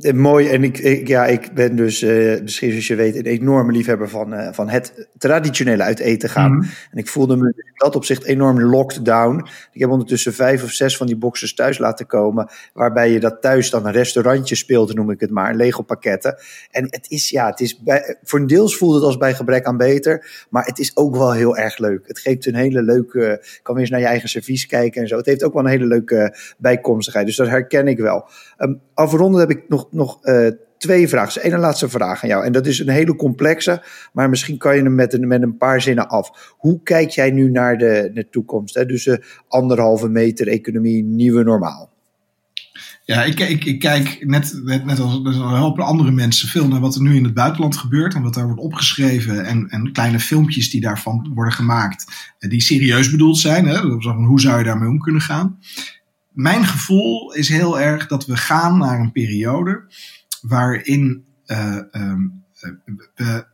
Eh, 0.01 0.13
mooi, 0.13 0.49
en 0.49 0.63
ik, 0.63 0.77
ik, 0.77 1.07
ja, 1.07 1.25
ik 1.25 1.53
ben 1.53 1.75
dus, 1.75 2.03
uh, 2.03 2.41
misschien 2.41 2.69
zoals 2.69 2.87
je 2.87 2.95
weet, 2.95 3.15
een 3.15 3.25
enorme 3.25 3.71
liefhebber 3.71 4.09
van, 4.09 4.33
uh, 4.33 4.47
van 4.51 4.69
het 4.69 5.07
traditionele 5.17 5.83
uit 5.83 5.99
eten 5.99 6.29
gaan. 6.29 6.51
Mm 6.51 6.61
-hmm. 6.61 6.69
En 6.91 6.97
ik 6.97 7.07
voelde 7.07 7.35
me 7.35 7.45
in 7.47 7.71
dat 7.75 7.95
opzicht 7.95 8.23
enorm 8.23 8.61
locked 8.61 9.05
down. 9.05 9.45
Ik 9.71 9.81
heb 9.81 9.89
ondertussen 9.89 10.33
vijf 10.33 10.63
of 10.63 10.71
zes 10.71 10.97
van 10.97 11.07
die 11.07 11.17
boxes 11.17 11.53
thuis 11.53 11.77
laten 11.77 12.05
komen, 12.05 12.49
waarbij 12.73 13.11
je 13.11 13.19
dat 13.19 13.41
thuis 13.41 13.69
dan 13.69 13.85
een 13.85 13.91
restaurantje 13.91 14.55
speelt, 14.55 14.93
noem 14.93 15.11
ik 15.11 15.19
het 15.19 15.29
maar, 15.29 15.55
Lego 15.55 15.81
pakketten. 15.81 16.35
En 16.71 16.83
het 16.89 17.05
is, 17.09 17.29
ja, 17.29 17.49
het 17.49 17.59
is 17.59 17.79
bij, 17.79 18.17
voor 18.23 18.39
een 18.39 18.47
deels 18.47 18.77
voelt 18.77 18.95
het 18.95 19.03
als 19.03 19.17
bij 19.17 19.33
gebrek 19.33 19.65
aan 19.65 19.77
beter, 19.77 20.45
maar 20.49 20.65
het 20.65 20.79
is 20.79 20.97
ook 20.97 21.15
wel 21.15 21.31
heel 21.31 21.57
erg 21.57 21.77
leuk. 21.77 22.07
Het 22.07 22.19
geeft 22.19 22.45
een 22.45 22.55
hele 22.55 22.81
leuke, 22.81 23.45
kan 23.63 23.73
weer 23.73 23.83
eens 23.83 23.91
naar 23.91 23.99
je 23.99 24.05
eigen 24.05 24.29
servies 24.29 24.65
kijken 24.65 25.01
en 25.01 25.07
zo. 25.07 25.17
Het 25.17 25.25
heeft 25.25 25.43
ook 25.43 25.53
wel 25.53 25.63
een 25.63 25.69
hele 25.69 25.85
leuke 25.85 26.35
bijkomstigheid, 26.57 27.25
dus 27.25 27.35
dat 27.35 27.47
herken 27.47 27.87
ik 27.87 27.97
wel. 27.97 28.29
Um, 28.57 28.81
afronden 28.93 29.39
heb 29.39 29.49
ik 29.49 29.63
nog 29.67 29.87
nog 29.91 30.17
uh, 30.23 30.47
twee 30.77 31.08
vragen. 31.08 31.54
Eén 31.54 31.60
laatste 31.60 31.89
vraag 31.89 32.23
aan 32.23 32.30
jou. 32.30 32.45
En 32.45 32.51
dat 32.51 32.65
is 32.65 32.80
een 32.80 32.89
hele 32.89 33.15
complexe, 33.15 33.84
maar 34.13 34.30
misschien 34.30 34.58
kan 34.58 34.75
je 34.75 34.82
hem 34.82 34.95
met 34.95 35.13
een, 35.13 35.27
met 35.27 35.41
een 35.41 35.58
paar 35.58 35.82
zinnen 35.82 36.10
af. 36.10 36.56
Hoe 36.58 36.80
kijk 36.84 37.10
jij 37.10 37.32
nu 37.32 37.49
naar 37.51 37.77
de, 37.77 38.12
de 38.13 38.30
toekomst? 38.30 38.75
Hè? 38.75 38.86
Dus 38.86 39.04
de 39.04 39.23
anderhalve 39.47 40.10
meter 40.10 40.47
economie, 40.47 41.04
nieuwe 41.04 41.43
normaal. 41.43 41.89
Ja, 43.06 43.23
ik, 43.23 43.39
ik, 43.39 43.65
ik 43.65 43.80
kijk 43.80 44.25
net, 44.25 44.62
net, 44.63 44.86
net 44.86 44.99
als 44.99 45.13
een 45.23 45.34
hoop 45.34 45.80
andere 45.80 46.12
mensen 46.12 46.47
veel 46.47 46.67
naar 46.67 46.80
wat 46.80 46.95
er 46.95 47.01
nu 47.01 47.15
in 47.15 47.23
het 47.23 47.34
buitenland 47.34 47.77
gebeurt 47.77 48.13
en 48.13 48.21
wat 48.21 48.34
daar 48.34 48.45
wordt 48.45 48.62
opgeschreven 48.62 49.45
en, 49.45 49.69
en 49.69 49.91
kleine 49.91 50.19
filmpjes 50.19 50.69
die 50.69 50.82
daarvan 50.82 51.32
worden 51.34 51.54
gemaakt, 51.54 52.06
die 52.39 52.62
serieus 52.62 53.12
bedoeld 53.12 53.38
zijn. 53.38 53.65
Hè? 53.65 53.80
Hoe 54.13 54.39
zou 54.39 54.58
je 54.58 54.63
daarmee 54.63 54.89
om 54.89 54.99
kunnen 54.99 55.21
gaan? 55.21 55.60
Mijn 56.41 56.65
gevoel 56.65 57.34
is 57.34 57.49
heel 57.49 57.80
erg 57.80 58.08
dat 58.08 58.25
we 58.25 58.38
gaan 58.38 58.77
naar 58.77 58.99
een 58.99 59.12
periode 59.12 59.84
waarin 60.41 61.25
uh, 61.45 61.77
um, 61.91 62.43
we 63.15 63.45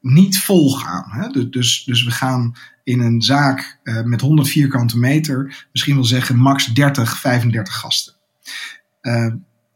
niet 0.00 0.38
vol 0.38 0.70
gaan. 0.70 1.04
Hè? 1.08 1.28
Dus, 1.28 1.50
dus, 1.50 1.84
dus 1.84 2.04
we 2.04 2.10
gaan 2.10 2.56
in 2.84 3.00
een 3.00 3.22
zaak 3.22 3.78
uh, 3.84 4.02
met 4.02 4.20
100 4.20 4.48
vierkante 4.48 4.98
meter 4.98 5.66
misschien 5.72 5.94
wel 5.94 6.04
zeggen 6.04 6.36
max 6.36 6.66
30, 6.66 7.18
35 7.18 7.74
gasten. 7.74 8.14
Uh, 9.02 9.32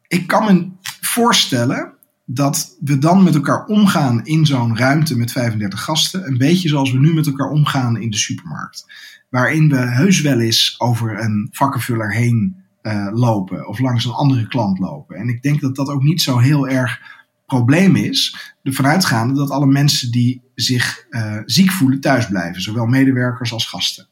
ik 0.06 0.26
kan 0.26 0.44
me 0.44 0.68
voorstellen 1.00 1.92
dat 2.24 2.76
we 2.80 2.98
dan 2.98 3.22
met 3.22 3.34
elkaar 3.34 3.64
omgaan 3.64 4.24
in 4.24 4.46
zo'n 4.46 4.76
ruimte 4.76 5.16
met 5.16 5.32
35 5.32 5.82
gasten. 5.82 6.26
Een 6.26 6.38
beetje 6.38 6.68
zoals 6.68 6.92
we 6.92 6.98
nu 6.98 7.14
met 7.14 7.26
elkaar 7.26 7.50
omgaan 7.50 8.00
in 8.00 8.10
de 8.10 8.16
supermarkt. 8.16 8.86
Waarin 9.30 9.68
we 9.68 9.76
heus 9.76 10.20
wel 10.20 10.40
eens 10.40 10.74
over 10.78 11.20
een 11.20 11.48
vakkenvuller 11.50 12.14
heen 12.14 12.59
uh, 12.82 13.08
lopen 13.12 13.68
of 13.68 13.78
langs 13.78 14.04
een 14.04 14.12
andere 14.12 14.48
klant 14.48 14.78
lopen. 14.78 15.16
En 15.16 15.28
ik 15.28 15.42
denk 15.42 15.60
dat 15.60 15.76
dat 15.76 15.88
ook 15.88 16.02
niet 16.02 16.22
zo 16.22 16.38
heel 16.38 16.68
erg 16.68 17.00
probleem 17.46 17.96
is. 17.96 18.52
De 18.62 18.72
vanuitgaande 18.72 19.34
dat 19.34 19.50
alle 19.50 19.66
mensen 19.66 20.10
die 20.10 20.42
zich 20.54 21.06
uh, 21.10 21.36
ziek 21.44 21.70
voelen 21.70 22.00
thuis 22.00 22.26
blijven, 22.26 22.62
zowel 22.62 22.86
medewerkers 22.86 23.52
als 23.52 23.66
gasten. 23.66 24.08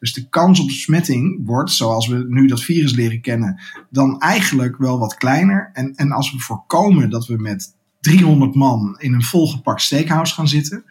Dus 0.00 0.12
de 0.12 0.28
kans 0.28 0.60
op 0.60 0.66
besmetting 0.66 1.40
wordt, 1.44 1.70
zoals 1.70 2.08
we 2.08 2.24
nu 2.28 2.46
dat 2.46 2.62
virus 2.62 2.92
leren 2.94 3.20
kennen, 3.20 3.60
dan 3.90 4.20
eigenlijk 4.20 4.76
wel 4.76 4.98
wat 4.98 5.14
kleiner. 5.14 5.70
En, 5.72 5.94
en 5.94 6.12
als 6.12 6.32
we 6.32 6.38
voorkomen 6.38 7.10
dat 7.10 7.26
we 7.26 7.36
met 7.36 7.74
300 8.00 8.54
man 8.54 8.96
in 8.98 9.12
een 9.12 9.22
volgepakt 9.22 9.82
steakhouse 9.82 10.34
gaan 10.34 10.48
zitten, 10.48 10.84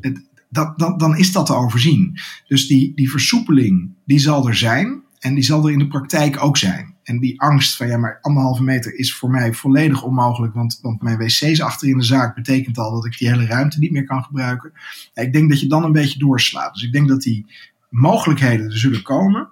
het, 0.00 0.24
dat, 0.48 0.78
dat, 0.78 0.98
dan 0.98 1.16
is 1.16 1.32
dat 1.32 1.46
te 1.46 1.54
overzien. 1.54 2.18
Dus 2.46 2.66
die, 2.66 2.92
die 2.94 3.10
versoepeling, 3.10 3.90
die 4.04 4.18
zal 4.18 4.48
er 4.48 4.56
zijn. 4.56 5.02
En 5.18 5.34
die 5.34 5.44
zal 5.44 5.66
er 5.66 5.72
in 5.72 5.78
de 5.78 5.86
praktijk 5.86 6.42
ook 6.42 6.56
zijn. 6.56 6.94
En 7.02 7.18
die 7.18 7.40
angst 7.40 7.76
van 7.76 7.86
ja, 7.86 7.96
maar 7.96 8.18
anderhalve 8.20 8.62
meter 8.62 8.98
is 8.98 9.14
voor 9.14 9.30
mij 9.30 9.52
volledig 9.52 10.02
onmogelijk. 10.02 10.54
Want, 10.54 10.78
want 10.82 11.02
mijn 11.02 11.18
wc's 11.18 11.60
achter 11.60 11.88
in 11.88 11.98
de 11.98 12.04
zaak 12.04 12.34
betekent 12.34 12.78
al 12.78 12.92
dat 12.92 13.06
ik 13.06 13.18
die 13.18 13.28
hele 13.28 13.46
ruimte 13.46 13.78
niet 13.78 13.90
meer 13.90 14.04
kan 14.04 14.22
gebruiken. 14.22 14.72
Ik 15.14 15.32
denk 15.32 15.50
dat 15.50 15.60
je 15.60 15.66
dan 15.66 15.84
een 15.84 15.92
beetje 15.92 16.18
doorslaat. 16.18 16.74
Dus 16.74 16.82
ik 16.82 16.92
denk 16.92 17.08
dat 17.08 17.22
die 17.22 17.46
mogelijkheden 17.88 18.66
er 18.66 18.78
zullen 18.78 19.02
komen. 19.02 19.48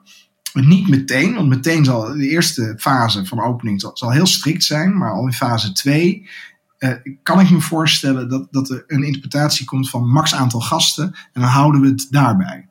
Niet 0.53 0.89
meteen, 0.89 1.35
want 1.35 1.49
meteen 1.49 1.85
zal 1.85 2.13
de 2.13 2.29
eerste 2.29 2.75
fase 2.79 3.27
van 3.27 3.41
opening 3.41 3.81
zal, 3.93 4.11
heel 4.11 4.27
strikt 4.27 4.65
zijn. 4.65 4.97
Maar 4.99 5.13
al 5.13 5.27
in 5.27 5.33
fase 5.33 5.73
2 5.73 6.29
uh, 6.79 6.91
kan 7.23 7.41
ik 7.41 7.51
me 7.51 7.61
voorstellen 7.61 8.29
dat, 8.29 8.47
dat 8.51 8.71
er 8.71 8.85
een 8.87 9.03
interpretatie 9.03 9.67
komt 9.67 9.91
van 9.91 10.09
max 10.09 10.35
aantal 10.35 10.61
gasten. 10.61 11.05
En 11.05 11.41
dan 11.41 11.51
houden 11.51 11.81
we 11.81 11.87
het 11.87 12.07
daarbij. 12.11 12.69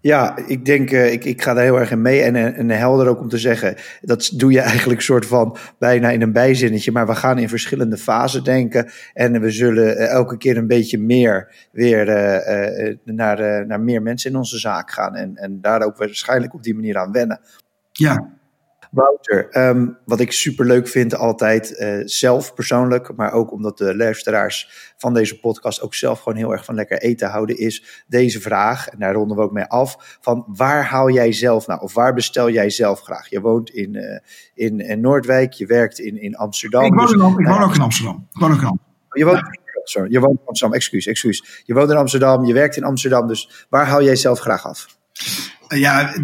Ja, 0.00 0.36
ik 0.46 0.64
denk, 0.64 0.90
uh, 0.90 1.12
ik, 1.12 1.24
ik 1.24 1.42
ga 1.42 1.54
daar 1.54 1.64
heel 1.64 1.78
erg 1.78 1.90
in 1.90 2.02
mee. 2.02 2.22
En, 2.22 2.36
en 2.54 2.70
helder 2.70 3.08
ook 3.08 3.20
om 3.20 3.28
te 3.28 3.38
zeggen, 3.38 3.74
dat 4.00 4.30
doe 4.34 4.52
je 4.52 4.60
eigenlijk 4.72 5.00
soort 5.00 5.26
van 5.26 5.56
bijna 5.78 6.10
in 6.10 6.22
een 6.22 6.32
bijzinnetje. 6.32 6.92
Maar 6.92 7.06
we 7.06 7.14
gaan 7.14 7.38
in 7.38 7.48
verschillende 7.48 7.96
fasen 7.96 8.44
denken. 8.44 8.90
En 9.14 9.40
we 9.40 9.50
zullen 9.50 9.96
uh, 9.96 10.08
elke 10.08 10.36
keer 10.36 10.56
een 10.56 10.66
beetje 10.66 10.98
meer 10.98 11.68
weer 11.72 12.06
naar, 13.04 13.66
naar 13.66 13.80
meer 13.80 14.02
mensen 14.02 14.30
in 14.30 14.36
onze 14.36 14.58
zaak 14.58 14.90
gaan. 14.90 15.14
En, 15.14 15.36
en 15.36 15.60
daar 15.60 15.82
ook 15.82 15.96
waarschijnlijk 15.96 16.54
op 16.54 16.62
die 16.62 16.74
manier 16.74 16.96
aan 16.98 17.12
wennen. 17.12 17.40
Ja, 17.92 18.37
Wouter, 18.90 19.48
ehm, 19.50 19.88
wat 20.04 20.20
ik 20.20 20.32
super 20.32 20.66
leuk 20.66 20.88
vind 20.88 21.14
altijd, 21.14 21.70
uh, 21.78 22.00
zelf 22.04 22.54
persoonlijk, 22.54 23.16
maar 23.16 23.32
ook 23.32 23.52
omdat 23.52 23.78
de 23.78 23.96
luisteraars 23.96 24.92
van 24.96 25.14
deze 25.14 25.40
podcast 25.40 25.82
ook 25.82 25.94
zelf 25.94 26.20
gewoon 26.20 26.38
heel 26.38 26.52
erg 26.52 26.64
van 26.64 26.74
lekker 26.74 26.98
eten 26.98 27.28
houden, 27.28 27.56
is 27.56 28.04
deze 28.06 28.40
vraag, 28.40 28.88
en 28.88 28.98
daar 28.98 29.14
ronden 29.14 29.36
we 29.36 29.42
ook 29.42 29.52
mee 29.52 29.64
af, 29.64 30.18
van 30.20 30.44
waar 30.56 30.84
haal 30.84 31.10
jij 31.10 31.32
zelf 31.32 31.66
nou, 31.66 31.80
of 31.80 31.94
waar 31.94 32.14
bestel 32.14 32.50
jij 32.50 32.70
zelf 32.70 33.00
graag? 33.00 33.30
Je 33.30 33.40
woont 33.40 33.70
in, 33.70 33.94
uh, 33.94 34.18
in, 34.54 34.80
in, 34.80 35.00
Noordwijk, 35.00 35.52
je 35.52 35.66
werkt 35.66 35.98
in, 35.98 36.20
in 36.20 36.36
Amsterdam. 36.36 36.84
Ik 36.84 36.94
woon, 36.94 37.06
dus, 37.06 37.12
ik 37.12 37.20
woon 37.46 37.62
ook 37.62 37.74
in 37.74 37.80
Amsterdam. 37.80 38.26
Ik 38.32 38.40
woon 38.40 38.52
ook 38.52 38.60
in 38.60 38.66
Amsterdam. 38.66 38.86
Je 39.12 39.24
woont, 39.24 39.40
sorry, 39.84 40.12
je 40.12 40.20
woont 40.20 40.38
in 40.40 40.46
Amsterdam, 40.46 40.76
excuus, 40.76 41.06
excuus. 41.06 41.62
Je 41.64 41.74
woont 41.74 41.90
in 41.90 41.96
Amsterdam, 41.96 42.44
je 42.44 42.52
werkt 42.52 42.76
in 42.76 42.84
Amsterdam, 42.84 43.26
dus 43.26 43.66
waar 43.68 43.86
haal 43.86 44.02
jij 44.02 44.16
zelf 44.16 44.38
graag 44.38 44.66
af? 44.66 44.96
Ja, 45.68 46.18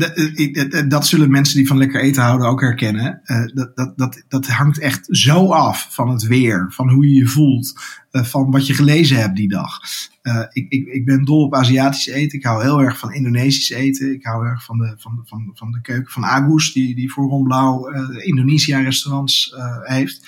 dat 0.89 1.07
zullen 1.07 1.31
mensen 1.31 1.57
die 1.57 1.67
van 1.67 1.79
lekker 1.79 2.01
eten 2.01 2.23
houden 2.23 2.47
ook 2.47 2.61
herkennen. 2.61 3.21
Uh, 3.25 3.45
dat, 3.55 3.77
dat, 3.77 3.99
dat, 3.99 4.25
dat 4.29 4.47
hangt 4.47 4.79
echt 4.79 5.07
zo 5.11 5.51
af 5.51 5.89
van 5.91 6.09
het 6.09 6.23
weer, 6.23 6.67
van 6.69 6.91
hoe 6.91 7.09
je 7.09 7.15
je 7.15 7.27
voelt, 7.27 7.81
uh, 8.13 8.25
van 8.25 8.51
wat 8.51 8.67
je 8.67 8.75
gelezen 8.75 9.17
hebt 9.17 9.37
die 9.37 9.49
dag. 9.49 9.79
Uh, 10.23 10.41
ik, 10.53 10.67
ik, 10.69 10.87
ik 10.87 11.05
ben 11.05 11.25
dol 11.25 11.45
op 11.45 11.55
Aziatisch 11.55 12.07
eten. 12.07 12.39
Ik 12.39 12.45
hou 12.45 12.63
heel 12.63 12.81
erg 12.81 12.99
van 12.99 13.13
Indonesisch 13.13 13.71
eten. 13.71 14.13
Ik 14.13 14.25
hou 14.25 14.47
erg 14.47 14.65
van 14.65 14.79
de, 14.79 14.95
van, 14.99 15.23
van, 15.27 15.51
van 15.55 15.71
de 15.71 15.81
keuken 15.81 16.13
van 16.13 16.25
Agus, 16.25 16.73
die, 16.73 16.95
die 16.95 17.13
voor 17.13 17.29
Ron 17.29 17.45
Blauw 17.45 17.89
Indonesia 18.23 18.81
restaurants 18.81 19.55
heeft. 19.83 20.21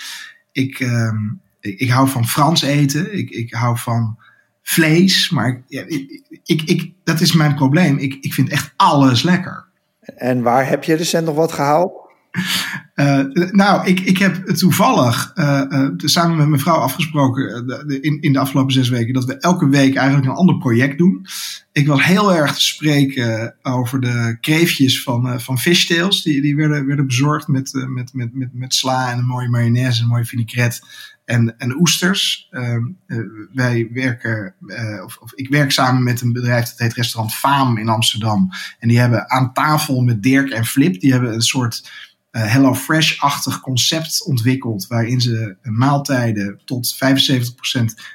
Ik, 0.53 0.81
ehm, 0.81 1.25
ik, 1.61 1.79
ik 1.79 1.91
hou 1.91 2.09
van 2.09 2.29
Frans 2.29 2.63
eten. 2.63 3.19
Ik, 3.19 3.31
ik 3.31 3.55
hou 3.55 3.79
van 3.79 4.19
vlees. 4.69 5.31
Maar 5.31 5.63
ja, 5.69 5.83
ik, 5.87 6.23
ik, 6.45 6.63
ik, 6.63 6.93
dat 7.05 7.21
is 7.21 7.33
mijn 7.33 7.55
probleem. 7.55 7.99
Ik, 7.99 8.17
ik 8.21 8.35
vind 8.35 8.49
echt 8.49 8.73
alles 8.77 9.23
lekker. 9.23 9.65
En 10.01 10.43
waar 10.43 10.69
heb 10.69 10.85
je 10.85 10.95
recent 10.95 11.27
nog 11.27 11.35
wat 11.35 11.53
gehaald? 11.53 12.05
Uh, 12.95 13.25
nou, 13.51 13.87
ik, 13.87 14.01
ik 14.01 14.19
heb 14.19 14.47
toevallig 14.47 15.33
uh, 15.35 15.63
uh, 15.69 15.89
samen 15.97 16.37
met 16.37 16.49
mijn 16.49 16.61
vrouw 16.61 16.77
afgesproken 16.77 17.67
in, 18.03 18.21
in 18.21 18.33
de 18.33 18.39
afgelopen 18.39 18.73
zes 18.73 18.89
weken 18.89 19.15
dat 19.15 19.25
we 19.25 19.39
elke 19.39 19.69
week 19.69 19.95
eigenlijk 19.95 20.29
een 20.29 20.37
ander 20.37 20.59
project 20.59 20.99
doen. 20.99 21.27
Ik 21.73 21.87
was 21.87 22.05
heel 22.05 22.35
erg 22.35 22.61
spreken 22.61 23.55
over 23.63 24.01
de 24.01 24.37
kreefjes 24.41 25.03
van, 25.03 25.41
van 25.41 25.59
fishtails. 25.59 26.23
Die, 26.23 26.43
die 26.43 26.57
werden, 26.57 26.87
werden 26.87 27.07
bezorgd 27.07 27.49
met, 27.49 27.71
met, 27.73 28.15
met, 28.15 28.35
met, 28.35 28.49
met 28.53 28.75
sla 28.75 29.13
en 29.13 29.19
een 29.19 29.25
mooie 29.25 29.49
mayonaise 29.49 29.99
en 29.99 30.05
een 30.05 30.11
mooie 30.11 30.25
vinaigrette 30.25 30.81
en, 31.27 31.59
en 31.59 31.79
oesters. 31.79 32.49
Uh, 32.51 32.77
wij 33.53 33.91
werken, 33.93 34.55
uh, 34.61 35.05
of, 35.05 35.17
of, 35.17 35.35
ik 35.35 35.49
werk 35.49 35.71
samen 35.71 36.03
met 36.03 36.21
een 36.21 36.33
bedrijf 36.33 36.69
dat 36.69 36.79
heet 36.79 36.95
Restaurant 36.95 37.35
Faam 37.35 37.79
in 37.79 37.89
Amsterdam. 37.89 38.51
En 38.79 38.89
die 38.89 38.99
hebben 38.99 39.31
aan 39.31 39.53
tafel 39.53 40.01
met 40.01 40.23
Dirk 40.23 40.51
en 40.51 40.67
Flip, 40.67 41.01
die 41.01 41.13
hebben 41.13 41.35
een 41.35 41.41
soort 41.41 41.91
uh, 42.33 42.53
Hello 42.53 42.75
Fresh-achtig 42.75 43.61
concept 43.61 44.25
ontwikkeld. 44.27 44.87
Waarin 44.87 45.21
ze 45.21 45.57
maaltijden 45.63 46.61
tot 46.65 46.95
75% 46.95 46.99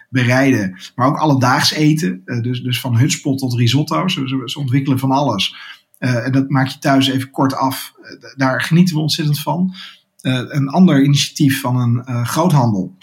bereiden, 0.10 0.78
maar 0.96 1.08
ook 1.08 1.18
alledaags 1.18 1.72
eten. 1.72 2.22
dus, 2.42 2.62
dus 2.62 2.80
van 2.80 2.98
hutspot 2.98 3.40
tot 3.40 3.54
risotto. 3.54 4.08
Ze, 4.08 4.44
ze, 4.46 4.60
ontwikkelen 4.60 5.00
van 5.00 5.12
alles. 5.12 5.56
en 5.98 6.32
dat 6.32 6.50
maak 6.50 6.68
je 6.68 6.80
thuis 6.80 7.08
even 7.08 7.30
kort 7.30 7.54
af. 7.54 7.94
daar 8.36 8.62
genieten 8.62 8.96
we 8.96 9.02
ontzettend 9.02 9.40
van. 9.40 9.74
Uh, 10.22 10.42
een 10.48 10.70
ander 10.70 11.04
initiatief 11.04 11.62
van 11.62 11.76
een 11.76 12.04
uh, 12.10 12.26
groothandel 12.26 12.96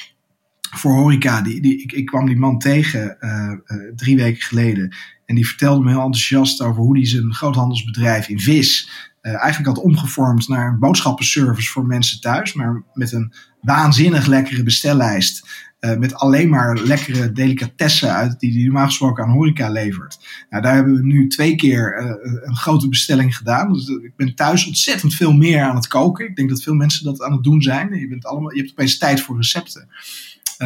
voor 0.76 0.92
horeca. 0.92 1.42
Die, 1.42 1.61
die, 1.61 1.83
ik, 1.83 1.92
ik 1.92 2.07
kwam 2.07 2.26
die 2.26 2.37
man 2.37 2.59
tegen 2.59 3.16
uh, 3.20 3.52
drie 3.96 4.16
weken 4.16 4.42
geleden. 4.42 4.96
En 5.24 5.35
die 5.35 5.46
vertelde 5.46 5.85
me 5.85 5.90
heel 5.90 5.98
enthousiast 5.98 6.62
over 6.62 6.83
hoe 6.83 6.96
hij 6.96 7.07
zijn 7.07 7.35
groothandelsbedrijf 7.35 8.28
in 8.28 8.40
vis 8.40 8.90
eigenlijk 9.34 9.76
had 9.76 9.84
omgevormd 9.84 10.48
naar 10.48 10.68
een 10.68 10.78
boodschappenservice 10.78 11.70
voor 11.70 11.86
mensen 11.86 12.20
thuis. 12.20 12.52
Maar 12.52 12.82
met 12.94 13.12
een 13.12 13.32
waanzinnig 13.60 14.26
lekkere 14.26 14.62
bestellijst. 14.62 15.66
Uh, 15.80 15.96
met 15.96 16.14
alleen 16.14 16.48
maar 16.48 16.78
lekkere 16.78 17.32
delicatessen 17.32 18.14
uit 18.14 18.40
die 18.40 18.52
hij 18.52 18.62
normaal 18.62 18.86
gesproken 18.86 19.24
aan 19.24 19.30
horeca 19.30 19.68
levert. 19.68 20.18
Nou, 20.50 20.62
daar 20.62 20.74
hebben 20.74 20.94
we 20.94 21.02
nu 21.02 21.28
twee 21.28 21.54
keer 21.54 22.02
uh, 22.02 22.12
een 22.42 22.56
grote 22.56 22.88
bestelling 22.88 23.36
gedaan. 23.36 23.72
Dus 23.72 23.88
ik 23.88 24.16
ben 24.16 24.34
thuis 24.34 24.66
ontzettend 24.66 25.14
veel 25.14 25.32
meer 25.32 25.62
aan 25.62 25.74
het 25.74 25.86
koken. 25.86 26.28
Ik 26.28 26.36
denk 26.36 26.48
dat 26.48 26.62
veel 26.62 26.74
mensen 26.74 27.04
dat 27.04 27.22
aan 27.22 27.32
het 27.32 27.42
doen 27.42 27.62
zijn. 27.62 27.94
Je, 27.94 28.08
bent 28.08 28.26
allemaal, 28.26 28.52
je 28.52 28.58
hebt 28.58 28.70
opeens 28.70 28.98
tijd 28.98 29.20
voor 29.20 29.36
recepten. 29.36 29.88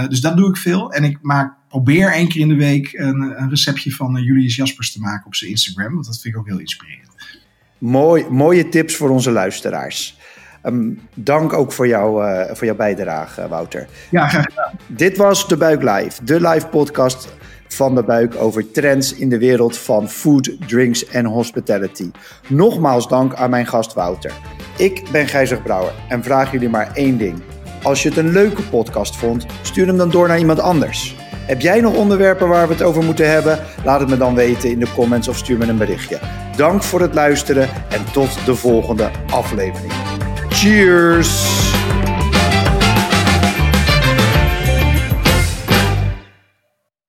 Dus 0.09 0.21
dat 0.21 0.37
doe 0.37 0.49
ik 0.49 0.57
veel. 0.57 0.93
En 0.93 1.05
ik 1.05 1.19
maak, 1.23 1.55
probeer 1.69 2.13
één 2.13 2.29
keer 2.29 2.41
in 2.41 2.49
de 2.49 2.55
week 2.55 2.93
een, 2.93 3.41
een 3.41 3.51
receptje 3.51 3.93
van 3.93 4.23
Julius 4.23 4.57
Jaspers 4.57 4.93
te 4.93 5.01
maken 5.01 5.27
op 5.27 5.35
zijn 5.35 5.51
Instagram. 5.51 5.93
Want 5.95 6.07
dat 6.07 6.21
vind 6.21 6.35
ik 6.35 6.41
ook 6.41 6.49
heel 6.49 6.59
inspirerend. 6.59 7.42
Mooi, 7.83 8.27
mooie 8.31 8.69
tips 8.69 8.97
voor 8.97 9.11
onze 9.11 9.31
luisteraars. 9.31 10.19
Um, 10.65 11.01
dank 11.15 11.53
ook 11.53 11.73
voor, 11.73 11.87
jou, 11.87 12.25
uh, 12.25 12.45
voor 12.53 12.67
jouw 12.67 12.77
bijdrage, 12.77 13.49
Wouter. 13.49 13.87
Ja, 14.11 14.29
graag 14.29 14.45
gedaan. 14.45 14.73
Dit 14.87 15.17
was 15.17 15.49
De 15.49 15.57
Buik 15.57 15.83
Live, 15.83 16.25
de 16.25 16.49
live 16.49 16.67
podcast 16.67 17.35
van 17.69 17.95
De 17.95 18.03
Buik 18.03 18.35
over 18.35 18.71
trends 18.71 19.15
in 19.15 19.29
de 19.29 19.39
wereld 19.39 19.79
van 19.79 20.09
food, 20.09 20.51
drinks 20.69 21.07
en 21.07 21.25
hospitality. 21.25 22.11
Nogmaals 22.49 23.09
dank 23.09 23.35
aan 23.35 23.51
mijn 23.51 23.67
gast 23.67 23.93
Wouter. 23.93 24.33
Ik 24.77 25.03
ben 25.13 25.29
Gijzer 25.29 25.63
Brouwer 25.63 25.93
en 26.09 26.23
vraag 26.23 26.53
jullie 26.53 26.69
maar 26.69 26.91
één 26.95 27.19
ding. 27.19 27.43
Als 27.83 28.03
je 28.03 28.09
het 28.09 28.19
een 28.19 28.33
leuke 28.33 28.63
podcast 28.63 29.17
vond, 29.17 29.47
stuur 29.63 29.87
hem 29.87 29.97
dan 29.97 30.11
door 30.11 30.29
naar 30.29 30.39
iemand 30.39 30.61
anders. 30.61 31.17
Heb 31.53 31.61
jij 31.61 31.81
nog 31.81 31.97
onderwerpen 31.97 32.49
waar 32.49 32.67
we 32.67 32.73
het 32.73 32.83
over 32.83 33.03
moeten 33.03 33.31
hebben? 33.31 33.59
Laat 33.85 34.01
het 34.01 34.09
me 34.09 34.17
dan 34.17 34.35
weten 34.35 34.71
in 34.71 34.79
de 34.79 34.93
comments 34.95 35.29
of 35.29 35.37
stuur 35.37 35.59
me 35.59 35.67
een 35.67 35.79
berichtje. 35.79 36.19
Dank 36.57 36.83
voor 36.83 37.01
het 37.01 37.15
luisteren 37.15 37.69
en 37.89 38.13
tot 38.13 38.47
de 38.47 38.55
volgende 38.55 39.11
aflevering. 39.31 39.93
Cheers! 40.49 41.72